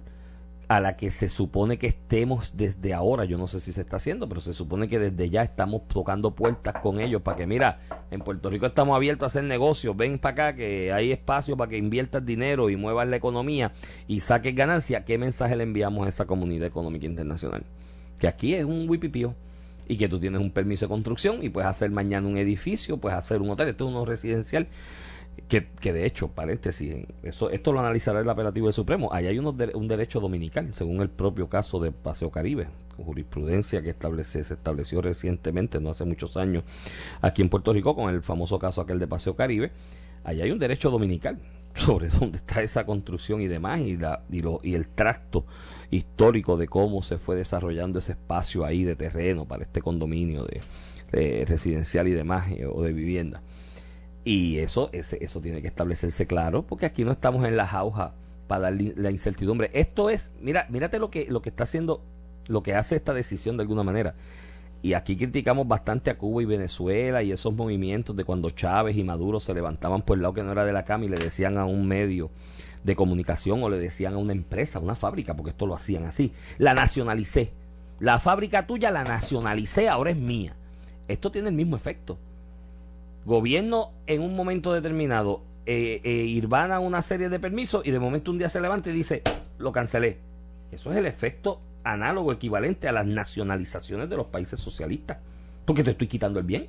A 0.70 0.78
la 0.78 0.96
que 0.96 1.11
se 1.11 1.28
supone 1.28 1.78
que 1.78 1.88
estemos 1.88 2.56
desde 2.56 2.94
ahora, 2.94 3.24
yo 3.24 3.37
no 3.38 3.48
sé 3.48 3.59
si 3.59 3.72
se 3.72 3.80
está 3.80 3.96
haciendo, 3.96 4.28
pero 4.28 4.40
se 4.40 4.54
supone 4.54 4.87
que 4.87 5.00
desde 5.00 5.28
ya 5.28 5.42
estamos 5.42 5.88
tocando 5.88 6.37
puertas 6.37 6.74
con 6.80 7.00
ellos 7.00 7.22
para 7.22 7.37
que, 7.37 7.44
mira, 7.44 7.80
en 8.12 8.20
Puerto 8.20 8.50
Rico 8.50 8.66
estamos 8.66 8.94
abiertos 8.94 9.24
a 9.24 9.26
hacer 9.26 9.42
negocios, 9.42 9.96
ven 9.96 10.20
para 10.20 10.33
acá 10.33 10.54
que 10.54 10.92
hay 10.92 11.11
espacio 11.11 11.56
para 11.56 11.70
que 11.70 11.76
inviertas 11.76 12.24
dinero 12.24 12.70
y 12.70 12.76
muevas 12.76 13.09
la 13.09 13.16
economía 13.16 13.72
y 14.06 14.20
saques 14.20 14.54
ganancias. 14.54 15.02
¿Qué 15.04 15.18
mensaje 15.18 15.56
le 15.56 15.64
enviamos 15.64 16.06
a 16.06 16.09
esa 16.09 16.26
comunidad 16.26 16.68
económica 16.68 17.04
internacional? 17.04 17.64
Que 18.20 18.28
aquí 18.28 18.54
es 18.54 18.64
un 18.64 18.88
wipipío 18.88 19.35
y 19.88 19.96
que 19.96 20.09
tú 20.09 20.20
tienes 20.20 20.40
un 20.40 20.52
permiso 20.52 20.85
de 20.85 20.90
construcción 20.90 21.42
y 21.42 21.48
puedes 21.48 21.68
hacer 21.68 21.90
mañana 21.90 22.28
un 22.28 22.38
edificio, 22.38 22.96
puedes 22.98 23.18
hacer 23.18 23.42
un 23.42 23.50
hotel, 23.50 23.70
esto 23.70 23.88
es 23.88 23.90
uno 23.90 24.04
residencial 24.04 24.68
que, 25.48 25.92
de 25.92 26.07
hecho, 26.07 26.29
paréntesis, 26.29 27.07
eso, 27.22 27.50
esto 27.50 27.72
lo 27.72 27.81
analizará 27.81 28.20
el 28.20 28.29
apelativo 28.29 28.66
del 28.66 28.74
Supremo. 28.74 29.12
Ahí 29.12 29.26
hay 29.26 29.38
unos 29.38 29.57
de, 29.57 29.72
un 29.74 29.88
derecho 29.88 30.20
dominical, 30.20 30.72
según 30.74 31.00
el 31.00 31.11
propio 31.11 31.48
caso 31.48 31.81
de 31.81 31.92
Paseo 31.92 32.31
Caribe, 32.31 32.68
con 32.96 33.05
jurisprudencia 33.05 33.83
que 33.83 33.90
establece, 33.90 34.44
se 34.44 34.55
estableció 34.55 35.03
recientemente, 35.03 35.81
no 35.81 35.90
hace 35.90 36.05
muchos 36.05 36.37
años, 36.37 36.64
aquí 37.20 37.42
en 37.42 37.48
Puerto 37.48 37.72
Rico, 37.72 37.94
con 37.94 38.14
el 38.14 38.22
famoso 38.22 38.59
caso 38.59 38.81
aquel 38.81 38.98
de 38.98 39.07
Paseo 39.07 39.37
Caribe. 39.37 39.72
Ahí 40.24 40.40
hay 40.40 40.50
un 40.50 40.59
derecho 40.59 40.90
dominical 40.90 41.38
sobre 41.74 42.09
dónde 42.09 42.38
está 42.38 42.62
esa 42.62 42.85
construcción 42.87 43.40
y 43.40 43.46
demás, 43.48 43.81
y, 43.81 43.96
la, 43.96 44.22
y, 44.31 44.40
lo, 44.40 44.61
y 44.62 44.74
el 44.74 44.88
tracto 44.88 45.44
histórico 45.90 46.57
de 46.57 46.68
cómo 46.68 47.03
se 47.03 47.18
fue 47.18 47.37
desarrollando 47.37 47.98
ese 47.98 48.12
espacio 48.12 48.64
ahí 48.64 48.85
de 48.85 48.96
terreno 48.96 49.46
para 49.46 49.64
este 49.64 49.83
condominio 49.83 50.44
de, 50.44 50.61
de 51.12 51.44
residencial 51.44 52.09
y 52.09 52.12
demás, 52.12 52.50
eh, 52.50 52.66
o 52.66 52.83
de 52.83 52.92
vivienda. 52.92 53.42
Y 54.31 54.61
eso, 54.61 54.90
ese, 54.93 55.19
eso 55.25 55.40
tiene 55.40 55.61
que 55.61 55.66
establecerse 55.66 56.25
claro, 56.29 56.62
porque 56.64 56.87
aquí 56.87 57.05
no 57.05 57.11
estamos 57.11 57.45
en 57.49 57.57
la 57.57 57.66
jauja 57.66 58.14
para 58.47 58.71
dar 58.71 58.75
la 58.95 59.11
incertidumbre. 59.11 59.73
Esto 59.75 60.09
es, 60.09 60.31
mira, 60.40 60.69
mírate 60.71 61.01
lo 61.01 61.11
que, 61.11 61.27
lo 61.29 61.43
que 61.43 61.49
está 61.49 61.64
haciendo, 61.64 62.05
lo 62.47 62.62
que 62.62 62.77
hace 62.77 62.95
esta 62.95 63.12
decisión 63.12 63.57
de 63.57 63.62
alguna 63.62 63.83
manera. 63.83 64.14
Y 64.83 64.93
aquí 64.93 65.16
criticamos 65.16 65.66
bastante 65.66 66.11
a 66.11 66.16
Cuba 66.16 66.43
y 66.43 66.45
Venezuela 66.45 67.25
y 67.25 67.33
esos 67.33 67.53
movimientos 67.53 68.14
de 68.14 68.23
cuando 68.23 68.51
Chávez 68.51 68.97
y 68.97 69.03
Maduro 69.03 69.40
se 69.40 69.53
levantaban 69.53 70.03
por 70.03 70.16
el 70.16 70.23
lado 70.23 70.35
que 70.35 70.45
no 70.45 70.53
era 70.53 70.64
de 70.64 70.75
la 70.75 70.85
cama 70.85 71.07
y 71.07 71.09
le 71.09 71.19
decían 71.19 71.59
a 71.59 71.64
un 71.64 71.88
medio 71.88 72.31
de 72.85 72.95
comunicación 72.95 73.61
o 73.64 73.69
le 73.69 73.81
decían 73.81 74.14
a 74.14 74.19
una 74.19 74.31
empresa, 74.31 74.79
a 74.79 74.83
una 74.83 74.95
fábrica, 74.95 75.35
porque 75.35 75.51
esto 75.51 75.66
lo 75.66 75.75
hacían 75.75 76.05
así. 76.05 76.33
La 76.57 76.73
nacionalicé. 76.73 77.53
La 77.99 78.21
fábrica 78.21 78.69
tuya 78.69 78.93
la 78.93 79.03
nacionalicé, 79.03 79.88
ahora 79.88 80.11
es 80.11 80.16
mía. 80.16 80.55
Esto 81.09 81.33
tiene 81.33 81.49
el 81.49 81.55
mismo 81.57 81.75
efecto 81.75 82.16
gobierno 83.24 83.92
en 84.06 84.22
un 84.22 84.35
momento 84.37 84.72
determinado 84.72 85.42
eh, 85.66 86.00
eh, 86.04 86.11
irvana 86.11 86.80
una 86.80 87.02
serie 87.02 87.28
de 87.28 87.38
permisos 87.38 87.87
y 87.87 87.90
de 87.90 88.00
momento 88.00 88.30
un 88.30 88.38
día 88.38 88.48
se 88.48 88.61
levanta 88.61 88.90
y 88.90 88.92
dice, 88.92 89.22
lo 89.59 89.72
cancelé. 89.72 90.18
Eso 90.72 90.90
es 90.90 90.98
el 90.98 91.06
efecto 91.06 91.61
análogo, 91.85 92.33
equivalente 92.33 92.88
a 92.88 92.92
las 92.92 93.06
nacionalizaciones 93.06 94.09
de 94.09 94.16
los 94.16 94.26
países 94.26 94.59
socialistas. 94.59 95.18
Porque 95.64 95.85
te 95.85 95.92
estoy 95.92 96.06
quitando 96.06 96.38
el 96.38 96.46
bien, 96.46 96.68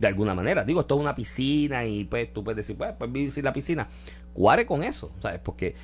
de 0.00 0.06
alguna 0.06 0.34
manera. 0.34 0.64
Digo, 0.64 0.80
esto 0.80 0.96
es 0.96 1.00
una 1.00 1.14
piscina 1.14 1.84
y 1.84 2.04
pues 2.04 2.32
tú 2.32 2.42
puedes 2.42 2.56
decir, 2.56 2.76
pues, 2.76 2.92
pues 2.98 3.12
vivir 3.12 3.30
sin 3.30 3.44
la 3.44 3.52
piscina. 3.52 3.88
Cuare 4.32 4.66
con 4.66 4.82
eso, 4.82 5.12
¿sabes? 5.20 5.40
Porque 5.44 5.74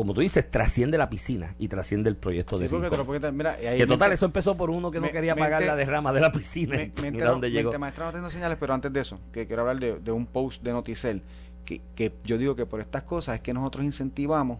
como 0.00 0.14
tú 0.14 0.22
dices, 0.22 0.50
trasciende 0.50 0.96
la 0.96 1.10
piscina 1.10 1.54
y 1.58 1.68
trasciende 1.68 2.08
el 2.08 2.16
proyecto 2.16 2.56
de 2.56 2.70
porque 2.70 2.96
lo, 2.96 3.04
porque 3.04 3.30
mira, 3.32 3.52
ahí 3.52 3.76
Que 3.76 3.86
total, 3.86 4.12
eso 4.12 4.24
empezó 4.24 4.56
por 4.56 4.70
uno 4.70 4.90
que 4.90 4.98
no 4.98 5.06
me- 5.06 5.12
quería 5.12 5.34
me 5.34 5.42
pagar 5.42 5.62
la 5.62 5.76
derrama 5.76 6.10
de 6.14 6.20
la 6.20 6.32
piscina. 6.32 6.76
Me, 6.76 6.86
mira 6.96 7.08
entero, 7.08 7.30
dónde 7.32 7.50
llegó. 7.50 7.78
maestro, 7.78 8.06
no 8.06 8.12
tengo 8.12 8.30
señales, 8.30 8.56
pero 8.58 8.72
antes 8.72 8.90
de 8.92 9.00
eso, 9.00 9.20
que 9.30 9.46
quiero 9.46 9.60
hablar 9.62 9.78
de, 9.78 9.98
de 10.00 10.10
un 10.12 10.24
post 10.24 10.62
de 10.62 10.72
Noticel, 10.72 11.22
que, 11.66 11.82
que 11.94 12.14
yo 12.24 12.38
digo 12.38 12.56
que 12.56 12.64
por 12.64 12.80
estas 12.80 13.02
cosas 13.02 13.34
es 13.34 13.40
que 13.42 13.52
nosotros 13.52 13.84
incentivamos 13.84 14.58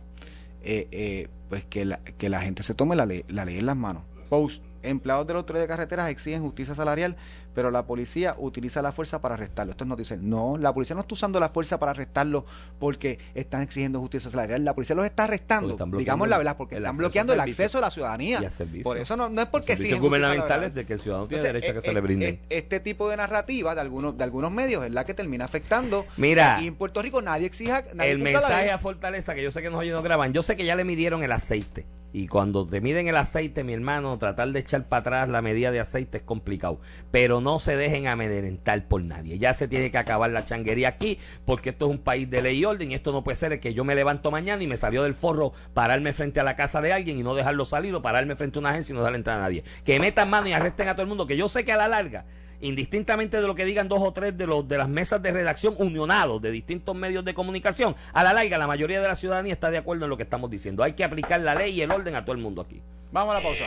eh, 0.63 0.89
eh, 0.93 1.29
pues 1.49 1.65
que 1.65 1.87
la, 1.87 1.99
que 1.99 2.29
la 2.29 2.43
gente 2.43 2.63
se 2.63 2.75
tome 2.75 2.95
la 2.97 3.07
ley, 3.07 3.25
la 3.29 3.47
ley 3.47 3.59
en 3.59 3.65
las 3.67 3.77
manos. 3.79 4.03
Post, 4.29 4.63
empleados 4.83 5.27
de 5.27 5.33
la 5.35 5.41
autoridad 5.41 5.65
de 5.65 5.69
carreteras 5.69 6.09
exigen 6.11 6.43
justicia 6.43 6.75
salarial, 6.75 7.17
pero 7.55 7.71
la 7.71 7.85
policía 7.85 8.37
utiliza 8.39 8.81
la 8.83 8.93
fuerza 8.93 9.21
para 9.21 9.35
arrestarlo. 9.35 9.73
Esto 9.73 9.85
es 9.85 9.89
Noticel. 9.89 10.29
No, 10.29 10.57
la 10.57 10.73
policía 10.73 10.95
no 10.95 11.03
está 11.03 11.15
usando 11.15 11.41
la 11.41 11.49
fuerza 11.49 11.79
para 11.79 11.91
arrestarlo 11.93 12.45
porque 12.79 13.19
están 13.35 13.63
exigiendo 13.63 14.01
justicia 14.01 14.31
salarial. 14.31 14.65
La 14.65 14.75
policía 14.75 14.97
los 14.97 15.05
está 15.05 15.25
arrestando, 15.25 15.77
digamos 15.97 16.29
la 16.29 16.39
verdad, 16.39 16.57
porque 16.57 16.77
están 16.77 16.97
bloqueando 16.97 17.33
el 17.33 17.41
acceso 17.41 17.79
a 17.79 17.81
la 17.83 17.91
ciudadanía. 17.91 18.41
Por 18.83 18.99
eso 18.99 19.17
no, 19.17 19.29
no 19.29 19.43
es 19.43 19.49
porque 19.49 19.73
exigen 19.75 20.01
gubernamentales 20.01 20.75
de 20.75 20.87
que 20.87 20.95
el 20.95 21.01
ciudadano 21.01 21.29
tiene 21.29 21.41
Entonces, 21.43 21.63
derecho 21.63 21.71
a 21.71 21.73
que 21.75 21.79
eh, 21.79 21.91
se 21.91 21.93
le 21.93 21.99
eh, 21.99 22.03
brinden. 22.03 22.35
eh, 22.35 22.41
Este 22.51 22.81
tipo 22.81 23.09
de 23.09 23.17
narrativa 23.17 23.75
de 23.75 23.81
algunos, 23.81 24.17
de 24.17 24.25
algunos 24.25 24.51
medios 24.53 24.85
es 24.85 24.93
la 24.93 25.05
que 25.05 25.15
termina 25.15 25.45
afectando. 25.45 26.07
Mira. 26.17 26.61
Y 26.63 26.67
en 26.67 26.77
Puerto 26.77 27.03
Rico 27.03 27.21
nadie 27.23 27.47
exija. 27.47 27.83
Nadie 27.95 28.13
el 28.13 28.19
mensaje 28.19 28.71
a 28.71 28.79
Fortaleza, 28.79 29.35
que 29.35 29.43
yo 29.43 29.51
sé 29.51 29.63
que 29.63 29.71
nos 29.71 29.81
oyen 29.81 29.93
no 29.93 30.03
graban, 30.03 30.33
yo 30.33 30.43
sé 30.43 30.57
que 30.57 30.65
ya 30.65 30.77
le 30.77 30.85
midieron 30.85 31.23
el 31.23 31.33
aceite. 31.33 31.85
Y 32.13 32.27
cuando 32.27 32.67
te 32.67 32.81
miden 32.81 33.09
el 33.09 33.17
aceite, 33.17 33.63
mi 33.63 33.73
hermano, 33.73 34.19
tratar 34.19 34.49
de 34.49 34.61
echar 34.61 34.89
para 34.89 35.01
atrás 35.01 35.29
la 35.29 35.43
medida 35.43 35.71
de 35.71 35.81
aceite 35.81 36.19
es 36.19 36.25
complicado. 36.25 36.81
Pero 37.11 37.41
no 37.41 37.59
se 37.59 37.77
dejen 37.77 38.09
amedrentar 38.09 38.89
por 38.89 39.03
nadie. 39.03 39.39
Ya 39.39 39.55
se 39.55 39.69
tiene 39.69 39.91
que 39.91 39.99
acabar 39.99 40.31
la 40.31 40.45
changuería 40.45 40.89
aquí, 40.89 41.19
porque 41.45 41.71
esto 41.71 41.87
es 41.87 41.93
un 41.93 41.99
país 41.99 42.29
de 42.29 42.43
ley 42.43 42.59
y 42.59 42.65
orden. 42.65 42.91
Y 42.91 42.95
esto 42.95 43.13
no 43.13 43.23
puede 43.23 43.37
ser 43.37 43.61
que 43.61 43.75
yo 43.75 43.85
me 43.85 43.95
levanto 43.95 44.31
mañana 44.31 44.63
y 44.63 44.67
me 44.67 44.77
salió 44.77 45.05
del 45.05 45.15
forro 45.15 45.53
pararme 45.73 46.13
frente 46.13 46.41
a 46.41 46.45
la 46.45 46.57
casa 46.57 46.81
de 46.81 46.93
alguien 46.93 47.19
y 47.19 47.23
no 47.23 47.35
dejarlo 47.35 47.65
salir, 47.65 47.95
o 47.95 48.03
pararme 48.03 48.35
frente 48.37 48.59
a 48.59 48.61
una 48.61 48.71
agencia 48.71 48.93
y 48.93 48.95
no 48.95 49.01
dejarle 49.01 49.19
entrar 49.19 49.39
a 49.39 49.43
nadie. 49.43 49.63
Que 49.85 50.01
metan 50.01 50.29
mano 50.31 50.49
y 50.49 50.53
arresten 50.53 50.89
a 50.89 50.95
todo 50.95 51.03
el 51.03 51.09
mundo, 51.09 51.27
que 51.27 51.37
yo 51.37 51.49
sé 51.49 51.65
que 51.65 51.73
a 51.73 51.77
la 51.77 51.89
larga 51.89 52.25
indistintamente 52.61 53.41
de 53.41 53.47
lo 53.47 53.55
que 53.55 53.65
digan 53.65 53.89
dos 53.89 54.01
o 54.03 54.13
tres 54.13 54.37
de 54.37 54.47
los 54.47 54.67
de 54.69 54.79
las 54.79 54.89
mesas 54.89 55.23
de 55.23 55.31
redacción 55.31 55.75
unionados 55.79 56.41
de 56.43 56.51
distintos 56.51 56.95
medios 56.95 57.25
de 57.25 57.35
comunicación, 57.35 57.97
a 58.13 58.23
la 58.23 58.33
larga 58.33 58.59
la 58.59 58.67
mayoría 58.67 59.01
de 59.01 59.09
la 59.09 59.15
ciudadanía 59.15 59.53
está 59.53 59.71
de 59.71 59.79
acuerdo 59.79 60.05
en 60.05 60.11
lo 60.11 60.17
que 60.17 60.25
estamos 60.25 60.51
diciendo. 60.51 60.83
Hay 60.83 60.93
que 60.93 61.05
aplicar 61.05 61.41
la 61.41 61.55
ley 61.55 61.75
y 61.75 61.83
el 61.83 61.91
orden 61.91 62.15
a 62.15 62.25
todo 62.25 62.37
el 62.37 62.43
mundo 62.43 62.63
aquí. 62.63 62.83
Vamos 63.13 63.35
a 63.35 63.39
la 63.39 63.43
pausa. 63.43 63.65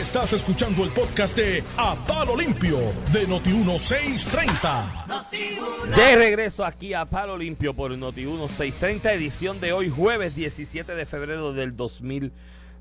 Estás 0.00 0.32
escuchando 0.34 0.84
el 0.84 0.90
podcast 0.90 1.36
de 1.36 1.64
A 1.76 1.96
Palo 2.06 2.36
Limpio 2.36 2.78
de 3.12 3.26
Noti1630. 3.26 5.96
De 5.96 6.16
regreso 6.16 6.64
aquí 6.64 6.94
a 6.94 7.04
Palo 7.04 7.36
Limpio 7.36 7.74
por 7.74 7.90
Noti 7.96 8.24
1630, 8.24 9.12
edición 9.12 9.60
de 9.60 9.72
hoy, 9.72 9.90
jueves 9.90 10.36
17 10.36 10.94
de 10.94 11.06
febrero 11.06 11.52
del 11.52 11.76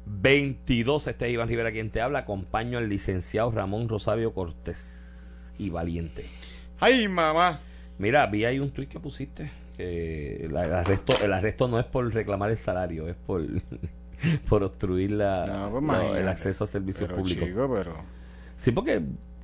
2022. 0.07 1.07
Este 1.07 1.27
es 1.27 1.33
Iván 1.33 1.49
Rivera 1.49 1.71
quien 1.71 1.89
te 1.89 2.01
habla. 2.01 2.19
Acompaño 2.19 2.77
al 2.77 2.89
licenciado 2.89 3.51
Ramón 3.51 3.89
Rosario 3.89 4.33
Cortés 4.33 5.53
y 5.57 5.69
Valiente. 5.69 6.25
¡Ay, 6.79 7.07
mamá! 7.07 7.59
Mira, 7.99 8.25
vi 8.27 8.45
ahí 8.45 8.59
un 8.59 8.69
tuit 8.69 8.89
que 8.89 8.99
pusiste. 8.99 9.51
Que 9.75 10.45
el, 10.45 10.57
arresto, 10.57 11.13
el 11.23 11.33
arresto 11.33 11.67
no 11.67 11.79
es 11.79 11.85
por 11.85 12.11
reclamar 12.11 12.49
el 12.49 12.57
salario, 12.57 13.07
es 13.07 13.15
por, 13.15 13.43
por 14.49 14.63
obstruir 14.63 15.11
la, 15.11 15.45
No, 15.45 15.79
pues, 15.79 16.19
el 16.19 16.27
acceso 16.27 16.63
a 16.63 16.67
servicios 16.67 17.07
Pero, 17.07 17.21
públicos. 17.21 17.47
chico, 17.47 17.71
pero. 17.71 17.93
Sí, 18.57 18.71
porque 18.71 19.01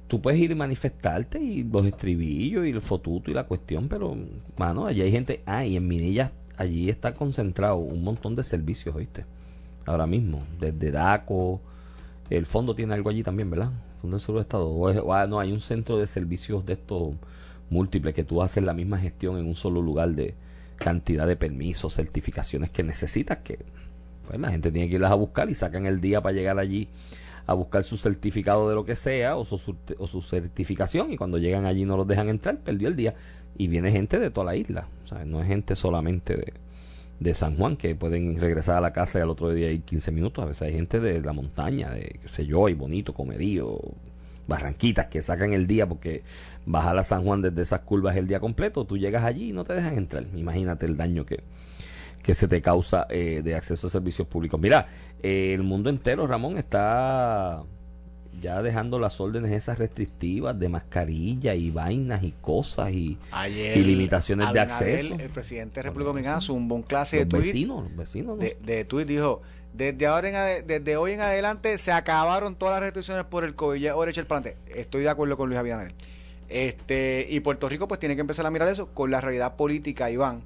tú 0.07 0.21
puedes 0.21 0.39
ir 0.39 0.51
y 0.51 0.55
manifestarte 0.55 1.39
y 1.39 1.63
los 1.63 1.85
estribillos 1.85 2.65
y 2.65 2.69
el 2.69 2.81
fotuto 2.81 3.29
y 3.29 3.35
la 3.35 3.43
cuestión, 3.43 3.87
pero, 3.87 4.17
mano, 4.57 4.87
allí 4.87 5.01
hay 5.01 5.11
gente. 5.11 5.43
Ah, 5.45 5.65
y 5.65 5.75
en 5.75 5.87
Minilla, 5.87 6.31
allí 6.57 6.89
está 6.89 7.13
concentrado 7.13 7.75
un 7.77 8.03
montón 8.03 8.35
de 8.35 8.43
servicios, 8.43 8.95
¿oíste? 8.95 9.25
Ahora 9.85 10.07
mismo, 10.07 10.43
desde 10.59 10.91
DACO. 10.91 11.61
El 12.29 12.45
fondo 12.45 12.73
tiene 12.73 12.93
algo 12.93 13.09
allí 13.09 13.23
también, 13.23 13.49
¿verdad? 13.49 13.71
Fondo 14.01 14.17
del 14.17 14.21
Seguro 14.21 14.39
de 14.39 14.43
Estado. 14.43 14.67
O 14.67 15.13
ah, 15.13 15.27
no, 15.27 15.39
hay 15.39 15.51
un 15.51 15.59
centro 15.59 15.97
de 15.97 16.07
servicios 16.07 16.65
de 16.65 16.73
estos 16.73 17.13
múltiples 17.69 18.13
que 18.13 18.23
tú 18.23 18.41
haces 18.41 18.63
la 18.63 18.73
misma 18.73 18.97
gestión 18.97 19.37
en 19.37 19.47
un 19.47 19.55
solo 19.55 19.81
lugar 19.81 20.09
de 20.09 20.35
cantidad 20.77 21.27
de 21.27 21.35
permisos, 21.35 21.93
certificaciones 21.93 22.69
que 22.69 22.83
necesitas, 22.83 23.39
que 23.39 23.59
pues 24.27 24.39
la 24.39 24.51
gente 24.51 24.71
tiene 24.71 24.89
que 24.89 24.95
irlas 24.95 25.11
a 25.11 25.15
buscar 25.15 25.49
y 25.49 25.55
sacan 25.55 25.85
el 25.85 25.99
día 26.01 26.21
para 26.21 26.33
llegar 26.33 26.59
allí 26.59 26.87
a 27.45 27.53
buscar 27.53 27.83
su 27.83 27.97
certificado 27.97 28.69
de 28.69 28.75
lo 28.75 28.85
que 28.85 28.95
sea 28.95 29.35
o 29.35 29.43
su, 29.43 29.75
o 29.97 30.07
su 30.07 30.21
certificación 30.21 31.11
y 31.11 31.17
cuando 31.17 31.37
llegan 31.37 31.65
allí 31.65 31.85
no 31.85 31.97
los 31.97 32.07
dejan 32.07 32.29
entrar, 32.29 32.57
perdió 32.59 32.87
el 32.87 32.95
día. 32.95 33.15
Y 33.57 33.67
viene 33.67 33.91
gente 33.91 34.17
de 34.17 34.31
toda 34.31 34.45
la 34.45 34.55
isla, 34.55 34.87
o 35.03 35.07
sea, 35.07 35.25
no 35.25 35.39
es 35.41 35.47
gente 35.47 35.75
solamente 35.75 36.35
de, 36.35 36.53
de 37.23 37.33
San 37.33 37.55
Juan 37.55 37.77
que 37.77 37.95
pueden 37.95 38.39
regresar 38.39 38.77
a 38.77 38.81
la 38.81 38.93
casa 38.93 39.19
y 39.19 39.21
al 39.21 39.29
otro 39.29 39.51
día 39.51 39.71
ir 39.71 39.81
15 39.83 40.11
minutos, 40.11 40.43
a 40.43 40.47
veces 40.47 40.63
hay 40.63 40.73
gente 40.73 40.99
de 40.99 41.21
la 41.21 41.33
montaña, 41.33 41.89
de 41.89 42.19
qué 42.21 42.29
sé 42.29 42.45
yo, 42.45 42.69
y 42.69 42.73
bonito, 42.73 43.13
comerío, 43.13 43.79
barranquitas 44.47 45.07
que 45.07 45.21
sacan 45.21 45.53
el 45.53 45.67
día 45.67 45.87
porque 45.87 46.23
bajar 46.65 46.97
a 46.97 47.03
San 47.03 47.23
Juan 47.23 47.41
desde 47.41 47.61
esas 47.61 47.81
curvas 47.81 48.15
el 48.17 48.27
día 48.27 48.39
completo, 48.39 48.85
tú 48.85 48.97
llegas 48.97 49.23
allí 49.23 49.49
y 49.49 49.53
no 49.53 49.63
te 49.63 49.73
dejan 49.73 49.97
entrar. 49.97 50.25
Imagínate 50.35 50.85
el 50.85 50.97
daño 50.97 51.25
que, 51.25 51.43
que 52.21 52.33
se 52.33 52.47
te 52.47 52.61
causa 52.61 53.07
eh, 53.09 53.41
de 53.43 53.55
acceso 53.55 53.87
a 53.87 53.89
servicios 53.89 54.27
públicos. 54.27 54.59
Mira, 54.59 54.87
eh, 55.21 55.53
el 55.53 55.63
mundo 55.63 55.89
entero, 55.89 56.27
Ramón, 56.27 56.57
está 56.57 57.63
ya 58.41 58.61
dejando 58.61 58.99
las 58.99 59.19
órdenes 59.19 59.51
esas 59.51 59.79
restrictivas 59.79 60.57
de 60.59 60.69
mascarilla 60.69 61.53
y 61.55 61.71
vainas 61.71 62.23
y 62.23 62.33
cosas 62.41 62.91
y, 62.91 63.17
Ayer. 63.31 63.77
y 63.77 63.83
limitaciones 63.83 64.51
de 64.53 64.59
acceso. 64.59 65.15
El 65.15 65.29
presidente 65.29 65.79
de 65.79 65.83
República 65.83 66.09
Dominicana 66.09 66.41
zumbó 66.41 66.75
un 66.75 66.83
clase 66.83 67.17
de 67.17 67.25
tuit. 67.25 67.43
vecinos, 67.43 67.95
vecinos. 67.95 68.37
¿no? 68.37 68.43
De, 68.43 68.57
de 68.61 68.85
tuit 68.85 69.07
dijo: 69.07 69.41
Desde, 69.73 70.05
ahora 70.05 70.57
en 70.59 70.67
desde 70.67 70.97
hoy 70.97 71.13
en 71.13 71.21
adelante 71.21 71.77
se 71.77 71.91
acabaron 71.91 72.55
todas 72.55 72.75
las 72.75 72.81
restricciones 72.81 73.25
por 73.25 73.43
el 73.43 73.55
COVID. 73.55 73.79
Ya 73.79 73.91
ahora 73.91 74.11
echa 74.11 74.21
el 74.21 74.27
plante. 74.27 74.57
Estoy 74.67 75.03
de 75.03 75.09
acuerdo 75.09 75.37
con 75.37 75.49
Luis 75.49 75.59
Abinader. 75.59 75.93
Este, 76.49 77.25
y 77.29 77.39
Puerto 77.39 77.67
Rico 77.67 77.87
pues 77.87 77.99
tiene 77.99 78.15
que 78.15 78.21
empezar 78.21 78.45
a 78.45 78.51
mirar 78.51 78.67
eso 78.67 78.87
con 78.93 79.09
la 79.09 79.21
realidad 79.21 79.55
política, 79.55 80.11
Iván, 80.11 80.43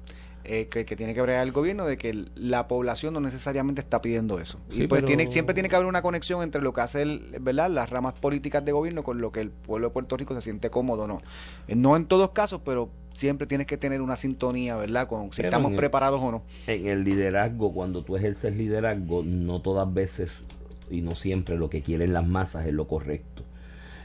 eh, 0.50 0.66
que, 0.68 0.84
que 0.86 0.96
tiene 0.96 1.12
que 1.12 1.20
bregar 1.20 1.46
el 1.46 1.52
gobierno 1.52 1.84
de 1.84 1.98
que 1.98 2.24
la 2.34 2.66
población 2.68 3.12
no 3.12 3.20
necesariamente 3.20 3.80
está 3.82 4.00
pidiendo 4.00 4.40
eso. 4.40 4.58
Sí, 4.70 4.84
y 4.84 4.86
pues 4.86 5.00
pero- 5.02 5.06
tiene, 5.06 5.26
siempre 5.26 5.52
tiene 5.54 5.68
que 5.68 5.76
haber 5.76 5.86
una 5.86 6.00
conexión 6.00 6.42
entre 6.42 6.62
lo 6.62 6.72
que 6.72 6.80
hace 6.80 7.02
el, 7.02 7.36
¿verdad? 7.40 7.70
las 7.70 7.90
ramas 7.90 8.14
políticas 8.14 8.64
de 8.64 8.72
gobierno 8.72 9.02
con 9.02 9.20
lo 9.20 9.30
que 9.30 9.40
el 9.40 9.50
pueblo 9.50 9.88
de 9.88 9.92
Puerto 9.92 10.16
Rico 10.16 10.34
se 10.34 10.40
siente 10.40 10.70
cómodo 10.70 11.02
o 11.02 11.06
no. 11.06 11.20
Eh, 11.68 11.74
No 11.76 11.96
en 11.96 12.06
todos 12.06 12.30
casos, 12.30 12.62
pero 12.64 12.88
siempre 13.12 13.46
tienes 13.46 13.66
que 13.66 13.76
tener 13.76 14.00
una 14.00 14.16
sintonía, 14.16 14.76
¿verdad? 14.76 15.06
Con 15.06 15.30
si 15.32 15.36
Pero 15.36 15.48
estamos 15.48 15.72
el- 15.72 15.76
preparados 15.76 16.20
o 16.22 16.30
no. 16.32 16.42
En 16.66 16.86
el 16.86 17.04
liderazgo, 17.04 17.74
cuando 17.74 18.02
tú 18.02 18.16
ejerces 18.16 18.56
liderazgo, 18.56 19.22
no 19.24 19.60
todas 19.60 19.92
veces 19.92 20.44
y 20.90 21.02
no 21.02 21.14
siempre 21.14 21.58
lo 21.58 21.68
que 21.68 21.82
quieren 21.82 22.14
las 22.14 22.26
masas 22.26 22.66
es 22.66 22.72
lo 22.72 22.88
correcto 22.88 23.37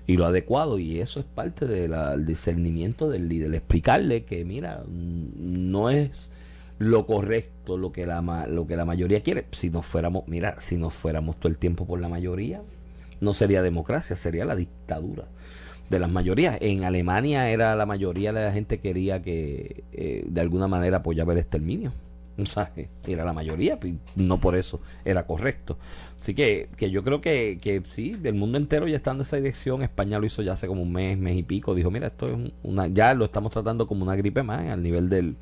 y 0.05 0.17
lo 0.17 0.25
adecuado 0.25 0.79
y 0.79 0.99
eso 0.99 1.19
es 1.19 1.25
parte 1.25 1.65
del 1.65 2.25
discernimiento 2.25 3.09
del 3.09 3.29
líder 3.29 3.55
explicarle 3.55 4.25
que 4.25 4.43
mira 4.43 4.83
no 4.87 5.89
es 5.89 6.31
lo 6.77 7.05
correcto 7.05 7.77
lo 7.77 7.91
que 7.91 8.05
la 8.05 8.21
lo 8.47 8.67
que 8.67 8.75
la 8.75 8.85
mayoría 8.85 9.21
quiere. 9.21 9.45
Si 9.51 9.69
nos 9.69 9.85
fuéramos 9.85 10.27
mira 10.27 10.59
si 10.59 10.77
nos 10.77 10.93
fuéramos 10.93 11.37
todo 11.37 11.49
el 11.49 11.57
tiempo 11.57 11.85
por 11.85 12.01
la 12.01 12.09
mayoría 12.09 12.61
no 13.21 13.33
sería 13.33 13.61
democracia 13.61 14.15
sería 14.15 14.45
la 14.45 14.55
dictadura 14.55 15.25
de 15.89 15.99
las 15.99 16.11
mayorías. 16.11 16.57
En 16.61 16.83
Alemania 16.83 17.49
era 17.49 17.75
la 17.75 17.85
mayoría 17.85 18.33
de 18.33 18.43
la 18.43 18.51
gente 18.51 18.79
quería 18.79 19.21
que 19.21 19.83
eh, 19.93 20.25
de 20.27 20.41
alguna 20.41 20.67
manera 20.67 20.97
apoyaba 20.97 21.33
el 21.33 21.39
exterminio. 21.39 21.93
Era 23.05 23.25
la 23.25 23.33
mayoría, 23.33 23.77
no 24.15 24.39
por 24.39 24.55
eso 24.55 24.81
era 25.05 25.27
correcto. 25.27 25.77
Así 26.23 26.33
que, 26.33 26.69
que 26.77 26.89
yo 26.89 27.03
creo 27.03 27.19
que, 27.19 27.59
que 27.61 27.83
sí, 27.89 28.15
el 28.23 28.33
mundo 28.33 28.57
entero 28.57 28.87
ya 28.87 28.95
está 28.95 29.11
en 29.11 29.19
esa 29.19 29.35
dirección. 29.35 29.83
España 29.83 30.19
lo 30.19 30.25
hizo 30.25 30.41
ya 30.41 30.53
hace 30.53 30.67
como 30.67 30.81
un 30.81 30.93
mes, 30.93 31.17
mes 31.17 31.35
y 31.35 31.43
pico. 31.43 31.75
Dijo, 31.75 31.91
mira, 31.91 32.07
esto 32.07 32.27
es 32.27 32.31
un- 32.31 32.53
una, 32.63 32.87
ya 32.87 33.13
lo 33.13 33.25
estamos 33.25 33.51
tratando 33.51 33.85
como 33.87 34.03
una 34.05 34.15
gripe 34.15 34.41
más 34.41 34.65
al 34.69 34.81
nivel 34.81 35.09
del 35.09 35.35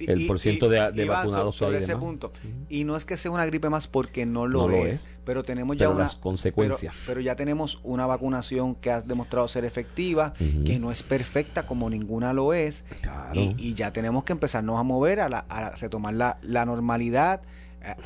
Y- 0.00 0.10
el 0.10 0.22
y- 0.22 0.26
por 0.26 0.40
ciento 0.40 0.68
de, 0.68 0.90
de 0.90 1.04
Iván, 1.04 1.18
so- 1.18 1.22
vacunados. 1.28 1.54
sobre 1.54 1.76
y 1.76 1.78
ese 1.78 1.86
demás. 1.92 2.02
punto. 2.04 2.32
Y 2.68 2.82
no 2.82 2.96
es 2.96 3.04
que 3.04 3.16
sea 3.16 3.30
una 3.30 3.46
gripe 3.46 3.68
más 3.70 3.86
porque 3.86 4.26
no 4.26 4.48
lo, 4.48 4.62
No 4.62 4.68
lo 4.70 4.86
es, 4.86 5.04
pero 5.24 5.44
tenemos 5.44 5.76
ya 5.76 5.88
una 5.88 6.10
consecuencias. 6.20 6.92
Pero, 6.94 7.06
pero 7.06 7.20
ya 7.20 7.36
tenemos 7.36 7.78
una 7.84 8.04
vacunación 8.06 8.74
que 8.74 8.90
ha 8.90 9.02
demostrado 9.02 9.46
ser 9.46 9.64
efectiva, 9.64 10.32
que 10.66 10.80
no 10.80 10.90
es 10.90 11.04
perfecta 11.04 11.64
como 11.64 11.88
ninguna 11.88 12.32
lo 12.32 12.52
es, 12.54 12.82
Claro. 13.02 13.30
y, 13.34 13.54
y 13.56 13.74
ya 13.74 13.92
tenemos 13.92 14.24
que 14.24 14.32
empezarnos 14.32 14.80
a 14.80 14.82
mover 14.82 15.20
a, 15.20 15.28
la- 15.28 15.46
a 15.48 15.70
retomar 15.76 16.12
la, 16.14 16.38
la 16.42 16.66
normalidad, 16.66 17.42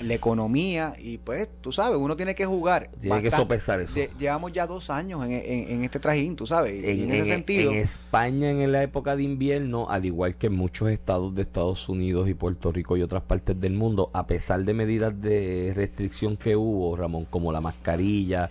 la 0.01 0.15
economía 0.15 0.95
y 0.99 1.19
pues 1.19 1.49
tú 1.61 1.73
sabes, 1.73 1.99
uno 1.99 2.17
tiene 2.17 2.35
que 2.35 2.45
jugar. 2.47 2.91
Tiene 3.01 3.23
que 3.23 3.31
sopesar 3.31 3.81
eso. 3.81 3.95
Lle- 3.95 4.11
llevamos 4.19 4.53
ya 4.53 4.67
dos 4.67 4.91
años 4.91 5.25
en, 5.25 5.33
en- 5.33 5.71
en 5.71 5.85
este 5.85 6.01
trajín, 6.01 6.35
tú 6.37 6.47
sabes, 6.47 6.83
y 6.83 7.03
en, 7.03 7.05
en, 7.05 7.11
ese 7.11 7.19
en- 7.21 7.27
sentido. 7.27 7.71
en 7.73 7.79
España 7.79 8.51
en 8.51 8.73
la 8.73 8.83
época 8.83 9.15
de 9.17 9.23
invierno, 9.23 9.89
al 9.89 10.05
igual 10.05 10.37
que 10.37 10.49
en 10.49 10.55
muchos 10.55 10.91
estados 10.91 11.35
de 11.35 11.43
Estados 11.43 11.89
Unidos 11.89 12.29
y 12.29 12.35
Puerto 12.35 12.73
Rico 12.73 12.97
y 12.97 13.03
otras 13.03 13.23
partes 13.23 13.61
del 13.61 13.75
mundo, 13.75 14.11
a 14.15 14.27
pesar 14.27 14.65
de 14.65 14.75
medidas 14.75 15.21
de 15.21 15.73
restricción 15.77 16.37
que 16.37 16.57
hubo, 16.57 16.97
Ramón, 16.97 17.27
como 17.31 17.53
la 17.53 17.61
mascarilla, 17.61 18.51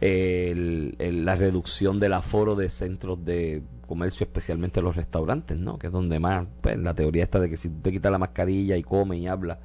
el- 0.00 0.96
el- 0.98 1.24
la 1.24 1.34
reducción 1.36 2.00
del 2.00 2.12
aforo 2.14 2.54
de 2.54 2.68
centros 2.70 3.24
de 3.24 3.62
comercio, 3.86 4.24
especialmente 4.24 4.80
los 4.82 4.96
restaurantes, 4.96 5.60
¿no? 5.60 5.78
Que 5.78 5.86
es 5.88 5.92
donde 5.92 6.18
más, 6.18 6.46
pues, 6.60 6.76
la 6.78 6.94
teoría 6.94 7.24
está 7.24 7.38
de 7.38 7.48
que 7.50 7.56
si 7.56 7.68
tú 7.68 7.80
te 7.82 7.92
quitas 7.92 8.10
la 8.10 8.18
mascarilla 8.18 8.76
y 8.76 8.82
comes 8.82 9.18
y 9.20 9.26
hablas 9.26 9.58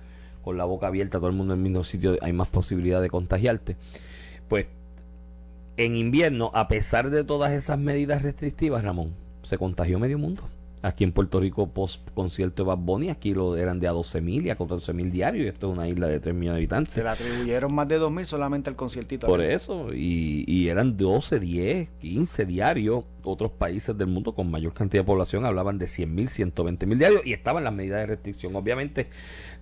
con 0.50 0.58
la 0.58 0.66
boca 0.66 0.88
abierta, 0.88 1.20
todo 1.20 1.30
el 1.30 1.36
mundo 1.36 1.54
en 1.54 1.60
el 1.60 1.64
mismo 1.64 1.84
sitio, 1.84 2.18
hay 2.24 2.34
más 2.34 2.48
posibilidad 2.48 3.04
de 3.04 3.12
contagiarte. 3.12 3.76
Pues 4.48 4.66
en 5.78 5.96
invierno, 5.96 6.50
a 6.56 6.68
pesar 6.68 7.12
de 7.12 7.24
todas 7.24 7.52
esas 7.52 7.78
medidas 7.78 8.24
restrictivas, 8.24 8.84
Ramón, 8.84 9.14
se 9.44 9.60
contagió 9.60 10.00
medio 10.00 10.18
mundo. 10.18 10.50
Aquí 10.82 11.04
en 11.04 11.12
Puerto 11.12 11.42
Rico, 11.42 11.68
post 11.68 12.08
concierto 12.14 12.64
de 12.64 12.68
Bad 12.68 12.78
Bunny, 12.78 13.10
aquí 13.10 13.34
lo 13.34 13.58
eran 13.58 13.80
de 13.82 13.88
a 13.88 13.92
12 13.92 14.22
mil 14.22 14.46
y 14.46 14.50
a 14.50 14.56
14 14.56 14.94
mil 14.94 15.12
diarios, 15.12 15.46
y 15.46 15.50
esto 15.50 15.70
es 15.70 15.78
una 15.78 15.90
isla 15.90 16.08
de 16.08 16.22
3 16.22 16.34
millones 16.34 16.56
de 16.56 16.60
habitantes. 16.60 16.94
Se 16.94 17.04
le 17.04 17.10
atribuyeron 17.10 17.74
más 17.74 17.88
de 17.90 18.00
2.000 18.00 18.26
solamente 18.26 18.70
al 18.70 18.78
conciertito. 18.78 19.28
Por 19.28 19.42
eso, 19.42 19.94
y, 19.94 20.46
y 20.48 20.70
eran 20.70 20.96
12, 20.96 21.40
10, 21.40 21.90
15 22.00 22.46
diarios. 22.46 23.04
Otros 23.24 23.52
países 23.52 23.98
del 23.98 24.08
mundo 24.08 24.34
con 24.34 24.50
mayor 24.50 24.74
cantidad 24.74 25.04
de 25.04 25.08
población 25.08 25.46
hablaban 25.46 25.78
de 25.78 25.88
100 25.88 26.16
mil, 26.16 26.30
120 26.30 26.86
mil 26.86 26.98
diarios 26.98 27.22
y 27.26 27.34
estaban 27.34 27.66
las 27.66 27.74
medidas 27.74 28.00
de 28.00 28.06
restricción. 28.06 28.56
Obviamente, 28.56 29.10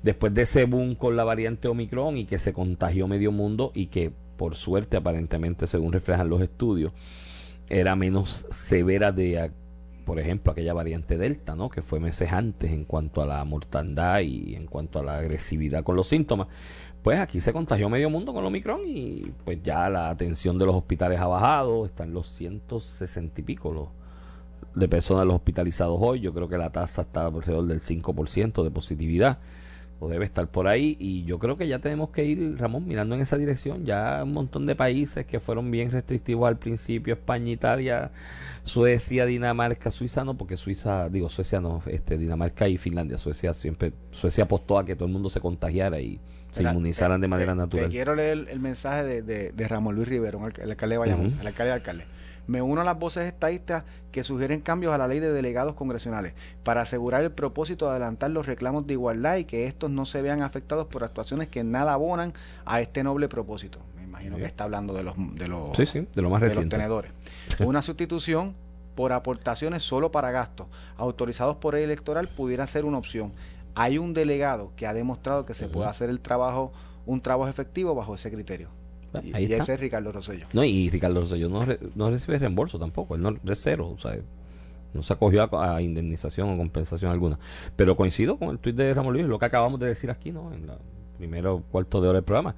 después 0.04 0.34
de 0.36 0.44
ese 0.44 0.66
boom 0.66 0.94
con 0.94 1.16
la 1.16 1.24
variante 1.24 1.68
Omicron 1.68 2.18
y 2.18 2.26
que 2.26 2.38
se 2.38 2.54
contagió 2.54 3.08
medio 3.08 3.32
mundo 3.32 3.72
y 3.74 3.88
que, 3.88 4.12
por 4.38 4.56
suerte, 4.56 4.98
aparentemente, 4.98 5.66
según 5.66 5.94
reflejan 5.94 6.30
los 6.30 6.42
estudios, 6.42 6.94
era 7.70 7.96
menos 7.96 8.46
severa 8.50 9.12
de, 9.12 9.52
por 10.08 10.22
ejemplo, 10.22 10.54
aquella 10.54 10.74
variante 10.74 11.18
Delta, 11.18 11.54
¿no? 11.54 11.68
Que 11.68 11.82
fue 11.82 12.00
meses 12.00 12.32
antes 12.32 12.72
en 12.72 12.86
cuanto 12.86 13.22
a 13.22 13.26
la 13.26 13.44
mortandad 13.44 14.22
y 14.22 14.56
en 14.56 14.66
cuanto 14.66 15.00
a 15.00 15.04
la 15.04 15.18
agresividad 15.18 15.84
con 15.84 15.98
los 15.98 16.08
síntomas. 16.08 16.48
Pues 17.04 17.20
aquí 17.20 17.42
se 17.42 17.52
contagió 17.52 17.90
medio 17.90 18.10
mundo 18.10 18.32
con 18.32 18.40
el 18.40 18.48
Omicron 18.48 18.80
y 18.86 19.34
pues 19.44 19.62
ya 19.62 19.90
la 19.90 20.10
atención 20.10 20.58
de 20.58 20.66
los 20.66 20.76
hospitales 20.76 21.20
ha 21.20 21.28
bajado, 21.28 21.86
están 21.86 22.14
los 22.14 22.30
160 22.30 23.42
y 23.42 23.44
pico 23.44 23.74
los, 23.74 23.90
de 24.76 24.88
personas 24.88 25.26
los 25.26 25.36
hospitalizados 25.36 25.98
hoy. 26.00 26.22
Yo 26.22 26.34
creo 26.34 26.48
que 26.48 26.58
la 26.58 26.70
tasa 26.70 27.02
está 27.02 27.26
alrededor 27.26 27.66
del 27.66 27.82
5% 27.82 28.64
de 28.64 28.72
positividad 28.72 29.40
o 30.00 30.08
debe 30.08 30.26
estar 30.26 30.48
por 30.48 30.68
ahí 30.68 30.96
y 31.00 31.24
yo 31.24 31.40
creo 31.40 31.58
que 31.58 31.68
ya 31.68 31.80
tenemos 31.80 32.10
que 32.12 32.24
ir, 32.24 32.56
Ramón, 32.60 32.88
mirando 32.88 33.16
en 33.16 33.22
esa 33.22 33.36
dirección. 33.38 33.86
Ya 33.86 34.22
un 34.24 34.34
montón 34.34 34.66
de 34.68 34.76
países 34.76 35.26
que 35.26 35.40
fueron 35.40 35.72
bien 35.72 35.90
restrictivos 35.92 36.48
al 36.48 36.58
principio, 36.58 37.16
España, 37.16 37.52
Italia, 37.52 38.12
Suecia, 38.64 39.26
Dinamarca, 39.26 39.90
Suiza 39.92 40.24
no, 40.24 40.38
porque 40.38 40.58
Suiza, 40.58 41.10
digo 41.10 41.30
Suecia 41.30 41.62
no, 41.62 41.82
este 41.88 42.18
Dinamarca 42.18 42.68
y 42.68 42.78
Finlandia, 42.78 43.18
Suecia 43.18 43.54
siempre, 43.54 43.94
Suecia 44.12 44.44
apostó 44.44 44.78
a 44.78 44.86
que 44.86 44.96
todo 44.96 45.06
el 45.08 45.14
mundo 45.14 45.30
se 45.30 45.40
contagiara 45.40 46.00
y 46.00 46.20
se 46.52 46.64
inmunizaran 46.64 47.20
de 47.22 47.26
te- 47.26 47.30
manera 47.30 47.54
te- 47.54 47.58
natural. 47.58 47.86
Te 47.86 47.92
quiero 47.92 48.16
leer 48.16 48.48
el 48.50 48.60
mensaje 48.60 49.04
de, 49.04 49.22
de- 49.22 49.52
de 49.52 49.68
Ramón 49.68 49.96
Luis 49.96 50.08
Rivero, 50.08 50.40
el 50.62 50.70
alcalde 50.72 50.94
de 50.96 51.00
Bayamón, 51.00 51.38
el 51.42 51.48
alcalde 51.48 51.70
de 51.70 51.76
alcalde. 51.76 52.06
Me 52.48 52.62
uno 52.62 52.82
a 52.82 52.84
las 52.86 52.98
voces 52.98 53.26
estadistas 53.26 53.84
que 54.12 54.24
sugieren 54.24 54.62
cambios 54.62 54.94
a 54.94 54.98
la 54.98 55.08
ley 55.08 55.20
de 55.20 55.32
delegados 55.32 55.76
congresionales 55.76 56.34
para 56.64 56.82
asegurar 56.82 57.22
el 57.24 57.32
propósito 57.32 57.86
de 57.86 57.92
adelantar 57.92 58.32
los 58.32 58.46
reclamos 58.46 58.88
de 58.88 58.94
igualdad 58.94 59.36
y 59.36 59.44
que 59.46 59.66
estos 59.66 59.92
no 59.92 60.06
se 60.06 60.22
vean 60.22 60.42
afectados 60.42 60.88
por 60.88 61.04
actuaciones 61.04 61.50
que 61.50 61.64
nada 61.64 61.94
abonan 61.94 62.34
a 62.66 62.80
este 62.82 63.04
noble 63.04 63.28
propósito. 63.28 63.80
Me 63.98 64.04
imagino 64.04 64.36
Sí. 64.38 64.42
que 64.42 64.48
está 64.48 64.64
hablando 64.64 64.94
de 64.94 65.04
los, 65.04 65.16
de 65.36 65.48
los, 65.48 65.76
Sí, 65.76 65.86
sí, 65.86 66.08
de 66.16 66.22
lo 66.22 66.30
más 66.30 66.42
de 66.42 66.56
los 66.56 66.70
tenedores. 66.70 67.12
Una 67.60 67.82
sustitución 67.82 68.56
por 68.96 69.14
aportaciones 69.14 69.84
solo 69.84 70.12
para 70.12 70.32
gastos 70.32 70.68
autorizados 70.96 71.58
por 71.58 71.76
el 71.76 71.84
electoral 71.84 72.30
pudiera 72.30 72.66
ser 72.66 72.86
una 72.86 72.98
opción. 72.98 73.34
Hay 73.76 73.98
un 74.00 74.14
delegado 74.14 74.72
que 74.76 74.88
ha 74.88 74.94
demostrado 74.94 75.46
que 75.46 75.54
se 75.54 75.68
puede 75.68 75.88
hacer 75.88 76.10
el 76.10 76.20
trabajo, 76.20 76.72
un 77.06 77.22
trabajo 77.22 77.48
efectivo 77.50 77.94
bajo 77.94 78.16
ese 78.16 78.32
criterio. 78.32 78.70
Ah, 79.14 79.22
Y, 79.24 79.34
ahí 79.34 79.48
y 79.48 79.54
está. 79.54 79.64
ese 79.64 79.74
es 79.76 79.80
Ricardo 79.80 80.12
Rosselló. 80.12 80.46
No, 80.54 80.64
y 80.64 80.90
Ricardo 80.90 81.22
Rosselló 81.22 81.50
no, 81.50 81.66
re- 81.66 81.80
no 81.96 82.10
recibe 82.12 82.40
reembolso 82.40 82.78
tampoco, 82.80 83.16
él 83.16 83.22
no 83.22 83.38
es 83.52 83.60
cero, 83.62 83.90
o 83.96 84.00
sea, 84.00 84.18
no 84.94 85.04
se 85.04 85.14
acogió 85.14 85.44
a, 85.56 85.76
a 85.76 85.82
indemnización 85.82 86.50
o 86.50 86.58
compensación 86.58 87.12
alguna. 87.12 87.40
Pero 87.76 87.96
coincido 87.96 88.38
con 88.38 88.50
el 88.50 88.60
tuit 88.60 88.76
de 88.76 88.94
Ramón 88.94 89.14
Luis, 89.14 89.26
lo 89.26 89.40
que 89.40 89.46
acabamos 89.46 89.80
de 89.80 89.88
decir 89.88 90.10
aquí, 90.12 90.32
¿no? 90.32 90.54
En 90.54 90.68
la 90.68 90.78
primero 91.18 91.64
cuarto 91.72 92.00
de 92.02 92.10
hora 92.10 92.18
del 92.18 92.24
programa, 92.26 92.56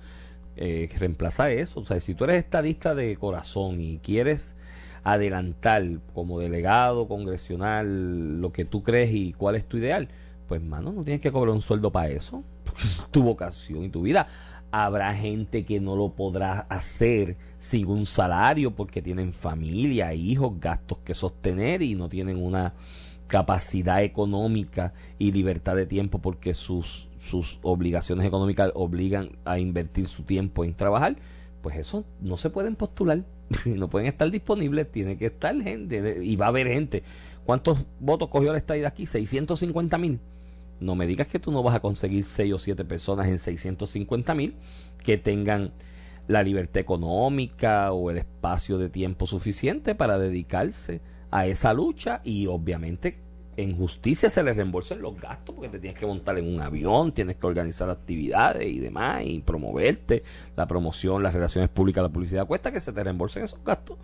eh, 0.57 0.89
reemplaza 0.97 1.49
eso, 1.51 1.79
o 1.81 1.85
sea, 1.85 1.99
si 2.01 2.13
tú 2.15 2.25
eres 2.25 2.38
estadista 2.38 2.93
de 2.95 3.15
corazón 3.15 3.79
y 3.81 3.99
quieres 3.99 4.55
adelantar 5.03 5.83
como 6.13 6.39
delegado 6.39 7.07
congresional 7.07 8.41
lo 8.41 8.51
que 8.51 8.65
tú 8.65 8.83
crees 8.83 9.12
y 9.13 9.33
cuál 9.33 9.55
es 9.55 9.65
tu 9.65 9.77
ideal, 9.77 10.09
pues 10.47 10.62
mano, 10.62 10.91
no 10.91 11.03
tienes 11.03 11.21
que 11.21 11.31
cobrar 11.31 11.53
un 11.55 11.62
sueldo 11.62 11.91
para 11.91 12.09
eso, 12.09 12.43
tu 13.12 13.23
vocación 13.23 13.83
y 13.85 13.89
tu 13.89 14.01
vida. 14.01 14.27
Habrá 14.71 15.13
gente 15.15 15.65
que 15.65 15.79
no 15.79 15.95
lo 15.95 16.10
podrá 16.15 16.62
hacer 16.69 17.38
sin 17.58 17.88
un 17.88 18.05
salario 18.05 18.75
porque 18.75 19.01
tienen 19.01 19.34
familia, 19.34 20.13
hijos, 20.13 20.60
gastos 20.60 20.99
que 20.99 21.15
sostener 21.15 21.82
y 21.82 21.95
no 21.95 22.10
tienen 22.10 22.41
una 22.41 22.73
capacidad 23.29 24.03
económica 24.03 24.93
y 25.19 25.32
libertad 25.32 25.75
de 25.75 25.86
tiempo 25.86 26.19
porque 26.19 26.53
sus, 26.53 27.10
sus 27.17 27.60
obligaciones 27.62 28.25
económicas 28.25 28.71
obligan 28.73 29.38
a 29.45 29.60
invertir 29.60 30.08
su 30.08 30.23
tiempo 30.23 30.65
en 30.65 30.73
trabajar, 30.73 31.15
pues 31.62 31.77
eso 31.77 32.05
no 32.21 32.38
se 32.38 32.49
pueden 32.49 32.75
postular, 32.75 33.23
no 33.65 33.89
pueden 33.89 34.08
estar 34.08 34.29
disponibles, 34.32 34.91
tiene 34.91 35.17
que 35.17 35.27
estar 35.27 35.55
gente 35.62 36.23
y 36.23 36.36
va 36.36 36.45
a 36.47 36.49
haber 36.49 36.67
gente. 36.67 37.03
¿Cuántos 37.45 37.86
votos 37.99 38.29
cogió 38.29 38.51
la 38.51 38.58
estadía 38.58 38.88
aquí? 38.88 39.05
650 39.05 39.97
mil. 39.97 40.19
No 40.79 40.95
me 40.95 41.07
digas 41.07 41.27
que 41.27 41.39
tú 41.39 41.51
no 41.51 41.63
vas 41.63 41.75
a 41.75 41.79
conseguir 41.79 42.23
6 42.23 42.53
o 42.53 42.59
7 42.59 42.85
personas 42.85 43.27
en 43.27 43.39
650 43.39 44.35
mil 44.35 44.55
que 45.03 45.17
tengan 45.17 45.73
la 46.27 46.43
libertad 46.43 46.80
económica 46.80 47.91
o 47.91 48.11
el 48.11 48.19
espacio 48.19 48.77
de 48.77 48.89
tiempo 48.89 49.25
suficiente 49.25 49.95
para 49.95 50.19
dedicarse 50.19 51.01
a 51.32 51.47
esa 51.47 51.73
lucha 51.73 52.21
y 52.23 52.47
obviamente 52.47 53.19
en 53.57 53.75
justicia 53.75 54.30
se 54.30 54.41
les 54.41 54.55
reembolsen 54.55 55.01
los 55.01 55.19
gastos 55.19 55.53
porque 55.55 55.69
te 55.69 55.80
tienes 55.80 55.99
que 55.99 56.05
montar 56.05 56.38
en 56.38 56.47
un 56.47 56.61
avión, 56.61 57.13
tienes 57.13 57.36
que 57.36 57.45
organizar 57.45 57.89
actividades 57.89 58.67
y 58.69 58.80
demás 58.80 59.23
y 59.25 59.39
promoverte, 59.39 60.23
la 60.55 60.65
promoción, 60.65 61.23
las 61.23 61.34
relaciones 61.34 61.69
públicas, 61.69 62.01
la 62.01 62.09
publicidad, 62.09 62.47
cuesta 62.47 62.71
que 62.71 62.80
se 62.80 62.93
te 62.93 63.03
reembolsen 63.03 63.43
esos 63.43 63.61
gastos 63.65 63.97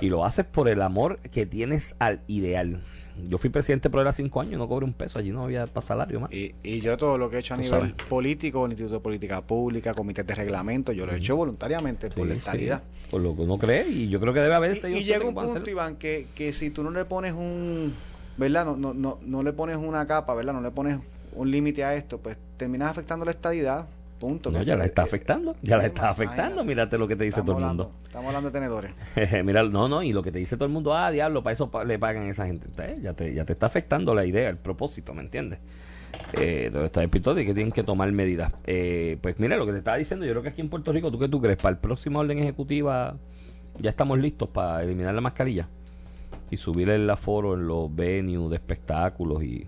y 0.00 0.10
lo 0.10 0.24
haces 0.24 0.44
por 0.44 0.68
el 0.68 0.80
amor 0.80 1.18
que 1.18 1.44
tienes 1.44 1.96
al 1.98 2.22
ideal. 2.28 2.84
Yo 3.22 3.38
fui 3.38 3.48
presidente 3.50 3.90
por 3.90 4.00
era 4.00 4.12
cinco 4.12 4.40
años, 4.40 4.58
no 4.58 4.68
cobré 4.68 4.84
un 4.84 4.92
peso, 4.92 5.18
allí 5.18 5.30
no 5.30 5.44
había 5.44 5.66
salario 5.80 6.20
más. 6.20 6.32
Y, 6.32 6.54
y 6.62 6.80
yo 6.80 6.96
todo 6.96 7.16
lo 7.16 7.30
que 7.30 7.36
he 7.36 7.40
hecho 7.40 7.54
a 7.54 7.56
Tú 7.56 7.62
nivel 7.62 7.80
sabes. 7.80 7.94
político, 8.08 8.64
el 8.66 8.72
Instituto 8.72 8.94
de 8.96 9.00
Política 9.00 9.40
Pública, 9.42 9.94
comités 9.94 10.26
de 10.26 10.34
reglamento, 10.34 10.92
yo 10.92 11.06
lo 11.06 11.12
he 11.12 11.16
hecho 11.18 11.36
voluntariamente 11.36 12.10
por 12.10 12.26
la 12.26 12.34
Sí, 12.34 12.40
por 13.10 13.20
lo 13.20 13.36
que 13.36 13.42
uno 13.42 13.58
cree 13.58 13.88
y 13.88 14.08
yo 14.08 14.20
creo 14.20 14.32
que 14.34 14.40
debe 14.40 14.54
haber 14.54 14.76
Y, 14.76 14.86
y 14.98 15.04
llega 15.04 15.24
un 15.24 15.34
punto. 15.34 15.70
Iván, 15.70 15.96
que, 15.96 16.26
que 16.34 16.52
si 16.52 16.70
tú 16.70 16.82
no 16.82 16.90
le 16.90 17.04
pones 17.04 17.32
un, 17.32 17.94
¿verdad? 18.36 18.64
No, 18.64 18.76
no, 18.76 18.94
no, 18.94 19.18
no 19.24 19.42
le 19.42 19.52
pones 19.52 19.76
una 19.76 20.06
capa, 20.06 20.34
¿verdad? 20.34 20.52
No 20.52 20.60
le 20.60 20.70
pones 20.70 20.98
un 21.34 21.50
límite 21.50 21.84
a 21.84 21.94
esto, 21.94 22.18
pues 22.18 22.36
terminas 22.56 22.90
afectando 22.90 23.24
la 23.24 23.30
estadidad, 23.32 23.86
punto. 24.26 24.50
No, 24.50 24.62
ya 24.62 24.76
la 24.76 24.84
está 24.86 25.02
afectando, 25.02 25.54
ya 25.62 25.76
la 25.76 25.86
está 25.86 26.08
afectando, 26.10 26.64
mírate 26.64 26.96
lo 26.98 27.06
que 27.06 27.16
te 27.16 27.24
dice 27.24 27.40
Estamos 27.40 27.46
todo 27.46 27.58
el 27.58 27.64
hablando- 27.64 27.84
mundo. 27.84 27.98
Estamos 28.02 28.26
hablando 28.28 28.50
de 28.50 28.52
tenedores. 28.58 28.92
Mira, 29.44 29.62
no, 29.64 29.88
no, 29.88 30.02
y 30.02 30.12
lo 30.12 30.22
que 30.22 30.32
te 30.32 30.38
dice 30.38 30.56
todo 30.56 30.66
el 30.66 30.72
mundo, 30.72 30.94
ah, 30.94 31.10
diablo, 31.10 31.42
para 31.42 31.52
eso 31.52 31.70
pa- 31.70 31.84
le 31.84 31.98
pagan 31.98 32.24
a 32.24 32.30
esa 32.30 32.46
gente. 32.46 32.66
Entonces, 32.68 33.02
ya 33.02 33.12
te, 33.14 33.34
ya 33.34 33.44
te 33.44 33.52
está 33.52 33.66
afectando 33.66 34.14
la 34.14 34.24
idea, 34.24 34.48
el 34.48 34.56
propósito, 34.58 35.12
¿me 35.14 35.20
entiendes? 35.22 35.58
Eh, 36.34 36.70
donde 36.72 36.86
está 36.86 37.02
escrito 37.02 37.34
de 37.34 37.44
que 37.44 37.54
tienen 37.54 37.72
que 37.72 37.82
tomar 37.82 38.10
medidas. 38.12 38.52
Eh, 38.66 39.18
pues 39.20 39.38
mira, 39.38 39.56
lo 39.56 39.66
que 39.66 39.72
te 39.72 39.78
estaba 39.78 39.96
diciendo, 39.96 40.24
yo 40.24 40.32
creo 40.32 40.42
que 40.42 40.48
aquí 40.50 40.60
en 40.60 40.68
Puerto 40.68 40.92
Rico, 40.92 41.10
¿tú 41.10 41.18
qué 41.18 41.28
tú 41.28 41.40
crees? 41.40 41.56
Para 41.58 41.70
el 41.74 41.78
próximo 41.78 42.20
orden 42.20 42.38
ejecutiva 42.38 43.16
ya 43.80 43.90
estamos 43.90 44.18
listos 44.18 44.48
para 44.48 44.82
eliminar 44.84 45.12
la 45.14 45.20
mascarilla 45.20 45.68
y 46.50 46.56
subir 46.56 46.88
el 46.90 47.10
aforo 47.10 47.54
en 47.54 47.66
los 47.66 47.92
venues 47.94 48.48
de 48.50 48.56
espectáculos 48.56 49.42
y 49.42 49.66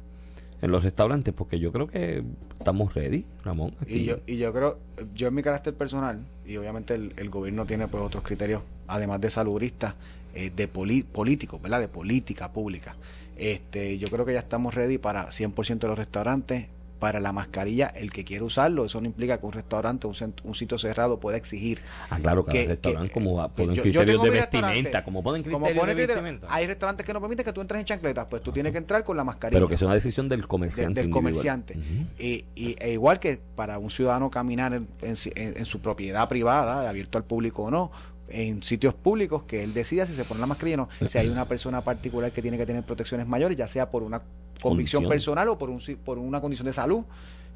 en 0.62 0.70
los 0.70 0.84
restaurantes, 0.84 1.34
porque 1.34 1.58
yo 1.58 1.72
creo 1.72 1.86
que 1.86 2.22
estamos 2.58 2.94
ready, 2.94 3.24
Ramón. 3.44 3.74
Aquí. 3.80 3.94
Y 3.94 4.04
yo, 4.04 4.16
y 4.26 4.36
yo 4.38 4.52
creo, 4.52 4.78
yo 5.14 5.28
en 5.28 5.34
mi 5.34 5.42
carácter 5.42 5.74
personal, 5.74 6.24
y 6.46 6.56
obviamente 6.56 6.94
el, 6.94 7.12
el 7.16 7.30
gobierno 7.30 7.66
tiene 7.66 7.88
pues 7.88 8.02
otros 8.02 8.24
criterios, 8.24 8.62
además 8.86 9.20
de 9.20 9.30
salubristas, 9.30 9.94
eh, 10.38 10.52
de 10.54 10.68
políticos, 10.68 11.62
¿verdad? 11.62 11.80
De 11.80 11.88
política 11.88 12.52
pública. 12.52 12.94
Este, 13.38 13.96
yo 13.96 14.08
creo 14.08 14.26
que 14.26 14.34
ya 14.34 14.38
estamos 14.38 14.74
ready 14.74 14.98
para 14.98 15.28
100% 15.30 15.78
de 15.78 15.88
los 15.88 15.96
restaurantes, 15.96 16.66
para 16.98 17.20
la 17.20 17.32
mascarilla, 17.32 17.86
el 17.88 18.10
que 18.10 18.24
quiera 18.24 18.44
usarlo, 18.44 18.84
eso 18.86 19.00
no 19.00 19.06
implica 19.06 19.38
que 19.38 19.44
un 19.46 19.52
restaurante, 19.52 20.06
un, 20.06 20.14
cent- 20.14 20.40
un 20.44 20.54
sitio 20.54 20.78
cerrado 20.78 21.20
pueda 21.20 21.36
exigir. 21.36 21.80
Ah, 22.10 22.18
claro, 22.20 22.44
cada 22.44 22.52
que- 22.58 22.66
restaurante 22.68 23.08
que- 23.08 23.14
como 23.14 23.34
va, 23.34 23.48
que 23.48 23.54
ponen 23.62 23.76
yo- 23.76 23.76
yo 23.76 23.82
criterios 23.82 24.22
de 24.22 24.30
vestimenta, 24.30 25.04
como 25.04 25.22
ponen 25.22 25.42
Como 25.42 25.58
criterios 25.66 25.80
pone 25.80 25.94
de 25.94 25.96
criterio, 26.02 26.22
vestimenta. 26.22 26.54
hay 26.54 26.66
restaurantes 26.66 27.04
que 27.06 27.12
no 27.12 27.20
permiten 27.20 27.44
que 27.44 27.52
tú 27.52 27.60
entres 27.60 27.80
en 27.80 27.84
chancletas, 27.84 28.26
pues 28.30 28.42
tú 28.42 28.50
tienes 28.52 28.72
que 28.72 28.78
entrar 28.78 29.04
con 29.04 29.16
la 29.16 29.24
mascarilla. 29.24 29.56
Pero 29.58 29.68
que 29.68 29.74
es 29.74 29.82
una 29.82 29.94
decisión 29.94 30.28
del 30.28 30.40
de- 30.40 30.46
comerciante. 30.46 31.00
del 31.00 31.10
individual. 31.10 31.62
comerciante. 31.64 31.78
Y, 32.18 32.44
y- 32.54 32.76
e 32.78 32.92
igual 32.92 33.20
que 33.20 33.40
para 33.54 33.78
un 33.78 33.90
ciudadano 33.90 34.30
caminar 34.30 34.72
en, 34.72 34.88
en 35.02 35.16
en- 35.34 35.56
en 35.58 35.64
su 35.66 35.80
propiedad 35.80 36.28
privada, 36.28 36.88
abierto 36.88 37.18
al 37.18 37.24
público 37.24 37.64
o 37.64 37.70
no, 37.70 37.90
en 38.28 38.62
sitios 38.62 38.94
públicos, 38.94 39.44
que 39.44 39.62
él 39.62 39.72
decida 39.74 40.06
si 40.06 40.14
se 40.14 40.24
pone 40.24 40.40
la 40.40 40.46
mascarilla 40.46 40.82
o 40.82 40.88
no. 41.00 41.08
Si 41.08 41.18
hay 41.18 41.28
una 41.28 41.44
persona 41.46 41.82
particular 41.82 42.32
que 42.32 42.42
tiene 42.42 42.58
que 42.58 42.66
tener 42.66 42.82
protecciones 42.82 43.26
mayores, 43.26 43.56
ya 43.56 43.68
sea 43.68 43.90
por 43.90 44.02
una 44.02 44.18
convicción 44.60 45.02
Condición. 45.04 45.08
personal 45.08 45.48
o 45.48 45.58
por, 45.58 45.70
un, 45.70 45.80
por 46.04 46.18
una 46.18 46.40
condición 46.40 46.66
de 46.66 46.72
salud, 46.72 47.04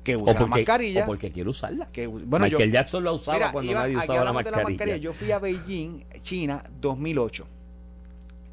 que 0.04 0.16
O 0.16 0.20
usa 0.22 0.32
la 0.34 0.38
porque, 0.40 0.50
mascarilla. 0.50 1.02
o 1.04 1.06
porque 1.06 1.30
quiere 1.32 1.50
usarla. 1.50 1.88
que, 1.92 2.06
bueno, 2.06 2.46
yo, 2.46 2.58
Michael 2.58 2.72
Jackson 2.72 3.04
la 3.04 3.12
usaba 3.12 3.38
Mira, 3.38 3.52
cuando 3.52 3.72
nadie 3.72 3.96
usaba 3.96 4.14
la 4.14 4.20
hablamos 4.30 4.44
de 4.44 4.50
mascarilla. 4.50 4.96
Yo 4.96 5.12
fui 5.12 5.30
a 5.32 5.38
Beijing, 5.38 6.04
China, 6.22 6.62
2008. 6.80 7.46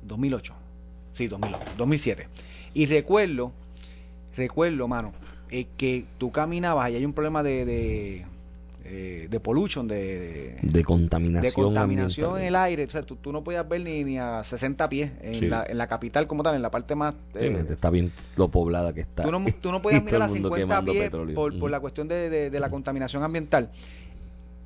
2008. 0.04 0.54
Sí, 1.14 1.28
2008. 1.28 1.66
2007. 1.78 2.28
Y 2.74 2.86
recuerdo, 2.86 3.52
recuerdo, 4.36 4.88
mano, 4.88 5.14
eh, 5.50 5.68
que 5.78 6.06
tú 6.18 6.32
caminabas 6.32 6.92
y 6.92 6.96
hay 6.96 7.06
un 7.06 7.14
problema 7.14 7.44
de, 7.44 7.66
de, 7.66 8.26
eh, 8.90 9.28
de 9.30 9.40
pollution, 9.40 9.88
de, 9.88 9.96
de- 9.96 10.58
De 10.62 10.84
contaminación. 10.84 11.50
de 11.50 11.54
contaminación 11.54 12.40
en 12.40 12.46
el 12.46 12.56
aire. 12.56 12.86
O 12.86 12.90
sea, 12.90 13.02
tú, 13.04 13.18
tú 13.18 13.32
no 13.34 13.44
podías 13.44 13.68
ver 13.68 13.82
ni, 13.82 14.04
ni 14.04 14.18
a 14.18 14.44
60 14.44 14.88
pies 14.90 15.12
en, 15.22 15.36
Sí. 15.36 15.48
la, 15.48 15.66
en 15.68 15.78
la 15.78 15.88
capital 15.88 16.26
como 16.28 16.42
tal, 16.44 16.56
en 16.56 16.62
la 16.62 16.72
parte 16.72 16.96
más... 16.96 17.14
Sí, 17.34 17.46
eh, 17.46 17.66
está 17.70 17.90
bien 17.90 18.12
lo 18.36 18.48
poblada 18.50 18.94
que 18.94 19.02
está. 19.02 19.24
Tú 19.24 19.32
no, 19.32 19.44
tú 19.62 19.72
no 19.72 19.82
podías 19.82 20.04
mirar 20.06 20.22
a 20.22 20.26
el 20.26 20.32
mundo 20.32 20.50
50 20.50 20.58
quemando 20.66 20.92
pies 20.94 21.04
petróleo. 21.04 21.36
por, 21.36 21.60
por 21.60 21.70
la 21.70 21.80
cuestión 21.80 22.08
de, 22.08 22.30
de- 22.50 22.60
la 22.60 22.70
contaminación 22.70 23.24
ambiental. 23.24 23.70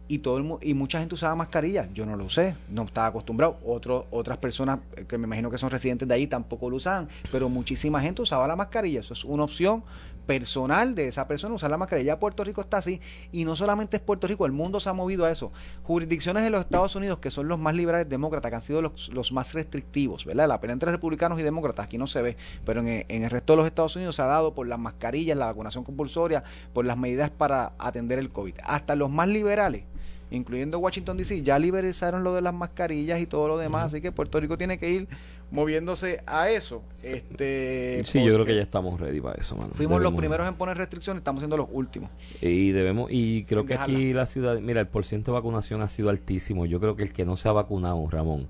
Y 0.08 0.18
todo 0.20 0.38
el 0.40 0.46
y 0.68 0.74
mucha 0.74 1.00
gente 1.00 1.16
usaba 1.16 1.34
mascarilla. 1.36 1.88
Yo 1.94 2.06
no 2.06 2.18
lo 2.18 2.26
usé, 2.26 2.56
no 2.70 2.84
estaba 2.84 3.08
acostumbrado. 3.08 3.58
Otro, 3.66 4.08
otras 4.12 4.38
personas 4.40 4.80
eh, 4.98 5.06
que 5.08 5.18
me 5.18 5.26
imagino 5.26 5.50
que 5.50 5.58
son 5.58 5.70
residentes 5.70 6.06
de 6.06 6.14
ahí 6.14 6.28
tampoco 6.28 6.70
lo 6.70 6.76
usaban. 6.76 7.08
Pero 7.32 7.48
muchísima 7.48 8.02
gente 8.02 8.22
usaba 8.22 8.46
la 8.46 8.58
mascarilla. 8.58 9.00
Eso 9.00 9.14
es 9.14 9.24
una 9.24 9.46
opción 9.46 9.84
personal 10.26 10.96
de 10.96 11.08
esa 11.08 11.28
persona 11.28 11.56
usar 11.56 11.72
la 11.72 11.78
mascarilla. 11.78 12.20
Puerto 12.20 12.44
Rico 12.44 12.62
está 12.62 12.78
así. 12.78 13.02
Y 13.32 13.46
no 13.46 13.56
solamente 13.56 13.98
es 13.98 14.04
Puerto 14.04 14.28
Rico, 14.28 14.46
el 14.46 14.52
mundo 14.52 14.80
se 14.80 14.90
ha 14.90 14.94
movido 14.94 15.26
a 15.26 15.32
eso. 15.32 15.52
Jurisdicciones 15.84 16.44
de 16.44 16.50
los 16.50 16.62
Estados 16.62 16.96
Unidos, 16.96 17.20
que 17.20 17.32
son 17.32 17.48
los 17.48 17.60
más 17.60 17.76
liberales 17.76 18.10
demócratas, 18.10 18.50
que 18.50 18.56
han 18.56 18.62
sido 18.62 18.82
los, 18.82 19.10
los 19.10 19.32
más 19.32 19.54
restrictivos, 19.54 20.26
¿verdad? 20.26 20.48
La 20.48 20.60
pelea 20.60 20.74
entre 20.74 20.92
republicanos 20.92 21.40
y 21.40 21.44
demócratas 21.44 21.86
aquí 21.86 21.98
no 21.98 22.08
se 22.08 22.22
ve, 22.22 22.38
pero 22.66 22.82
en, 22.82 23.06
en 23.08 23.24
el 23.24 23.30
resto 23.30 23.54
de 23.54 23.58
los 23.58 23.66
Estados 23.66 23.96
Unidos 23.96 24.16
se 24.16 24.22
ha 24.22 24.26
dado 24.28 24.54
por 24.54 24.68
las 24.68 24.80
mascarillas, 24.80 25.38
la 25.38 25.46
vacunación 25.46 25.84
compulsoria, 25.84 26.44
por 26.74 26.86
las 26.86 26.98
medidas 26.98 27.30
para 27.30 27.74
atender 27.78 28.20
el 28.20 28.30
COVID. 28.30 28.56
Hasta 28.64 28.96
los 28.96 29.10
más 29.10 29.28
liberales, 29.28 29.84
incluyendo 30.32 30.80
Washington 30.80 31.18
DC, 31.18 31.44
ya 31.44 31.60
liberalizaron 31.60 32.24
lo 32.24 32.34
de 32.34 32.42
las 32.42 32.54
mascarillas 32.54 33.20
y 33.20 33.26
todo 33.26 33.48
lo 33.48 33.58
demás, 33.58 33.88
así 33.88 34.02
que 34.02 34.12
Puerto 34.12 34.40
Rico 34.40 34.58
tiene 34.58 34.78
que 34.78 34.90
ir 34.90 35.08
moviéndose 35.52 36.22
a 36.26 36.50
eso. 36.50 36.82
Este, 37.04 38.04
Sí, 38.06 38.24
yo 38.24 38.34
creo 38.34 38.46
que 38.46 38.56
ya 38.56 38.62
estamos 38.62 39.00
ready 39.00 39.20
para 39.22 39.40
eso, 39.40 39.56
mano. 39.56 39.70
Fuimos 39.74 40.02
los 40.02 40.14
primeros 40.14 40.48
en 40.48 40.56
poner 40.56 40.78
restricciones, 40.78 41.20
estamos 41.22 41.42
siendo 41.42 41.58
los 41.58 41.68
últimos. 41.72 42.10
Y 42.42 42.72
debemos, 42.72 43.10
y 43.12 43.44
creo 43.44 43.66
que 43.66 43.76
aquí 43.76 44.14
la 44.14 44.26
ciudad, 44.26 44.60
mira, 44.60 44.82
el 44.82 44.88
porcentaje 44.88 45.32
de 45.32 45.38
vacunación 45.40 45.82
ha 45.82 45.90
sido 45.90 46.10
altísimo. 46.10 46.66
Yo 46.66 46.80
creo 46.80 46.96
que 46.96 47.04
el 47.04 47.14
que 47.14 47.26
no 47.26 47.38
se 47.38 47.50
ha 47.50 47.52
vacunado, 47.52 48.08
Ramón, 48.10 48.48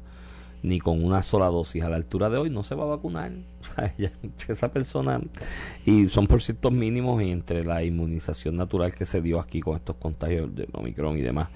ni 0.64 0.80
con 0.80 1.04
una 1.04 1.24
sola 1.24 1.48
dosis 1.48 1.82
a 1.84 1.90
la 1.90 1.96
altura 1.96 2.30
de 2.30 2.38
hoy, 2.38 2.50
no 2.52 2.64
se 2.64 2.76
va 2.76 2.84
a 2.84 2.88
vacunar. 2.88 3.32
O 3.62 3.64
sea, 3.76 3.94
ya- 3.98 4.12
esa 4.48 4.72
persona, 4.72 5.22
y 5.86 6.08
son 6.08 6.28
por 6.28 6.42
cientos 6.42 6.72
mínimos 6.72 7.22
y 7.24 7.30
entre 7.32 7.64
la 7.64 7.84
inmunización 7.84 8.58
natural 8.58 8.94
que 8.94 9.06
se 9.06 9.22
dio 9.22 9.40
aquí 9.40 9.60
con 9.62 9.76
estos 9.76 9.96
contagios 9.98 10.54
de 10.56 10.68
Omicron 10.74 11.18
y 11.18 11.22
demás. 11.22 11.50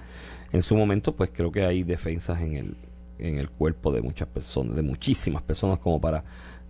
En 0.52 0.62
su 0.62 0.76
momento, 0.76 1.14
pues 1.14 1.30
creo 1.32 1.50
que 1.52 1.64
hay 1.64 1.82
defensas 1.82 2.40
en 2.40 2.54
el, 2.54 2.76
en 3.18 3.38
el 3.38 3.50
cuerpo 3.50 3.92
de 3.92 4.02
muchas 4.02 4.28
personas, 4.28 4.76
de 4.76 4.82
muchísimas 4.82 5.42
personas, 5.42 5.78
como 5.78 6.00
para 6.00 6.24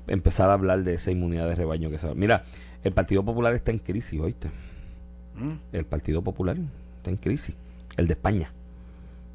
empezar 0.06 0.50
a 0.50 0.54
hablar 0.54 0.84
de 0.84 0.94
esa 0.94 1.10
inmunidad 1.10 1.48
de 1.48 1.54
rebaño 1.54 1.90
que 1.90 1.98
se 1.98 2.06
va. 2.06 2.14
Mira, 2.14 2.44
el 2.84 2.92
Partido 2.92 3.24
Popular 3.24 3.54
está 3.54 3.70
en 3.70 3.78
crisis, 3.78 4.20
¿oíste? 4.20 4.48
Mm. 5.36 5.52
El 5.72 5.84
Partido 5.84 6.22
Popular 6.22 6.56
está 6.98 7.10
en 7.10 7.16
crisis. 7.16 7.54
El 7.96 8.06
de 8.06 8.14
España. 8.14 8.52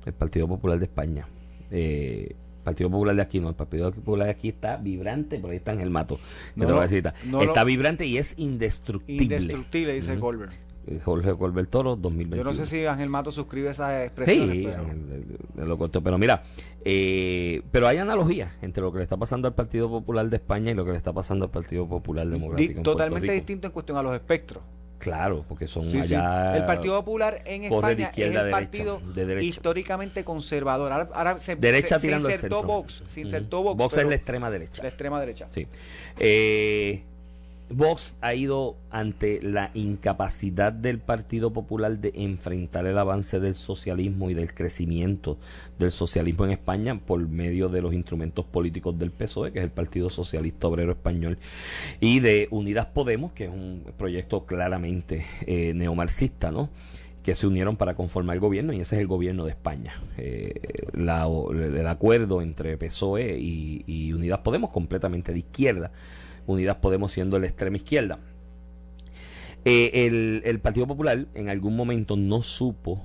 El 0.06 0.14
Partido 0.14 0.48
Popular 0.48 0.80
de 0.80 0.86
España. 0.86 1.28
Eh, 1.70 2.36
Partido 2.64 2.90
Popular 2.90 3.16
de 3.16 3.22
aquí 3.22 3.40
no. 3.40 3.50
El 3.50 3.56
Partido 3.56 3.92
Popular 3.92 4.26
de 4.26 4.32
aquí 4.32 4.50
está 4.50 4.78
vibrante. 4.78 5.40
Por 5.40 5.52
ahí 5.52 5.58
está 5.58 5.74
en 5.74 5.82
el 5.82 5.90
mato. 5.90 6.20
No 6.56 6.68
no 6.68 7.42
está 7.42 7.64
vibrante 7.64 8.06
y 8.06 8.18
es 8.18 8.36
indestructible. 8.38 9.24
Indestructible, 9.24 9.94
dice 9.94 10.14
Ujú. 10.14 10.22
Goldberg. 10.22 10.54
Eh, 10.88 11.00
Jorge 11.04 11.36
Colbert 11.38 11.70
Toro, 11.70 11.96
2021. 11.96 12.38
Yo 12.38 12.44
no 12.44 12.54
sé 12.54 12.66
si 12.70 12.86
Ángel 12.86 13.08
Mato 13.10 13.32
suscribe 13.32 13.70
esas 13.70 14.04
expresiones. 14.04 14.50
Sí, 14.58 14.64
pero- 14.66 14.82
Ángel, 14.82 15.08
de- 15.10 15.20
de- 15.20 15.38
de 15.54 15.66
lo 15.68 15.78
corto. 15.78 16.02
Pero 16.02 16.18
mira, 16.18 16.42
eh, 16.84 17.62
pero 17.72 17.88
hay 17.88 17.98
analogías 17.98 18.52
entre 18.64 18.82
lo 18.82 18.92
que 18.92 18.98
le 18.98 19.04
está 19.04 19.16
pasando 19.18 19.48
al 19.48 19.54
Partido 19.54 19.90
Popular 19.90 20.28
de 20.30 20.38
España 20.38 20.72
y 20.72 20.74
lo 20.74 20.84
que 20.84 20.92
le 20.92 20.98
está 20.98 21.14
pasando 21.14 21.46
al 21.46 21.52
Partido 21.52 21.88
Popular 21.88 22.26
Di- 22.26 22.34
Democrático. 22.34 22.78
en 22.78 22.84
totalmente 22.84 23.28
Rico. 23.28 23.34
distinto 23.34 23.68
en 23.68 23.74
cuestión 23.74 23.98
a 24.00 24.04
los 24.04 24.16
espectros. 24.16 24.64
Claro, 24.98 25.44
porque 25.48 25.68
son 25.68 25.86
Sí, 25.86 25.92
sí. 25.92 25.98
allá. 26.16 26.56
El 26.56 26.66
Partido 26.66 26.96
Popular 27.00 27.42
en 27.46 27.64
España 27.64 28.10
es 28.12 28.18
el 28.20 28.34
derecha, 28.34 28.52
partido 28.52 29.02
de 29.16 29.44
históricamente 29.44 30.24
conservador. 30.24 30.92
Ahora, 30.92 31.10
ahora 31.16 31.40
se, 31.40 31.56
Derecha 31.56 31.98
se, 31.98 32.10
se 32.10 32.16
insertó. 32.16 32.62
Vox. 32.62 33.04
Se 33.08 33.22
insertó. 33.22 33.64
Vox. 33.64 33.78
Vox 33.78 33.98
es 33.98 34.06
la 34.08 34.14
extrema 34.16 34.52
derecha. 34.52 34.84
la 34.84 34.90
extrema 34.90 35.20
derecha. 35.20 35.48
Sí. 35.50 35.68
Eh, 36.20 37.04
Vox 37.74 38.16
ha 38.22 38.34
ido 38.34 38.78
ante 38.90 39.42
la 39.42 39.72
incapacidad 39.74 40.74
del 40.74 41.00
Partido 41.00 41.54
Popular 41.54 42.00
de 42.00 42.12
enfrentar 42.16 42.86
el 42.86 42.98
avance 42.98 43.40
del 43.40 43.56
socialismo 43.56 44.30
y 44.30 44.34
del 44.34 44.54
crecimiento 44.54 45.38
del 45.80 45.92
socialismo 45.92 46.46
en 46.46 46.52
España 46.52 47.00
por 47.00 47.28
medio 47.28 47.70
de 47.70 47.82
los 47.82 47.94
instrumentos 47.94 48.46
políticos 48.46 48.98
del 48.98 49.12
PSOE, 49.12 49.52
que 49.52 49.60
es 49.60 49.66
el 49.66 49.72
Partido 49.72 50.10
Socialista 50.10 50.68
Obrero 50.68 50.92
Español, 50.92 51.38
y 52.00 52.20
de 52.20 52.48
Unidas 52.52 52.88
Podemos, 52.88 53.32
que 53.34 53.46
es 53.46 53.50
un 53.52 53.84
proyecto 53.98 54.46
claramente 54.46 55.26
eh, 55.48 55.74
neomarxista, 55.74 56.52
¿no? 56.52 56.70
que 57.24 57.36
se 57.36 57.46
unieron 57.46 57.78
para 57.78 57.94
conformar 57.94 58.36
el 58.36 58.40
gobierno 58.40 58.74
y 58.74 58.80
ese 58.80 58.96
es 58.96 59.02
el 59.02 59.08
gobierno 59.08 59.46
de 59.46 59.52
España. 59.52 60.02
Eh, 60.18 60.60
la- 60.94 61.28
el 61.52 61.88
acuerdo 61.88 62.42
entre 62.42 62.78
PSOE 62.78 63.38
y 63.40 64.12
Unidas 64.14 64.40
Podemos 64.40 64.72
completamente 64.72 65.32
de 65.32 65.40
izquierda, 65.40 65.92
Unidas 66.46 66.78
Podemos 66.78 67.12
siendo 67.12 67.40
la 67.40 67.48
extrema 67.48 67.78
izquierda. 67.78 68.20
Eh, 69.64 70.08
el, 70.08 70.42
el 70.46 70.60
Partido 70.60 70.88
Popular 70.88 71.28
en 71.36 71.50
algún 71.50 71.76
momento 71.76 72.18
no 72.18 72.42
supo 72.42 73.02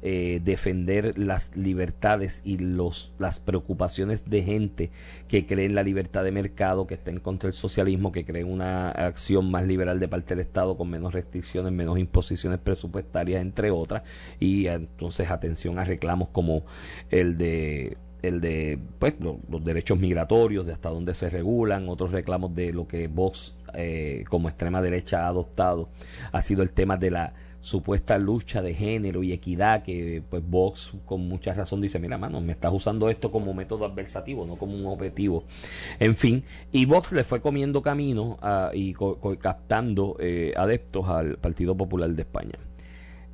eh, 0.00 0.40
defender 0.44 1.18
las 1.18 1.56
libertades 1.56 2.40
y 2.44 2.58
los, 2.58 3.12
las 3.18 3.40
preocupaciones 3.40 4.30
de 4.30 4.44
gente 4.44 4.92
que 5.26 5.44
cree 5.44 5.66
en 5.66 5.74
la 5.74 5.82
libertad 5.82 6.22
de 6.22 6.30
mercado, 6.30 6.86
que 6.86 6.94
está 6.94 7.10
en 7.10 7.18
contra 7.18 7.48
del 7.48 7.54
socialismo, 7.54 8.12
que 8.12 8.24
cree 8.24 8.42
en 8.42 8.52
una 8.52 8.90
acción 8.90 9.50
más 9.50 9.66
liberal 9.66 9.98
de 9.98 10.06
parte 10.06 10.36
del 10.36 10.46
Estado 10.46 10.76
con 10.76 10.88
menos 10.88 11.14
restricciones, 11.14 11.72
menos 11.72 11.98
imposiciones 11.98 12.60
presupuestarias, 12.60 13.42
entre 13.42 13.72
otras, 13.72 14.04
y 14.38 14.68
entonces 14.68 15.32
atención 15.32 15.80
a 15.80 15.84
reclamos 15.84 16.28
como 16.28 16.64
el 17.10 17.36
de 17.36 17.96
el 18.22 18.40
de 18.40 18.78
pues, 18.98 19.14
los, 19.20 19.64
derechos 19.64 19.98
migratorios, 19.98 20.66
de 20.66 20.72
hasta 20.72 20.90
dónde 20.90 21.14
se 21.14 21.30
regulan, 21.30 21.88
otros 21.88 22.12
reclamos 22.12 22.54
de 22.54 22.72
lo 22.72 22.86
que 22.86 23.08
Vox 23.08 23.56
eh, 23.74 24.24
como 24.28 24.48
extrema 24.48 24.82
derecha 24.82 25.24
ha 25.24 25.28
adoptado, 25.28 25.88
ha 26.32 26.42
sido 26.42 26.62
el 26.62 26.72
tema 26.72 26.96
de 26.96 27.10
la 27.10 27.34
supuesta 27.60 28.18
lucha 28.18 28.62
de 28.62 28.72
género 28.72 29.22
y 29.22 29.32
equidad 29.32 29.82
que 29.82 30.22
pues 30.28 30.42
Vox 30.48 30.92
con 31.04 31.26
mucha 31.28 31.52
razón 31.54 31.80
dice, 31.80 31.98
mira 31.98 32.16
mano, 32.16 32.40
me 32.40 32.52
estás 32.52 32.72
usando 32.72 33.08
esto 33.08 33.30
como 33.30 33.52
método 33.52 33.84
adversativo, 33.84 34.46
no 34.46 34.56
como 34.56 34.76
un 34.76 34.86
objetivo. 34.86 35.44
En 35.98 36.16
fin, 36.16 36.44
y 36.72 36.86
Vox 36.86 37.12
le 37.12 37.24
fue 37.24 37.40
comiendo 37.40 37.82
camino 37.82 38.38
ah, 38.42 38.70
y 38.72 38.94
captando 39.40 40.16
eh, 40.20 40.54
adeptos 40.56 41.08
al 41.08 41.36
Partido 41.38 41.76
Popular 41.76 42.10
de 42.10 42.22
España. 42.22 42.58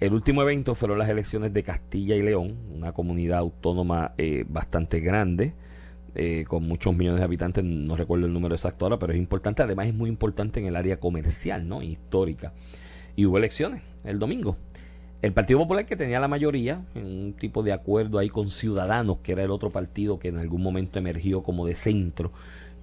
El 0.01 0.13
último 0.13 0.43
evento 0.43 0.75
fueron 0.75 0.99
las 0.99 1.09
elecciones 1.09 1.53
de 1.53 1.63
Castilla 1.63 2.17
y 2.17 2.23
León, 2.23 2.57
una 2.75 2.93
comunidad 2.93 3.39
autónoma 3.39 4.13
eh, 4.19 4.45
bastante 4.49 5.01
grande, 5.01 5.55
eh, 6.17 6.45
con 6.47 6.67
muchos 6.67 6.95
millones 6.97 7.21
de 7.21 7.25
habitantes, 7.25 7.65
no 7.65 7.97
recuerdo 7.97 8.27
el 8.27 8.33
número 8.33 8.55
exacto 8.55 8.85
ahora, 8.85 8.99
pero 8.99 9.13
es 9.13 9.19
importante, 9.19 9.63
además 9.63 9.87
es 9.87 9.95
muy 9.95 10.09
importante 10.09 10.61
en 10.61 10.67
el 10.67 10.77
área 10.77 10.99
comercial, 10.99 11.69
¿no? 11.69 11.83
Histórica. 11.83 12.53
Y 13.17 13.27
hubo 13.27 13.39
elecciones 13.39 13.83
el 14.05 14.19
domingo. 14.19 14.57
El 15.23 15.33
Partido 15.33 15.61
Popular 15.61 15.87
que 15.87 15.97
tenía 15.97 16.21
la 16.21 16.29
mayoría, 16.29 16.85
en 16.95 17.07
un 17.07 17.33
tipo 17.33 17.63
de 17.63 17.73
acuerdo 17.73 18.19
ahí 18.19 18.29
con 18.29 18.51
Ciudadanos, 18.51 19.19
que 19.23 19.33
era 19.33 19.43
el 19.43 19.51
otro 19.51 19.71
partido 19.71 20.19
que 20.19 20.29
en 20.29 20.37
algún 20.37 20.63
momento 20.63 20.99
emergió 20.99 21.43
como 21.43 21.67
de 21.67 21.77
centro, 21.77 22.31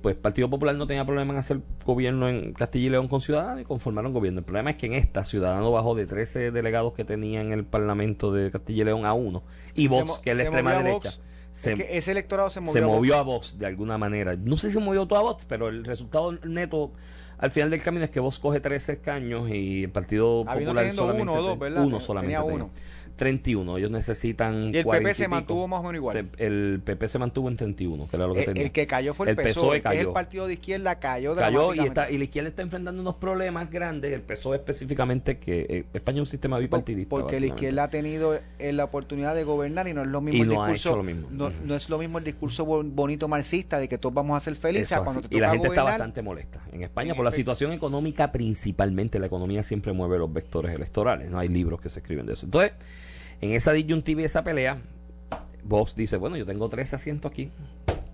pues 0.02 0.16
Partido 0.16 0.50
Popular 0.50 0.76
no 0.76 0.88
tenía 0.88 1.06
problema 1.06 1.34
en 1.34 1.40
hacer 1.40 1.62
gobierno 1.86 2.28
en 2.30 2.54
Castilla 2.54 2.88
y 2.88 2.90
León 2.90 3.08
con 3.08 3.22
Ciudadanos 3.22 3.62
y 3.62 3.66
conformaron 3.66 4.14
gobierno. 4.14 4.40
El 4.40 4.46
problema 4.46 4.72
es 4.72 4.76
que 4.76 4.88
en 4.88 4.94
esta 4.94 5.24
Ciudadanos 5.24 5.72
bajó 5.72 5.96
de 5.96 6.08
13 6.08 6.52
delegados 6.52 6.94
que 6.94 7.06
tenía 7.06 7.42
en 7.42 7.52
el 7.52 7.64
Parlamento 7.64 8.32
de 8.32 8.52
Castilla 8.52 8.82
y 8.82 8.86
León 8.86 9.06
a 9.06 9.14
uno. 9.14 9.44
Y 9.76 9.88
Vox, 9.88 10.20
que 10.20 10.32
es 10.32 10.38
la 10.38 10.44
extrema 10.44 10.76
derecha. 10.76 11.12
Se, 11.52 11.98
ese 11.98 12.12
electorado 12.12 12.50
se 12.50 12.62
movió, 12.62 12.74
se 12.74 12.82
movió 12.82 13.18
a 13.18 13.24
Vox 13.24 13.60
de 13.60 13.66
alguna 13.66 13.98
manera. 13.98 14.38
No 14.38 14.56
sé 14.56 14.68
si 14.68 14.76
se 14.76 14.80
movió 14.80 15.06
todo 15.06 15.20
a 15.20 15.24
Vox, 15.24 15.46
pero 15.46 15.68
el 15.68 15.84
resultado 15.84 16.32
neto 16.46 16.94
al 17.42 17.50
final 17.50 17.72
del 17.72 17.82
camino 17.82 18.06
es 18.06 18.12
que 18.12 18.20
vos 18.20 18.38
coge 18.38 18.60
13 18.60 18.94
escaños 18.94 19.50
y 19.50 19.84
el 19.84 19.90
Partido 19.90 20.46
Popular 20.46 20.92
solamente 20.94 21.24
uno 21.24 21.34
o 21.34 21.42
dos, 21.42 21.60
¿verdad? 21.60 21.84
Uno 21.84 22.00
solamente. 22.00 22.38
Tenía 22.38 22.54
uno. 22.54 22.70
31. 23.16 23.78
Ellos 23.78 23.92
necesitan. 23.92 24.74
Y 24.74 24.78
el 24.78 24.86
PP 24.86 25.14
se 25.14 25.28
mantuvo 25.28 25.68
más 25.68 25.80
o 25.80 25.84
menos 25.84 25.96
igual. 25.96 26.30
el 26.38 26.82
PP 26.84 27.08
se 27.08 27.20
mantuvo 27.20 27.50
en 27.50 27.56
31, 27.56 28.08
que 28.10 28.16
era 28.16 28.28
lo 28.28 28.34
que 28.34 28.42
el, 28.42 28.46
tenía. 28.46 28.64
El 28.64 28.72
que 28.72 28.88
cayó 28.88 29.14
fue 29.14 29.30
el, 29.30 29.36
PSOE, 29.36 29.78
e, 29.78 29.82
que 29.82 29.90
es 29.90 30.02
el 30.02 30.10
partido 30.10 30.48
de 30.48 30.54
izquierda, 30.54 31.00
cayó 31.00 31.36
Cayó 31.36 31.74
y, 31.74 31.80
está, 31.80 32.10
y 32.10 32.18
la 32.18 32.24
izquierda 32.24 32.50
está 32.50 32.62
enfrentando 32.62 33.02
unos 33.02 33.16
problemas 33.16 33.70
grandes. 33.70 34.14
El 34.14 34.22
PSOE 34.22 34.58
específicamente, 34.58 35.38
que 35.38 35.66
eh, 35.70 35.86
España 35.94 36.18
es 36.18 36.22
un 36.22 36.32
sistema 36.32 36.58
bipartidista. 36.60 37.10
Porque 37.10 37.40
la 37.40 37.48
izquierda 37.48 37.84
ha 37.84 37.90
tenido 37.90 38.40
eh, 38.60 38.74
la 38.74 38.86
oportunidad 38.86 39.36
de 39.36 39.44
gobernar 39.44 39.88
y 39.88 39.94
no 39.94 40.02
es 40.02 40.08
lo 40.08 40.22
mismo 40.22 40.44
el 40.44 40.50
no 40.50 40.66
discurso. 40.66 40.98
lo 40.98 41.04
mismo. 41.04 41.28
No, 41.32 41.76
es 41.76 41.90
lo 41.90 41.98
mismo 41.98 42.18
el 42.18 42.24
discurso 42.24 42.66
bonito 42.66 43.28
marxista 43.28 43.80
de 43.80 43.88
que 43.88 43.98
todos 43.98 44.14
vamos 44.14 44.38
a 44.38 44.40
ser 44.40 44.56
felices. 44.56 44.98
Cuando 45.00 45.22
y 45.30 45.40
la 45.40 45.52
gente 45.52 45.68
está 45.68 45.84
bastante 45.84 46.22
molesta 46.22 46.62
en 46.72 46.84
España 46.84 47.16
por 47.16 47.26
la 47.26 47.32
situación 47.32 47.72
económica, 47.72 48.32
principalmente. 48.32 49.20
La 49.20 49.28
economía 49.28 49.64
siempre 49.64 49.94
mueve 49.94 50.18
los 50.18 50.32
vectores 50.32 50.76
electorales. 50.76 51.30
No 51.30 51.40
hay 51.40 51.48
libros 51.48 51.82
que 51.82 51.90
se 51.90 52.00
escriben 52.00 52.26
de 52.26 52.34
eso. 52.34 52.46
Entonces. 52.46 52.74
En 53.42 53.52
esa 53.52 53.74
disyuntiva 53.74 54.22
y 54.22 54.26
esa 54.26 54.44
pelea, 54.44 54.82
Vox 55.64 55.96
dice, 55.96 56.18
bueno, 56.18 56.38
yo 56.38 56.46
tengo 56.46 56.70
13 56.70 56.96
asientos 56.96 57.32
aquí. 57.32 57.52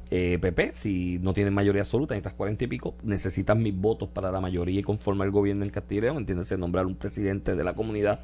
Eh, 0.09 0.39
PP, 0.39 0.71
si 0.73 1.19
no 1.19 1.33
tienen 1.33 1.53
mayoría 1.53 1.81
absoluta, 1.81 2.13
necesitas 2.13 2.33
40 2.33 2.63
y 2.63 2.67
pico, 2.67 2.95
necesitas 3.03 3.57
mis 3.57 3.75
votos 3.75 4.07
para 4.07 4.31
la 4.31 4.39
mayoría 4.39 4.79
y 4.79 4.83
conformar 4.83 5.25
el 5.25 5.33
gobierno 5.33 5.65
en 5.65 5.69
Castilla 5.69 5.99
y 5.99 6.01
León, 6.03 6.17
entiéndase, 6.19 6.57
nombrar 6.57 6.85
un 6.85 6.95
presidente 6.95 7.55
de 7.55 7.63
la 7.65 7.73
comunidad 7.73 8.21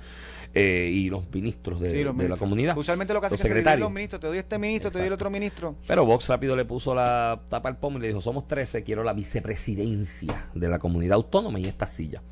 eh, 0.53 0.89
y 0.89 1.09
los 1.09 1.29
ministros 1.29 1.81
de, 1.81 2.05
la 2.05 2.37
comunidad. 2.37 2.77
Usualmente 2.77 3.13
lo 3.13 3.19
que 3.19 3.25
hace 3.25 3.35
es 3.35 3.41
que 3.43 3.77
los 3.77 3.91
ministros, 3.91 4.21
te 4.21 4.27
doy 4.27 4.37
este 4.37 4.57
ministro, 4.57 4.91
te 4.91 4.99
doy 4.99 5.07
el 5.07 5.13
otro 5.13 5.29
ministro. 5.29 5.75
Pero 5.85 6.05
Vox 6.05 6.29
rápido 6.29 6.55
le 6.55 6.63
puso 6.63 6.95
la 6.95 7.41
tapa 7.49 7.67
al 7.67 7.77
pomo 7.77 7.97
y 7.97 8.01
le 8.01 8.07
dijo, 8.07 8.21
somos 8.21 8.47
13, 8.47 8.83
quiero 8.83 9.03
la 9.03 9.11
vicepresidencia 9.11 10.51
de 10.53 10.69
la 10.69 10.79
comunidad 10.79 11.15
autónoma 11.15 11.59
y 11.59 11.65
esta 11.65 11.85
silla 11.85 12.23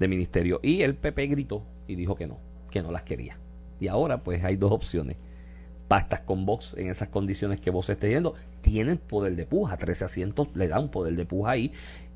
de 0.00 0.08
ministerio. 0.08 0.58
Y 0.64 0.82
el 0.82 0.96
PP 0.96 1.28
gritó 1.28 1.64
y 1.86 1.94
dijo 1.94 2.16
que 2.16 2.26
no, 2.26 2.40
que 2.72 2.82
no 2.82 2.90
las 2.90 3.04
quería. 3.04 3.38
Y 3.80 3.88
ahora 3.88 4.22
pues 4.22 4.44
hay 4.44 4.56
dos 4.56 4.72
opciones. 4.72 5.16
Pastas 5.88 6.20
con 6.20 6.46
Vox 6.46 6.74
en 6.76 6.90
esas 6.90 7.08
condiciones 7.08 7.60
que 7.60 7.70
Vox 7.70 7.90
esté 7.90 8.08
yendo, 8.08 8.34
tienen 8.60 8.98
poder 8.98 9.36
de 9.36 9.46
puja, 9.46 9.76
13 9.76 10.04
asientos 10.04 10.48
le 10.54 10.66
da 10.66 10.80
un 10.80 10.90
poder 10.90 11.14
de 11.14 11.24
puja 11.24 11.52
ahí. 11.52 11.72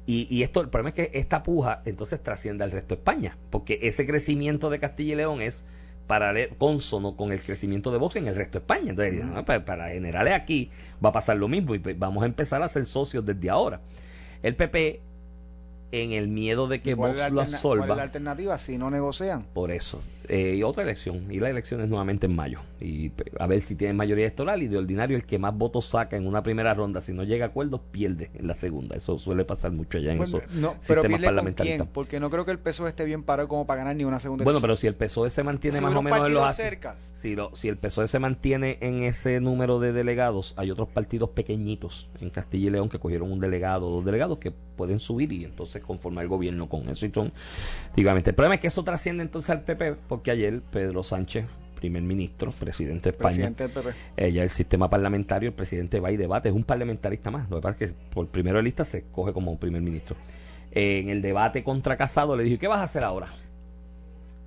Y, 0.07 0.27
y, 0.29 0.43
esto, 0.43 0.61
el 0.61 0.69
problema 0.71 0.89
es 0.89 0.95
que 0.95 1.19
esta 1.19 1.45
puja 1.45 1.83
entonces 1.85 2.21
trasciende 2.21 2.65
al 2.65 2.73
resto 2.73 2.97
de 2.97 3.01
España, 3.01 3.39
porque 3.51 3.79
ese 3.83 4.07
crecimiento 4.07 4.69
de 4.69 4.81
Castilla 4.81 5.13
y 5.13 5.17
León 5.17 5.41
es 5.41 5.63
paralelo, 6.11 6.57
consono 6.59 7.17
con 7.17 7.31
el 7.31 7.41
crecimiento 7.41 7.93
de 7.93 7.99
Vox 7.99 8.17
en 8.17 8.27
el 8.27 8.35
resto 8.35 8.59
de 8.59 8.63
España. 8.65 8.91
Entonces, 8.91 9.45
para, 9.47 9.65
para, 9.65 9.89
generales 9.91 10.35
aquí 10.35 10.69
va 11.05 11.11
a 11.11 11.13
pasar 11.13 11.37
lo 11.37 11.47
mismo 11.47 11.77
y 11.77 11.79
pues, 11.79 11.97
vamos 11.97 12.25
a 12.25 12.27
empezar 12.27 12.61
a 12.65 12.69
ser 12.69 12.87
socios 12.87 13.25
desde 13.25 13.49
ahora. 13.49 13.81
El 14.43 14.57
PP 14.57 15.01
en 15.93 16.13
el 16.13 16.27
miedo 16.27 16.67
de 16.67 16.81
que 16.81 16.95
Vox 16.95 17.31
lo 17.31 17.41
absorba. 17.41 17.87
¿Cuál 17.87 17.91
es 17.91 17.97
la 17.97 18.03
alternativa 18.03 18.59
si 18.59 18.79
no 18.79 18.91
negocian? 18.91 19.45
Por 19.55 19.71
eso. 19.71 20.03
Eh, 20.29 20.57
y 20.57 20.63
otra 20.63 20.83
elección. 20.83 21.27
Y 21.31 21.41
la 21.41 21.51
elección 21.51 21.81
es 21.81 21.89
nuevamente 21.89 22.27
en 22.27 22.37
mayo. 22.37 22.61
Y 22.81 23.13
a 23.39 23.47
ver 23.47 23.63
si 23.63 23.75
tienen 23.75 23.97
mayoría 23.97 24.27
electoral. 24.27 24.63
Y 24.63 24.69
de 24.69 24.79
ordinario, 24.79 25.17
el 25.17 25.25
que 25.25 25.39
más 25.39 25.57
votos 25.57 25.87
saca 25.87 26.17
en 26.17 26.27
una 26.27 26.43
primera 26.43 26.75
ronda, 26.75 27.03
si 27.03 27.13
no 27.13 27.25
llega 27.25 27.47
a 27.47 27.49
acuerdo, 27.49 27.83
pierde 27.83 28.31
en 28.35 28.47
la 28.47 28.55
segunda. 28.55 28.97
Eso 28.97 29.19
suele 29.19 29.45
pasar 29.45 29.73
mucho 29.73 29.99
allá 29.99 30.13
en 30.13 30.23
esos 30.23 30.43
no, 30.55 30.75
pero 30.87 31.03
sistemas 31.03 31.23
parlamentarios. 31.23 31.89
Porque 31.93 32.21
no 32.21 32.31
creo 32.31 32.45
que 32.45 32.53
el 32.53 32.59
PSOE 32.59 32.89
esté 32.89 33.05
bien 33.05 33.23
parado 33.23 33.49
como 33.49 33.67
para 33.67 33.79
ganar 33.79 33.97
ni 33.97 34.05
una 34.05 34.21
segunda 34.21 34.45
Bueno, 34.45 34.61
pero 34.61 34.77
si 34.77 34.87
el 34.87 34.95
PSOE 34.95 35.31
se 35.31 35.43
mantiene 35.43 35.81
más 35.81 35.95
o 35.95 36.03
menos 36.03 36.27
en 36.27 36.35
los 36.35 36.61
si, 37.15 37.35
lo, 37.35 37.55
si 37.55 37.69
el 37.69 37.77
PSOE 37.77 38.09
se 38.09 38.19
mantiene 38.19 38.79
en 38.81 39.03
ese 39.03 39.41
número 39.41 39.81
de 39.81 39.93
delegados, 39.93 40.55
hay 40.57 40.71
otros 40.71 40.89
partidos 40.89 41.31
pequeñitos 41.31 42.09
en 42.21 42.31
Castilla 42.31 42.69
y 42.69 42.71
León 42.71 42.89
que 42.89 42.99
cogieron 42.99 43.31
un 43.33 43.41
delegado 43.41 43.89
o 43.89 43.91
dos 43.97 44.05
delegados 44.05 44.39
que 44.39 44.51
pueden 44.51 45.01
subir 45.01 45.33
y 45.33 45.45
entonces 45.45 45.83
conformar 45.83 46.25
el 46.25 46.29
gobierno 46.29 46.69
con 46.69 46.89
eso. 46.89 47.05
Y 47.05 47.11
son, 47.11 47.33
el 47.97 48.35
problema 48.35 48.55
es 48.55 48.61
que 48.61 48.69
eso 48.69 48.83
trasciende 48.83 49.23
entonces 49.23 49.51
al 49.51 49.63
PP 49.63 49.97
que 50.23 50.31
ayer 50.31 50.61
Pedro 50.71 51.03
Sánchez, 51.03 51.47
primer 51.77 52.03
ministro, 52.03 52.53
presidente 52.53 53.11
de 53.11 53.17
España, 53.17 53.53
ella 54.17 54.43
el 54.43 54.51
sistema 54.51 54.91
parlamentario, 54.91 55.49
el 55.49 55.55
presidente 55.55 55.99
va 55.99 56.13
y 56.13 56.17
debate, 56.17 56.49
es 56.51 56.55
un 56.55 56.65
parlamentarista 56.65 57.31
más. 57.31 57.49
Lo 57.51 57.57
que 57.57 57.63
pasa 57.63 57.85
es 57.85 57.91
que 57.91 57.97
por 58.13 58.29
primero 58.29 58.59
de 58.59 58.63
lista 58.63 58.85
se 58.85 59.05
coge 59.11 59.33
como 59.33 59.59
primer 59.59 59.83
ministro. 59.83 60.17
en 60.73 61.09
el 61.09 61.23
debate 61.23 61.65
contra 61.65 61.97
Casado 61.97 62.37
le 62.37 62.45
dijo, 62.45 62.59
¿qué 62.59 62.69
vas 62.69 62.81
a 62.81 62.85
hacer 62.85 63.03
ahora? 63.03 63.29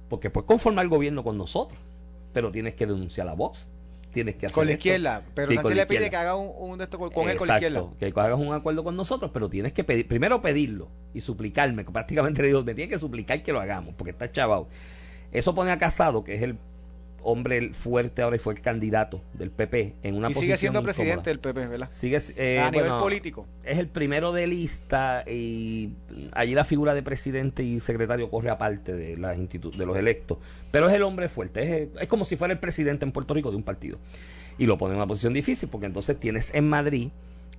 Porque 0.09 0.29
puedes 0.29 0.47
conformar 0.47 0.83
el 0.83 0.89
gobierno 0.89 1.23
con 1.23 1.37
nosotros, 1.37 1.79
pero 2.33 2.51
tienes 2.51 2.75
que 2.75 2.85
denunciar 2.85 3.25
la 3.25 3.33
voz 3.33 3.69
tienes 4.13 4.35
que 4.35 4.45
hacer 4.45 4.55
con 4.55 4.67
la 4.67 4.73
izquierda 4.73 5.23
pero 5.33 5.51
Sánchez 5.51 5.75
le 5.75 5.85
pide 5.87 6.09
que 6.09 6.15
haga 6.15 6.35
un, 6.35 6.77
de 6.77 6.87
con, 6.87 7.29
él 7.29 7.37
con 7.37 7.47
la 7.47 7.55
izquierda 7.55 7.87
que 7.99 8.13
hagas 8.15 8.39
un 8.39 8.53
acuerdo 8.53 8.83
con 8.83 8.95
nosotros 8.95 9.31
pero 9.33 9.49
tienes 9.49 9.73
que 9.73 9.83
pedir 9.83 10.07
primero 10.07 10.41
pedirlo 10.41 10.87
y 11.13 11.21
suplicarme 11.21 11.83
prácticamente 11.83 12.41
le 12.41 12.49
digo 12.49 12.63
me 12.63 12.75
tiene 12.75 12.89
que 12.89 12.99
suplicar 12.99 13.41
que 13.43 13.51
lo 13.51 13.59
hagamos 13.59 13.95
porque 13.95 14.11
está 14.11 14.31
chavado 14.31 14.67
eso 15.33 15.53
pone 15.55 15.71
a 15.71 15.77
Casado, 15.77 16.23
que 16.23 16.35
es 16.35 16.41
el 16.41 16.57
hombre 17.23 17.73
fuerte 17.73 18.21
ahora 18.21 18.35
y 18.35 18.39
fue 18.39 18.53
el 18.53 18.61
candidato 18.61 19.21
del 19.33 19.49
PP 19.49 19.95
en 20.03 20.15
una 20.15 20.29
y 20.29 20.33
sigue 20.33 20.57
siendo 20.57 20.83
presidente 20.83 21.29
del 21.29 21.39
PP, 21.39 21.67
¿verdad? 21.67 21.87
Sigue, 21.91 22.19
eh, 22.35 22.59
a 22.59 22.69
nivel 22.69 22.91
político. 22.99 23.47
Es 23.63 23.79
el 23.79 23.87
primero 23.87 24.33
de 24.33 24.45
lista 24.45 25.23
y 25.25 25.93
allí 26.33 26.53
la 26.53 26.65
figura 26.65 26.93
de 26.93 27.01
presidente 27.01 27.63
y 27.63 27.79
secretario 27.79 28.29
corre 28.29 28.49
aparte 28.49 28.93
de, 28.93 29.17
las 29.17 29.37
de 29.37 29.85
los 29.85 29.97
electos. 29.97 30.37
Pero 30.71 30.87
es 30.89 30.93
el 30.93 31.03
hombre 31.03 31.29
fuerte, 31.29 31.83
es, 31.83 31.89
es 32.01 32.07
como 32.07 32.25
si 32.25 32.35
fuera 32.35 32.53
el 32.53 32.59
presidente 32.59 33.05
en 33.05 33.11
Puerto 33.11 33.33
Rico 33.33 33.49
de 33.49 33.57
un 33.57 33.63
partido. 33.63 33.97
Y 34.57 34.65
lo 34.67 34.77
pone 34.77 34.93
en 34.93 34.97
una 34.97 35.07
posición 35.07 35.33
difícil 35.33 35.69
porque 35.69 35.87
entonces 35.87 36.19
tienes 36.19 36.53
en 36.53 36.67
Madrid 36.67 37.09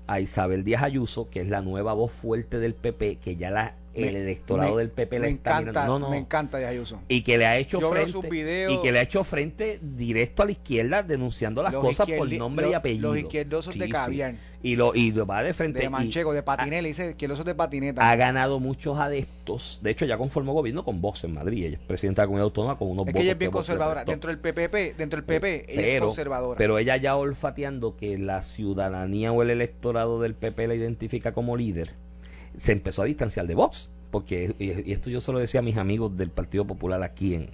a 0.07 0.21
Isabel 0.21 0.65
Díaz 0.65 0.83
Ayuso, 0.83 1.29
que 1.31 1.41
es 1.41 1.49
la 1.49 1.63
nueva 1.63 1.95
voz 1.95 2.13
fuerte 2.13 2.59
del 2.59 2.75
PP, 2.75 3.17
que 3.17 3.37
ya 3.37 3.51
la 3.51 3.75
el 3.95 4.17
electorado 4.17 4.77
del 4.77 4.91
PP 4.91 5.19
le 5.21 5.29
está 5.29 5.61
mirando. 5.61 5.99
No, 5.99 6.11
Me 6.11 6.19
encanta 6.19 6.59
Ayuso. 6.59 7.01
Y 7.09 7.23
que 7.23 7.39
le 7.39 7.47
ha 7.47 7.57
hecho 7.57 7.81
frente 7.81 8.67
y 8.71 8.81
que 8.81 8.93
le 8.93 8.99
ha 8.99 9.03
hecho 9.03 9.25
frente 9.25 9.79
directo 9.83 10.43
a 10.43 10.47
la 10.47 10.53
izquierda 10.53 11.03
denunciando 11.03 11.63
las 11.63 11.75
cosas 11.75 12.09
por 12.17 12.33
nombre 12.33 12.71
y 12.71 12.75
apellido. 12.75 13.15
Los 13.15 13.23
izquierdosos 13.23 13.79
de 13.79 13.89
caviar. 13.89 14.35
Y 14.63 14.77
lo, 14.77 14.95
y 14.95 15.13
lo 15.13 15.27
va 15.27 15.43
de 15.43 15.53
frente. 15.53 15.81
De 15.81 15.91
manchego, 15.91 16.33
de 16.33 16.43
patineta, 16.43 16.87
dice 16.87 17.11
izquierdosos 17.11 17.45
de 17.45 17.55
patineta. 17.55 18.11
Ha 18.11 18.17
ganado 18.17 18.61
muchos 18.61 18.99
adeptos. 18.99 19.79
De 19.83 19.91
hecho, 19.91 20.07
ya 20.07 20.17
conformó 20.17 20.55
gobierno 20.55 20.87
con 20.87 21.03
Vox 21.03 21.25
en 21.25 21.35
Madrid. 21.35 21.67
Ella 21.67 21.77
es 21.77 21.87
presidenta 21.87 22.23
de 22.23 22.25
la 22.25 22.29
comunidad 22.29 22.45
autónoma 22.45 22.79
con 22.79 22.89
unos 22.89 23.07
es 23.09 23.15
que 23.15 23.21
ella 23.21 23.33
es 23.33 23.39
bien 23.39 23.51
conservadora. 23.51 24.05
Dentro 24.07 24.31
del 24.31 24.39
PPP, 24.39 24.97
dentro 24.97 25.19
del 25.19 25.25
PP, 25.25 25.67
ella 25.69 25.87
es 25.87 26.01
conservadora. 26.01 26.57
Pero 26.57 26.79
ella 26.79 26.97
ya 26.97 27.15
olfateando 27.15 27.97
que 27.97 28.17
la 28.17 28.41
ciudadanía 28.41 29.33
o 29.33 29.43
el 29.43 29.51
electorado 29.51 30.19
del 30.19 30.35
PP 30.35 30.69
la 30.69 30.75
identifica 30.75 31.33
como 31.33 31.59
líder 31.59 32.04
se 32.59 32.73
empezó 32.73 33.03
a 33.03 33.05
distanciar 33.05 33.47
de 33.47 33.55
Vox, 33.55 33.91
porque, 34.11 34.55
y 34.59 34.93
esto 34.93 35.11
yo 35.11 35.21
se 35.21 35.33
lo 35.33 35.39
decía 35.39 35.61
a 35.61 35.63
mis 35.63 35.77
amigos 35.77 36.17
del 36.17 36.31
Partido 36.31 36.65
Popular 36.65 37.03
aquí 37.03 37.35
en, 37.35 37.49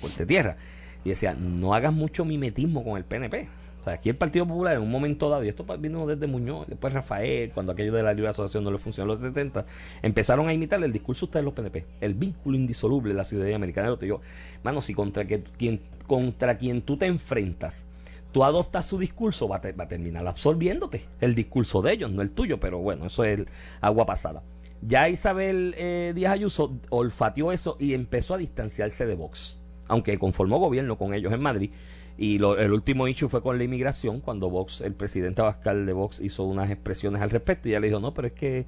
Puerto 0.00 0.26
Tierra, 0.26 0.56
y 1.04 1.10
decía, 1.10 1.34
no 1.34 1.74
hagas 1.74 1.92
mucho 1.92 2.24
mimetismo 2.24 2.82
con 2.82 2.96
el 2.96 3.04
PNP. 3.04 3.48
O 3.80 3.84
sea, 3.84 3.94
aquí 3.94 4.08
el 4.08 4.16
Partido 4.16 4.46
Popular 4.46 4.76
en 4.76 4.82
un 4.82 4.90
momento 4.90 5.28
dado, 5.28 5.44
y 5.44 5.48
esto 5.48 5.64
vino 5.78 6.06
desde 6.06 6.26
Muñoz, 6.26 6.66
después 6.68 6.92
Rafael, 6.92 7.50
cuando 7.52 7.72
aquello 7.72 7.92
de 7.92 8.02
la 8.02 8.14
libre 8.14 8.30
asociación 8.30 8.64
no 8.64 8.70
le 8.70 8.78
funcionó 8.78 9.12
en 9.12 9.20
los 9.20 9.28
70, 9.28 9.64
empezaron 10.02 10.48
a 10.48 10.52
imitar 10.52 10.82
el 10.82 10.92
discurso 10.92 11.26
de 11.26 11.30
ustedes 11.30 11.44
los 11.44 11.54
PNP, 11.54 11.86
el 12.00 12.14
vínculo 12.14 12.56
indisoluble 12.56 13.12
de 13.12 13.16
la 13.16 13.24
ciudadanía 13.24 13.56
americana. 13.56 13.96
Yo, 14.00 14.20
mano, 14.62 14.80
si 14.80 14.94
contra, 14.94 15.24
que, 15.24 15.42
quien, 15.42 15.80
contra 16.06 16.58
quien 16.58 16.82
tú 16.82 16.96
te 16.96 17.06
enfrentas, 17.06 17.84
tú 18.32 18.44
adoptas 18.44 18.86
su 18.86 18.98
discurso, 18.98 19.48
va 19.48 19.56
a, 19.56 19.72
va 19.72 19.84
a 19.84 19.88
terminar 19.88 20.26
absorbiéndote 20.26 21.06
el 21.20 21.34
discurso 21.34 21.82
de 21.82 21.92
ellos, 21.92 22.10
no 22.10 22.22
el 22.22 22.30
tuyo, 22.30 22.58
pero 22.58 22.78
bueno, 22.78 23.06
eso 23.06 23.24
es 23.24 23.40
el 23.40 23.48
agua 23.80 24.06
pasada. 24.06 24.42
Ya 24.80 25.08
Isabel 25.08 25.74
eh, 25.78 26.12
Díaz 26.14 26.32
Ayuso 26.32 26.76
olfateó 26.90 27.52
eso 27.52 27.76
y 27.78 27.94
empezó 27.94 28.34
a 28.34 28.38
distanciarse 28.38 29.06
de 29.06 29.14
Vox, 29.14 29.60
aunque 29.86 30.18
conformó 30.18 30.58
gobierno 30.58 30.98
con 30.98 31.14
ellos 31.14 31.32
en 31.32 31.40
Madrid 31.40 31.70
y 32.18 32.36
el 32.36 32.72
último 32.72 33.08
issue 33.08 33.28
fue 33.28 33.42
con 33.42 33.58
la 33.58 33.64
inmigración, 33.64 34.20
cuando 34.20 34.50
Vox, 34.50 34.80
el 34.80 34.94
presidente 34.94 35.40
Abascal 35.40 35.86
de 35.86 35.92
Vox 35.92 36.20
hizo 36.20 36.44
unas 36.44 36.70
expresiones 36.70 37.22
al 37.22 37.30
respecto 37.30 37.68
y 37.68 37.72
ella 37.72 37.80
le 37.80 37.88
dijo, 37.88 38.00
no, 38.00 38.12
pero 38.12 38.28
es 38.28 38.34
que 38.34 38.66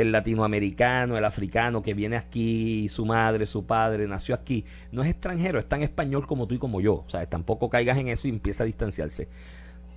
el 0.00 0.12
latinoamericano, 0.12 1.16
el 1.16 1.24
africano 1.24 1.82
que 1.82 1.94
viene 1.94 2.16
aquí, 2.16 2.88
su 2.88 3.06
madre, 3.06 3.46
su 3.46 3.66
padre, 3.66 4.06
nació 4.08 4.34
aquí, 4.34 4.64
no 4.92 5.02
es 5.02 5.10
extranjero, 5.10 5.58
es 5.58 5.68
tan 5.68 5.82
español 5.82 6.26
como 6.26 6.46
tú 6.46 6.54
y 6.54 6.58
como 6.58 6.80
yo. 6.80 7.04
O 7.06 7.08
sea, 7.08 7.24
tampoco 7.28 7.70
caigas 7.70 7.98
en 7.98 8.08
eso 8.08 8.28
y 8.28 8.30
empieza 8.30 8.64
a 8.64 8.66
distanciarse. 8.66 9.28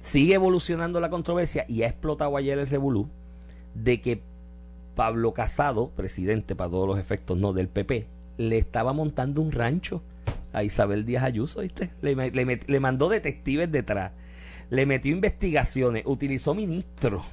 Sigue 0.01 0.36
evolucionando 0.36 0.99
la 0.99 1.10
controversia 1.10 1.66
y 1.68 1.84
ha 1.84 1.88
explotado 1.88 2.36
ayer 2.38 2.60
el 2.60 2.68
revolú 2.68 3.10
de 3.74 4.01
que 4.01 4.22
Pablo 4.95 5.34
Casado, 5.34 5.89
presidente 5.89 6.56
para 6.56 6.70
todos 6.70 6.88
los 6.88 6.99
efectos 6.99 7.38
no 7.38 7.54
del 7.54 7.70
PP, 7.70 8.08
le 8.38 8.58
estaba 8.58 8.93
montando 8.93 9.41
un 9.41 9.51
rancho 9.51 10.04
a 10.51 10.64
Isabel 10.64 11.06
Díaz 11.06 11.24
Ayuso, 11.24 11.62
¿viste? 11.62 11.91
Le, 12.01 12.80
mandó 12.80 13.10
detectives 13.10 13.72
detrás, 13.72 14.12
le 14.70 14.86
metió 14.86 15.12
investigaciones, 15.12 16.04
utilizó 16.06 16.54
ministros 16.54 17.26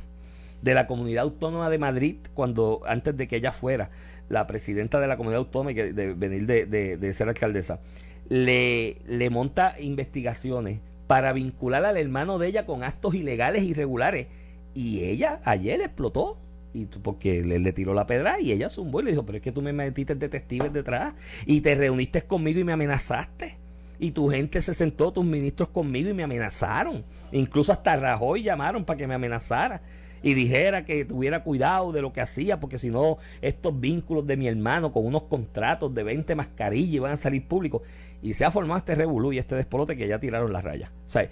de 0.63 0.75
la 0.75 0.87
Comunidad 0.87 1.25
Autónoma 1.25 1.71
de 1.71 1.79
Madrid 1.79 2.17
cuando 2.35 2.81
antes 2.87 3.17
de 3.17 3.29
que 3.29 3.37
ella 3.37 3.53
fuera 3.53 3.91
la 4.29 4.47
presidenta 4.47 5.01
de 5.01 5.07
la 5.09 5.17
Comunidad 5.17 5.41
Autónoma 5.41 5.73
de, 5.73 5.93
de 5.93 6.15
venir 6.15 6.47
de, 6.47 6.67
de, 6.97 7.15
ser 7.15 7.29
alcaldesa, 7.29 7.81
le, 8.29 8.99
le 9.07 9.31
monta 9.31 9.75
investigaciones 9.81 10.81
para 11.07 11.33
vincular 11.33 11.85
al 11.85 11.97
hermano 11.97 12.39
de 12.39 12.49
ella 12.49 12.67
con 12.67 12.85
actos 12.85 13.15
ilegales 13.15 13.65
irregulares. 13.65 14.29
Y 14.75 15.05
ella 15.05 15.41
ayer 15.45 15.81
explotó 15.81 16.39
y 16.73 16.87
porque 16.87 17.43
le, 17.43 17.59
le, 17.59 17.73
tiró 17.73 17.95
la 17.95 18.07
pedra 18.07 18.41
y 18.41 18.53
ella 18.53 18.71
zumbó 18.71 19.01
y 19.01 19.05
le 19.05 19.11
dijo, 19.11 19.27
pero 19.27 19.39
es 19.39 19.43
que 19.43 19.51
tú 19.51 19.61
me 19.61 19.73
metiste 19.73 20.15
detectives 20.15 20.73
detrás 20.73 21.15
y 21.47 21.63
te 21.63 21.75
reuniste 21.75 22.23
conmigo 22.23 22.61
y 22.61 22.65
me 22.65 22.73
amenazaste. 22.73 23.59
Y 23.99 24.13
tu 24.13 24.31
gente 24.31 24.63
se 24.63 24.73
sentó, 24.73 25.13
tus 25.13 25.25
ministros 25.25 25.69
conmigo 25.71 26.09
y 26.09 26.15
me 26.15 26.23
amenazaron. 26.23 27.05
Incluso 27.33 27.73
hasta 27.73 27.97
Rajoy 27.97 28.43
llamaron 28.45 28.85
para 28.85 28.97
que 28.97 29.07
me 29.07 29.15
amenazara 29.15 29.83
y 30.23 30.35
dijera 30.35 30.85
que 30.85 31.05
tuviera 31.05 31.43
cuidado 31.43 31.93
de 31.93 32.03
lo 32.03 32.13
que 32.13 32.21
hacía, 32.21 32.61
porque 32.61 32.79
si 32.79 32.91
no, 32.91 33.19
estos 33.41 33.79
vínculos 33.79 34.27
de 34.27 34.37
mi 34.37 34.49
hermano 34.49 34.93
con 34.93 35.07
unos 35.07 35.25
contratos 35.25 35.95
de 35.95 36.03
20 36.03 36.35
mascarillas 36.35 36.95
iban 36.95 37.13
a 37.13 37.17
salir 37.17 37.47
públicos. 37.47 37.83
Y 38.23 38.35
se 38.35 38.45
ha 38.45 38.51
formado 38.51 38.79
este 38.79 38.95
revolú 38.95 39.33
y 39.33 39.39
este 39.39 39.55
despolote 39.55 39.97
que 39.97 40.07
ya 40.07 40.19
tiraron 40.19 40.53
las 40.53 40.63
rayas. 40.63 40.91
O 41.07 41.11
sea, 41.11 41.29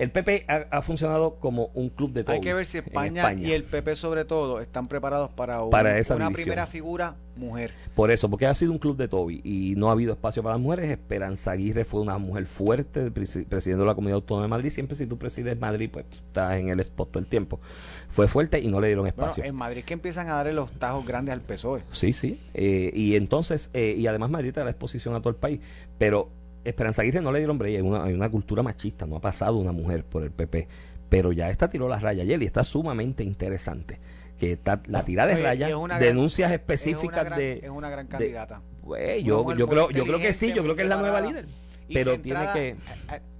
el 0.00 0.10
PP 0.10 0.46
ha, 0.48 0.80
funcionado 0.80 1.36
como 1.36 1.66
un 1.74 1.90
club 1.90 2.12
de 2.12 2.24
todo. 2.24 2.32
Hay 2.32 2.40
que 2.40 2.54
ver 2.54 2.64
si 2.64 2.78
España, 2.78 3.34
y 3.34 3.52
el 3.52 3.64
PP 3.64 3.96
sobre 3.96 4.24
todo 4.24 4.60
están 4.60 4.86
preparados 4.86 5.30
para, 5.30 5.62
una 5.62 6.30
primera 6.30 6.66
figura 6.66 7.16
mujer. 7.36 7.72
Por 7.94 8.10
eso, 8.10 8.30
porque 8.30 8.46
ha 8.46 8.54
sido 8.54 8.72
un 8.72 8.78
club 8.78 8.96
de 8.96 9.08
Toby 9.08 9.42
y 9.44 9.74
no 9.76 9.90
ha 9.90 9.92
habido 9.92 10.12
espacio 10.12 10.42
para 10.42 10.54
las 10.54 10.62
mujeres. 10.62 10.90
Esperanza 10.90 11.50
Aguirre 11.50 11.84
fue 11.84 12.00
una 12.00 12.16
mujer 12.16 12.46
fuerte, 12.46 13.10
presidente 13.10 13.76
de 13.76 13.84
la 13.84 13.94
Comunidad 13.94 14.16
Autónoma 14.16 14.46
de 14.46 14.48
Madrid. 14.48 14.70
Siempre 14.70 14.96
si 14.96 15.06
tú 15.06 15.18
presides 15.18 15.58
Madrid, 15.60 15.90
pues 15.92 16.06
estás 16.10 16.54
en 16.54 16.70
el 16.70 16.80
spot 16.80 17.10
todo 17.10 17.22
el 17.22 17.28
tiempo. 17.28 17.60
Fue 18.08 18.26
fuerte 18.26 18.58
y 18.58 18.68
no 18.68 18.80
le 18.80 18.86
dieron 18.86 19.06
espacio. 19.06 19.44
en 19.44 19.54
Madrid 19.54 19.84
que 19.84 19.92
empiezan 19.92 20.28
a 20.28 20.36
darle 20.36 20.54
los 20.54 20.72
tajos 20.72 21.06
grandes 21.06 21.34
al 21.34 21.42
PSOE. 21.42 21.82
Sí, 21.92 22.14
sí. 22.14 22.40
Eh, 22.54 22.90
y 22.94 23.16
entonces, 23.16 23.68
eh, 23.74 23.94
y 23.98 24.06
además 24.06 24.30
Madrid 24.30 24.54
te 24.54 24.60
da 24.60 24.64
la 24.64 24.70
exposición 24.70 25.14
a 25.14 25.20
todo 25.20 25.28
el 25.28 25.36
país. 25.36 25.60
Pero 25.98 26.30
Esperanza 26.64 27.02
Aguirre 27.02 27.20
no 27.22 27.32
le 27.32 27.38
dieron 27.38 27.58
break, 27.58 27.76
hay 27.76 27.82
una, 27.82 28.04
hay 28.04 28.12
una 28.12 28.30
cultura 28.30 28.62
machista, 28.62 29.06
no 29.06 29.16
ha 29.16 29.20
pasado 29.20 29.56
una 29.56 29.72
mujer 29.72 30.04
por 30.04 30.22
el 30.22 30.30
PP, 30.30 30.68
pero 31.08 31.32
ya 31.32 31.50
esta 31.50 31.68
tiró 31.68 31.88
la 31.88 31.98
raya 31.98 32.22
ayer 32.22 32.42
y 32.42 32.46
está 32.46 32.64
sumamente 32.64 33.24
interesante. 33.24 33.98
Que 34.38 34.52
está, 34.52 34.80
la 34.86 35.04
tira 35.04 35.26
de 35.26 35.36
raya, 35.36 35.68
denuncias 35.98 36.50
específicas 36.50 37.36
de. 37.36 37.60
Es 37.62 37.68
una 37.68 37.90
gran 37.90 38.06
candidata. 38.06 38.62
Pues, 38.82 39.22
yo, 39.22 39.54
yo, 39.54 39.68
creo, 39.68 39.90
yo 39.90 40.04
creo 40.04 40.18
que 40.18 40.32
sí, 40.32 40.54
yo 40.54 40.62
creo 40.62 40.74
que 40.74 40.82
es 40.82 40.88
la 40.88 40.96
nueva 40.96 41.20
líder. 41.20 41.46
Pero 41.92 42.18
tiene 42.20 42.46
que. 42.54 42.76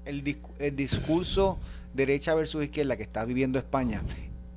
El, 0.04 0.38
el 0.58 0.76
discurso 0.76 1.58
derecha 1.94 2.34
versus 2.34 2.64
izquierda 2.64 2.96
que 2.96 3.02
está 3.02 3.24
viviendo 3.24 3.58
España 3.58 4.02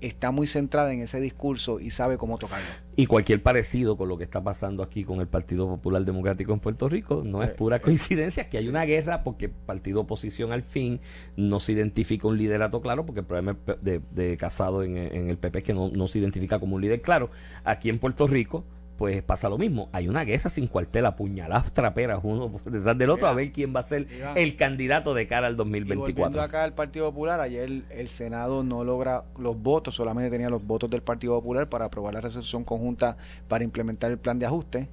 está 0.08 0.32
muy 0.32 0.47
centrada 0.47 0.91
en 0.93 1.01
ese 1.01 1.20
discurso 1.20 1.80
y 1.80 1.89
sabe 1.91 2.18
cómo 2.18 2.38
tocarlo. 2.38 2.68
Y 2.95 3.06
cualquier 3.06 3.41
parecido 3.41 3.97
con 3.97 4.10
lo 4.10 4.18
que 4.18 4.24
está 4.24 4.43
pasando 4.43 4.84
aquí 4.84 5.04
con 5.04 5.20
el 5.20 5.28
Partido 5.28 5.68
Popular 5.68 6.04
Democrático 6.06 6.54
en 6.54 6.60
Puerto 6.60 6.89
Rico 6.89 7.24
no 7.26 7.41
es 7.41 7.49
pura 7.49 7.80
coincidencia, 7.80 8.49
que 8.49 8.58
hay 8.58 8.68
una 8.68 8.86
guerra 8.86 9.24
porque 9.24 9.49
partido 9.49 10.01
oposición 10.01 10.51
al 10.51 10.64
fin 10.64 10.99
no 11.36 11.60
se 11.60 11.72
identifica 11.72 12.28
un 12.28 12.38
liderato 12.38 12.82
claro, 12.82 13.06
porque 13.06 13.22
el 13.22 13.26
problema 13.26 13.58
de, 13.82 14.01
de 14.12 14.38
Casado 14.38 14.84
en, 14.84 14.97
en, 14.97 15.30
el 15.30 15.38
PP 15.38 15.60
es 15.60 15.64
que 15.64 15.74
no, 15.74 15.89
no 15.89 16.08
se 16.08 16.20
identifica 16.20 16.60
como 16.60 16.76
un 16.76 16.82
líder 16.82 17.01
claro. 17.01 17.30
Aquí 17.64 17.89
en 17.89 17.99
Puerto 17.99 18.28
Rico 18.28 18.66
pues 18.98 19.22
pasa 19.24 19.50
lo 19.50 19.58
mismo. 19.58 19.89
Hay 19.91 20.08
una 20.08 20.24
guerra 20.24 20.50
sin 20.50 20.68
cuartel, 20.68 21.06
apuñaladas 21.06 21.74
traperas 21.74 22.20
uno 22.24 22.60
detrás 22.66 22.98
del 22.98 23.10
otro 23.10 23.28
a 23.28 23.34
ver 23.34 23.52
quién 23.52 23.76
va 23.76 23.82
a 23.82 23.84
ser 23.84 24.08
el 24.36 24.56
candidato 24.56 25.14
de 25.14 25.28
cara 25.28 25.48
al 25.48 25.56
2024. 25.56 26.39
Y 26.39 26.44
acá 26.44 26.64
al 26.64 26.74
Partido 26.74 27.10
Popular, 27.12 27.39
ayer 27.39 27.64
el, 27.64 27.86
el, 27.89 28.10
Senado 28.10 28.64
no 28.64 28.84
logra 28.84 29.24
los 29.38 29.60
votos, 29.62 29.96
solamente 29.96 30.30
tenía 30.30 30.50
los 30.50 30.66
votos 30.66 30.89
del 30.89 31.02
Partido 31.02 31.34
Popular 31.36 31.70
para 31.70 31.86
aprobar 31.86 32.14
la 32.14 32.22
resolución 32.22 32.64
conjunta 32.64 33.18
para 33.48 33.64
implementar 33.64 34.12
el 34.12 34.18
plan 34.18 34.39
de 34.39 34.46
ajuste. 34.46 34.89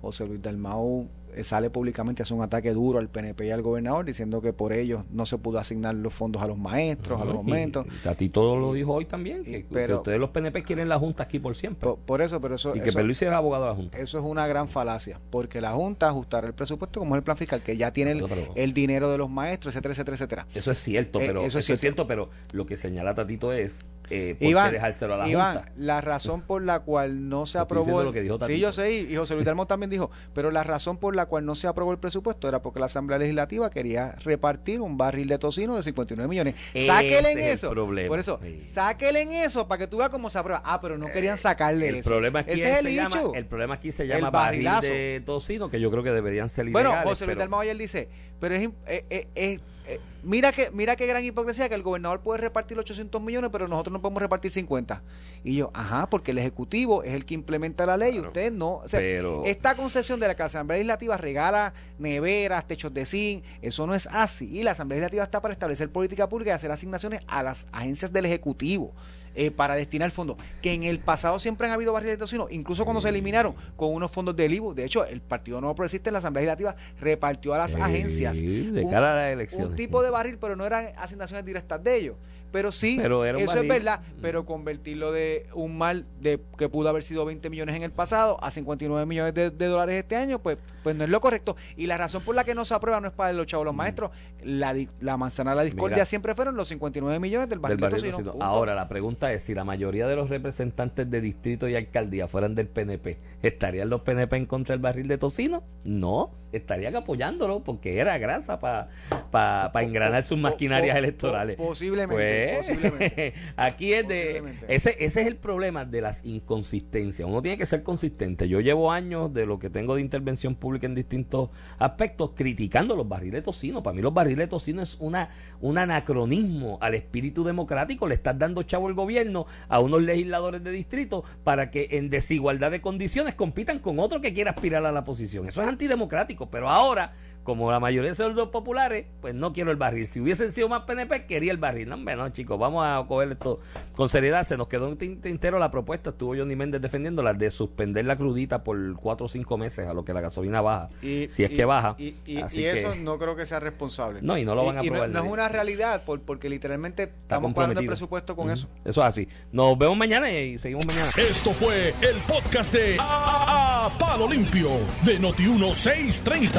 José 0.00 0.26
Luis 0.26 0.42
Dalmau 0.42 1.08
sale 1.42 1.70
públicamente, 1.70 2.22
hace 2.22 2.34
un 2.34 2.42
ataque 2.42 2.72
duro 2.72 2.98
al 2.98 3.08
PNP 3.08 3.46
y 3.46 3.50
al 3.50 3.62
gobernador 3.62 4.04
diciendo 4.04 4.40
que 4.40 4.52
por 4.52 4.72
ellos 4.72 5.04
no 5.10 5.26
se 5.26 5.38
pudo 5.38 5.58
asignar 5.58 5.94
los 5.94 6.12
fondos 6.12 6.42
a 6.42 6.46
los 6.46 6.58
maestros, 6.58 7.20
a 7.20 7.24
los 7.24 7.34
momentos. 7.34 7.86
a 8.04 8.14
ti 8.14 8.28
todo 8.28 8.56
lo 8.56 8.72
dijo 8.72 8.92
hoy 8.92 9.04
también, 9.04 9.44
que, 9.44 9.66
ustedes 9.94 10.18
los 10.18 10.30
PNP 10.30 10.62
quieren 10.62 10.88
la 10.88 10.98
Junta 10.98 11.24
aquí 11.24 11.38
por 11.38 11.56
siempre. 11.56 11.90
Por, 12.04 12.22
eso, 12.22 12.40
pero 12.40 12.56
eso... 12.56 12.74
Y 12.76 12.80
que 12.80 12.90
Luis 13.02 13.20
era 13.22 13.36
abogado 13.36 13.64
de 13.64 13.70
la 13.70 13.76
Junta. 13.76 13.98
Eso 13.98 14.18
es 14.18 14.24
una 14.24 14.46
gran 14.46 14.68
falacia, 14.68 15.20
porque 15.30 15.60
la 15.60 15.72
Junta 15.72 16.08
ajustará 16.08 16.46
el 16.46 16.54
presupuesto 16.54 17.00
como 17.00 17.14
es 17.14 17.18
el 17.18 17.24
plan 17.24 17.36
fiscal, 17.36 17.62
que 17.62 17.76
ya 17.76 17.92
tiene 17.92 18.22
el, 18.54 18.72
dinero 18.72 19.10
de 19.10 19.18
los 19.18 19.30
maestros, 19.30 19.74
etcétera, 19.74 19.92
etcétera, 19.92 20.14
etcétera. 20.14 20.46
Eso 20.54 20.70
es 20.70 20.78
cierto, 20.78 21.20
eh, 21.20 21.24
pero 21.26 21.44
eso, 21.44 21.58
es, 21.58 21.80
cierto. 21.80 22.06
pero 22.06 22.30
lo 22.52 22.66
que 22.66 22.76
señala 22.76 23.14
Tatito 23.14 23.52
es 23.52 23.80
eh, 24.12 24.36
¿por 24.38 24.64
qué 24.64 24.72
dejárselo 24.72 25.14
a 25.14 25.16
la 25.16 25.28
Iván, 25.28 25.62
la 25.76 26.00
razón 26.00 26.42
por 26.42 26.62
la 26.62 26.80
cual 26.80 27.28
no 27.28 27.46
se 27.46 27.58
aprobó... 27.58 28.02
Lo 28.02 28.12
que 28.12 28.22
dijo 28.22 28.38
sí, 28.44 28.58
yo 28.58 28.72
sé, 28.72 28.92
y 28.92 29.16
José 29.16 29.34
Luis 29.34 29.46
Dalmón 29.46 29.66
también 29.66 29.90
dijo, 29.90 30.10
pero 30.34 30.50
la 30.50 30.64
razón 30.64 30.98
por 30.98 31.16
la 31.16 31.26
cual 31.26 31.46
no 31.46 31.54
se 31.54 31.66
aprobó 31.66 31.92
el 31.92 31.98
presupuesto 31.98 32.48
era 32.48 32.60
porque 32.60 32.80
la 32.80 32.86
Asamblea 32.86 33.18
Legislativa 33.18 33.70
quería 33.70 34.12
repartir 34.24 34.80
un 34.80 34.98
barril 34.98 35.28
de 35.28 35.38
tocino 35.38 35.76
de 35.76 35.82
59 35.82 36.28
millones. 36.28 36.54
Sáquele 36.86 37.32
en 37.32 37.38
eso. 37.38 37.70
Problema. 37.70 38.08
Por 38.08 38.18
eso, 38.18 38.40
sáquele 38.60 39.22
en 39.22 39.32
eso 39.32 39.66
para 39.66 39.78
que 39.78 39.86
tú 39.86 39.98
veas 39.98 40.10
cómo 40.10 40.28
se 40.30 40.38
aprueba. 40.38 40.62
Ah, 40.64 40.80
pero 40.80 40.98
no 40.98 41.10
querían 41.10 41.38
sacarle 41.38 41.88
el 41.88 42.02
Problema 42.02 42.40
aquí 42.40 42.52
Ese 42.52 42.70
es 42.72 42.84
el, 42.84 42.94
llama, 42.94 43.22
el 43.34 43.46
problema 43.46 43.74
aquí 43.74 43.92
se 43.92 44.06
llama 44.06 44.30
barril 44.30 44.68
de 44.82 45.22
tocino, 45.24 45.70
que 45.70 45.80
yo 45.80 45.90
creo 45.90 46.02
que 46.02 46.10
deberían 46.10 46.48
ser 46.48 46.66
ilegales. 46.66 46.90
Bueno, 46.90 47.08
José 47.08 47.26
Luis 47.26 47.38
pero... 47.38 47.58
ayer 47.58 47.76
dice, 47.76 48.08
pero 48.40 48.54
es, 48.54 48.68
es, 48.86 49.06
es, 49.08 49.26
es 49.34 49.60
eh, 49.86 49.98
mira 50.22 50.52
que 50.52 50.70
mira 50.70 50.94
qué 50.94 51.06
gran 51.06 51.24
hipocresía 51.24 51.68
que 51.68 51.74
el 51.74 51.82
gobernador 51.82 52.20
puede 52.20 52.40
repartir 52.40 52.78
800 52.78 53.20
millones, 53.20 53.50
pero 53.52 53.66
nosotros 53.66 53.92
no 53.92 54.00
podemos 54.00 54.22
repartir 54.22 54.50
50. 54.50 55.02
Y 55.44 55.56
yo, 55.56 55.70
ajá, 55.74 56.08
porque 56.08 56.30
el 56.30 56.38
Ejecutivo 56.38 57.02
es 57.02 57.14
el 57.14 57.24
que 57.24 57.34
implementa 57.34 57.84
la 57.84 57.96
ley, 57.96 58.18
usted 58.20 58.52
no. 58.52 58.76
O 58.76 58.88
sea, 58.88 59.00
esta 59.44 59.76
concepción 59.76 60.20
de 60.20 60.28
la 60.28 60.34
que 60.34 60.42
la 60.42 60.46
Asamblea 60.46 60.78
Legislativa 60.78 61.16
regala 61.16 61.74
neveras, 61.98 62.66
techos 62.66 62.94
de 62.94 63.06
zinc, 63.06 63.44
eso 63.60 63.86
no 63.86 63.94
es 63.94 64.06
así. 64.10 64.56
Y 64.56 64.62
la 64.62 64.72
Asamblea 64.72 65.00
Legislativa 65.00 65.24
está 65.24 65.42
para 65.42 65.52
establecer 65.52 65.90
política 65.90 66.28
pública 66.28 66.52
y 66.52 66.54
hacer 66.54 66.70
asignaciones 66.70 67.22
a 67.26 67.42
las 67.42 67.66
agencias 67.72 68.12
del 68.12 68.26
Ejecutivo. 68.26 68.92
Eh, 69.34 69.50
para 69.50 69.74
destinar 69.76 70.10
fondos. 70.10 70.36
Que 70.60 70.74
en 70.74 70.82
el 70.82 70.98
pasado 70.98 71.38
siempre 71.38 71.66
han 71.66 71.72
habido 71.72 71.92
barriles 71.92 72.18
de 72.18 72.20
tocino, 72.20 72.48
incluso 72.50 72.84
cuando 72.84 73.00
se 73.00 73.08
eliminaron 73.08 73.54
con 73.76 73.94
unos 73.94 74.12
fondos 74.12 74.36
del 74.36 74.52
IVU. 74.52 74.74
De 74.74 74.84
hecho, 74.84 75.06
el 75.06 75.22
Partido 75.22 75.60
Nuevo 75.60 75.74
Progresista 75.74 76.10
en 76.10 76.12
la 76.12 76.18
Asamblea 76.18 76.54
Legislativa 76.54 76.76
repartió 77.00 77.54
a 77.54 77.58
las 77.58 77.74
agencias 77.74 78.38
de 78.40 78.86
cara 78.90 79.12
a 79.12 79.16
las 79.16 79.32
elecciones. 79.32 79.68
un 79.68 79.76
tipo 79.76 80.02
de 80.02 80.10
barril, 80.10 80.38
pero 80.38 80.54
no 80.54 80.66
eran 80.66 80.88
asignaciones 80.96 81.44
directas 81.46 81.82
de 81.82 81.96
ellos. 81.96 82.16
Pero 82.52 82.70
sí, 82.70 82.96
Pero 83.00 83.24
eso 83.24 83.60
es 83.60 83.68
verdad, 83.68 84.00
pero 84.20 84.44
convertirlo 84.44 85.10
de 85.10 85.46
un 85.54 85.76
mal 85.78 86.04
de 86.20 86.38
que 86.58 86.68
pudo 86.68 86.88
haber 86.90 87.02
sido 87.02 87.24
20 87.24 87.48
millones 87.50 87.74
en 87.76 87.82
el 87.82 87.90
pasado 87.92 88.36
a 88.44 88.50
59 88.50 89.06
millones 89.06 89.32
de, 89.34 89.50
de 89.50 89.66
dólares 89.66 89.96
este 89.96 90.16
año, 90.16 90.38
pues, 90.38 90.58
pues 90.82 90.94
no 90.94 91.04
es 91.04 91.10
lo 91.10 91.20
correcto. 91.20 91.56
Y 91.76 91.86
la 91.86 91.96
razón 91.96 92.22
por 92.22 92.34
la 92.34 92.44
que 92.44 92.54
no 92.54 92.64
se 92.66 92.74
aprueba 92.74 93.00
no 93.00 93.08
es 93.08 93.14
para 93.14 93.32
los 93.32 93.46
chavos 93.46 93.64
los 93.64 93.74
maestros. 93.74 94.10
La, 94.44 94.74
la 95.00 95.16
manzana 95.16 95.52
de 95.52 95.56
la 95.56 95.62
discordia 95.62 95.96
Mm. 95.96 95.98
Mira. 96.00 96.06
siempre 96.06 96.34
fueron 96.34 96.56
los 96.56 96.68
59 96.68 97.18
millones 97.20 97.48
del 97.48 97.58
barril 97.58 97.76
del 97.78 97.80
de 97.80 97.86
barril 97.86 98.02
de 98.02 98.10
tocino, 98.10 98.16
tocino. 98.18 98.32
punto. 98.32 98.44
Ahora, 98.46 98.74
la 98.74 98.88
pregunta 98.88 99.32
es: 99.32 99.42
si 99.44 99.54
la 99.54 99.64
mayoría 99.64 100.06
de 100.06 100.16
los 100.16 100.28
representantes 100.28 101.10
de 101.10 101.20
distrito 101.22 101.68
y 101.68 101.74
alcaldía 101.76 102.28
fueran 102.28 102.54
del 102.54 102.68
PNP, 102.68 103.18
¿estarían 103.42 103.88
los 103.88 104.02
PNP 104.02 104.36
en 104.36 104.46
contra 104.46 104.74
del 104.74 104.82
barril 104.82 105.08
de 105.08 105.16
tocino? 105.16 105.62
No, 105.84 106.32
estarían 106.52 106.96
apoyándolo 106.96 107.60
porque 107.64 107.98
era 107.98 108.18
grasa 108.18 108.58
para 108.60 109.70
engranar 109.82 110.24
sus 110.24 110.38
maquinarias 110.38 110.96
electorales. 110.96 111.56
po- 111.56 111.68
posiblemente, 111.68 112.14
Pues, 112.14 112.41
posiblemente. 112.58 113.34
aquí 113.56 113.92
es 113.92 114.06
de. 114.08 114.42
Ese, 114.68 114.96
ese 114.98 115.20
es 115.22 115.26
el 115.26 115.36
problema 115.36 115.84
de 115.84 116.00
las 116.00 116.24
inconsistencias. 116.24 117.28
Uno 117.28 117.42
tiene 117.42 117.58
que 117.58 117.66
ser 117.66 117.82
consistente. 117.82 118.48
Yo 118.48 118.60
llevo 118.60 118.92
años 118.92 119.32
de 119.32 119.46
lo 119.46 119.58
que 119.58 119.70
tengo 119.70 119.94
de 119.94 120.00
intervención 120.00 120.54
pública 120.54 120.86
en 120.86 120.94
distintos 120.94 121.50
aspectos 121.78 122.32
criticando 122.34 122.96
los 122.96 123.08
barriles 123.08 123.40
de 123.40 123.42
tocino. 123.42 123.82
Para 123.82 123.94
mí, 123.94 124.02
los 124.02 124.14
barriles 124.14 124.38
de 124.38 124.48
tocino 124.48 124.82
es 124.82 124.96
una, 125.00 125.30
un 125.60 125.78
anacronismo 125.78 126.78
al 126.80 126.94
espíritu 126.94 127.44
democrático. 127.44 128.06
Le 128.06 128.14
estás 128.14 128.38
dando 128.38 128.62
chavo 128.62 128.88
el 128.88 128.94
gobierno 128.94 129.46
a 129.68 129.80
unos 129.80 130.02
legisladores 130.02 130.62
de 130.62 130.70
distrito 130.70 131.24
para 131.44 131.70
que 131.70 131.88
en 131.92 132.10
desigualdad 132.10 132.70
de 132.70 132.80
condiciones 132.80 133.34
compitan 133.34 133.78
con 133.78 133.98
otro 133.98 134.20
que 134.20 134.34
quiera 134.34 134.52
aspirar 134.52 134.84
a 134.86 134.92
la 134.92 135.04
posición. 135.04 135.46
Eso 135.46 135.62
es 135.62 135.68
antidemocrático. 135.68 136.50
Pero 136.50 136.68
ahora 136.68 137.12
como 137.42 137.70
la 137.72 137.80
mayoría 137.80 138.12
de 138.12 138.30
los 138.30 138.48
populares, 138.48 139.06
pues 139.20 139.34
no 139.34 139.52
quiero 139.52 139.70
el 139.70 139.76
barril. 139.76 140.06
Si 140.06 140.20
hubiesen 140.20 140.52
sido 140.52 140.68
más 140.68 140.82
PNP, 140.82 141.26
quería 141.26 141.50
el 141.50 141.58
barril. 141.58 141.88
No, 141.88 141.96
hombre, 141.96 142.14
no, 142.14 142.31
chicos, 142.32 142.58
vamos 142.58 142.84
a 142.86 143.04
coger 143.06 143.32
esto 143.32 143.60
con 143.94 144.08
seriedad. 144.08 144.44
Se 144.44 144.56
nos 144.56 144.68
quedó 144.68 144.88
un 144.88 144.96
tin- 144.98 145.20
tintero 145.20 145.58
la 145.58 145.70
propuesta. 145.70 146.10
Estuvo 146.10 146.34
Johnny 146.36 146.56
Méndez 146.56 146.80
defendiéndola 146.80 147.34
de 147.34 147.50
suspender 147.50 148.04
la 148.04 148.16
crudita 148.16 148.62
por 148.64 148.94
cuatro 148.96 149.26
o 149.26 149.28
cinco 149.28 149.56
meses 149.58 149.86
a 149.86 149.94
lo 149.94 150.04
que 150.04 150.12
la 150.12 150.20
gasolina 150.20 150.60
baja. 150.60 150.88
Y- 151.02 151.28
si 151.28 151.44
es 151.44 151.50
y- 151.50 151.54
que 151.56 151.64
baja. 151.64 151.94
Y, 151.98 152.14
y- 152.26 152.38
Así 152.40 152.60
y 152.62 152.64
eso 152.66 152.92
que- 152.92 153.00
no 153.00 153.18
creo 153.18 153.36
que 153.36 153.46
sea 153.46 153.60
responsable. 153.60 154.20
No, 154.22 154.36
y 154.38 154.44
no 154.44 154.54
lo 154.54 154.64
van 154.64 154.76
a 154.78 154.80
aprobar 154.80 155.08
No, 155.10 155.20
no 155.20 155.26
es 155.26 155.32
una 155.32 155.48
realidad 155.48 156.04
por- 156.04 156.20
porque 156.22 156.48
literalmente 156.48 157.04
Está 157.04 157.16
estamos 157.36 157.52
pagando 157.54 157.80
el 157.80 157.86
presupuesto 157.86 158.34
con 158.36 158.50
eso. 158.50 158.68
Eso 158.84 159.00
es 159.02 159.06
así. 159.06 159.28
Nos 159.52 159.76
vemos 159.78 159.96
mañana 159.96 160.30
y 160.30 160.58
seguimos 160.58 160.86
mañana. 160.86 161.10
Esto 161.16 161.52
fue 161.52 161.90
el 162.00 162.16
podcast 162.28 162.72
de 162.74 162.96
a, 162.98 163.86
a 163.86 163.98
Palo 163.98 164.28
Limpio 164.28 164.68
de 165.04 165.18
Noti1630. 165.20 166.50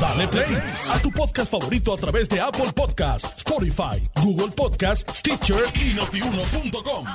Dale 0.00 0.28
play 0.28 0.46
a 0.88 0.98
tu 1.00 1.10
podcast 1.10 1.50
favorito 1.50 1.92
a 1.94 1.96
través 1.96 2.28
de 2.28 2.40
Apple 2.40 2.72
Podcasts, 2.74 3.38
Spotify, 3.38 4.00
Google 4.22 4.52
Podcasts, 4.54 5.07
Stitcher 5.12 5.64
y 5.74 5.94
notiuno.com. 5.94 7.06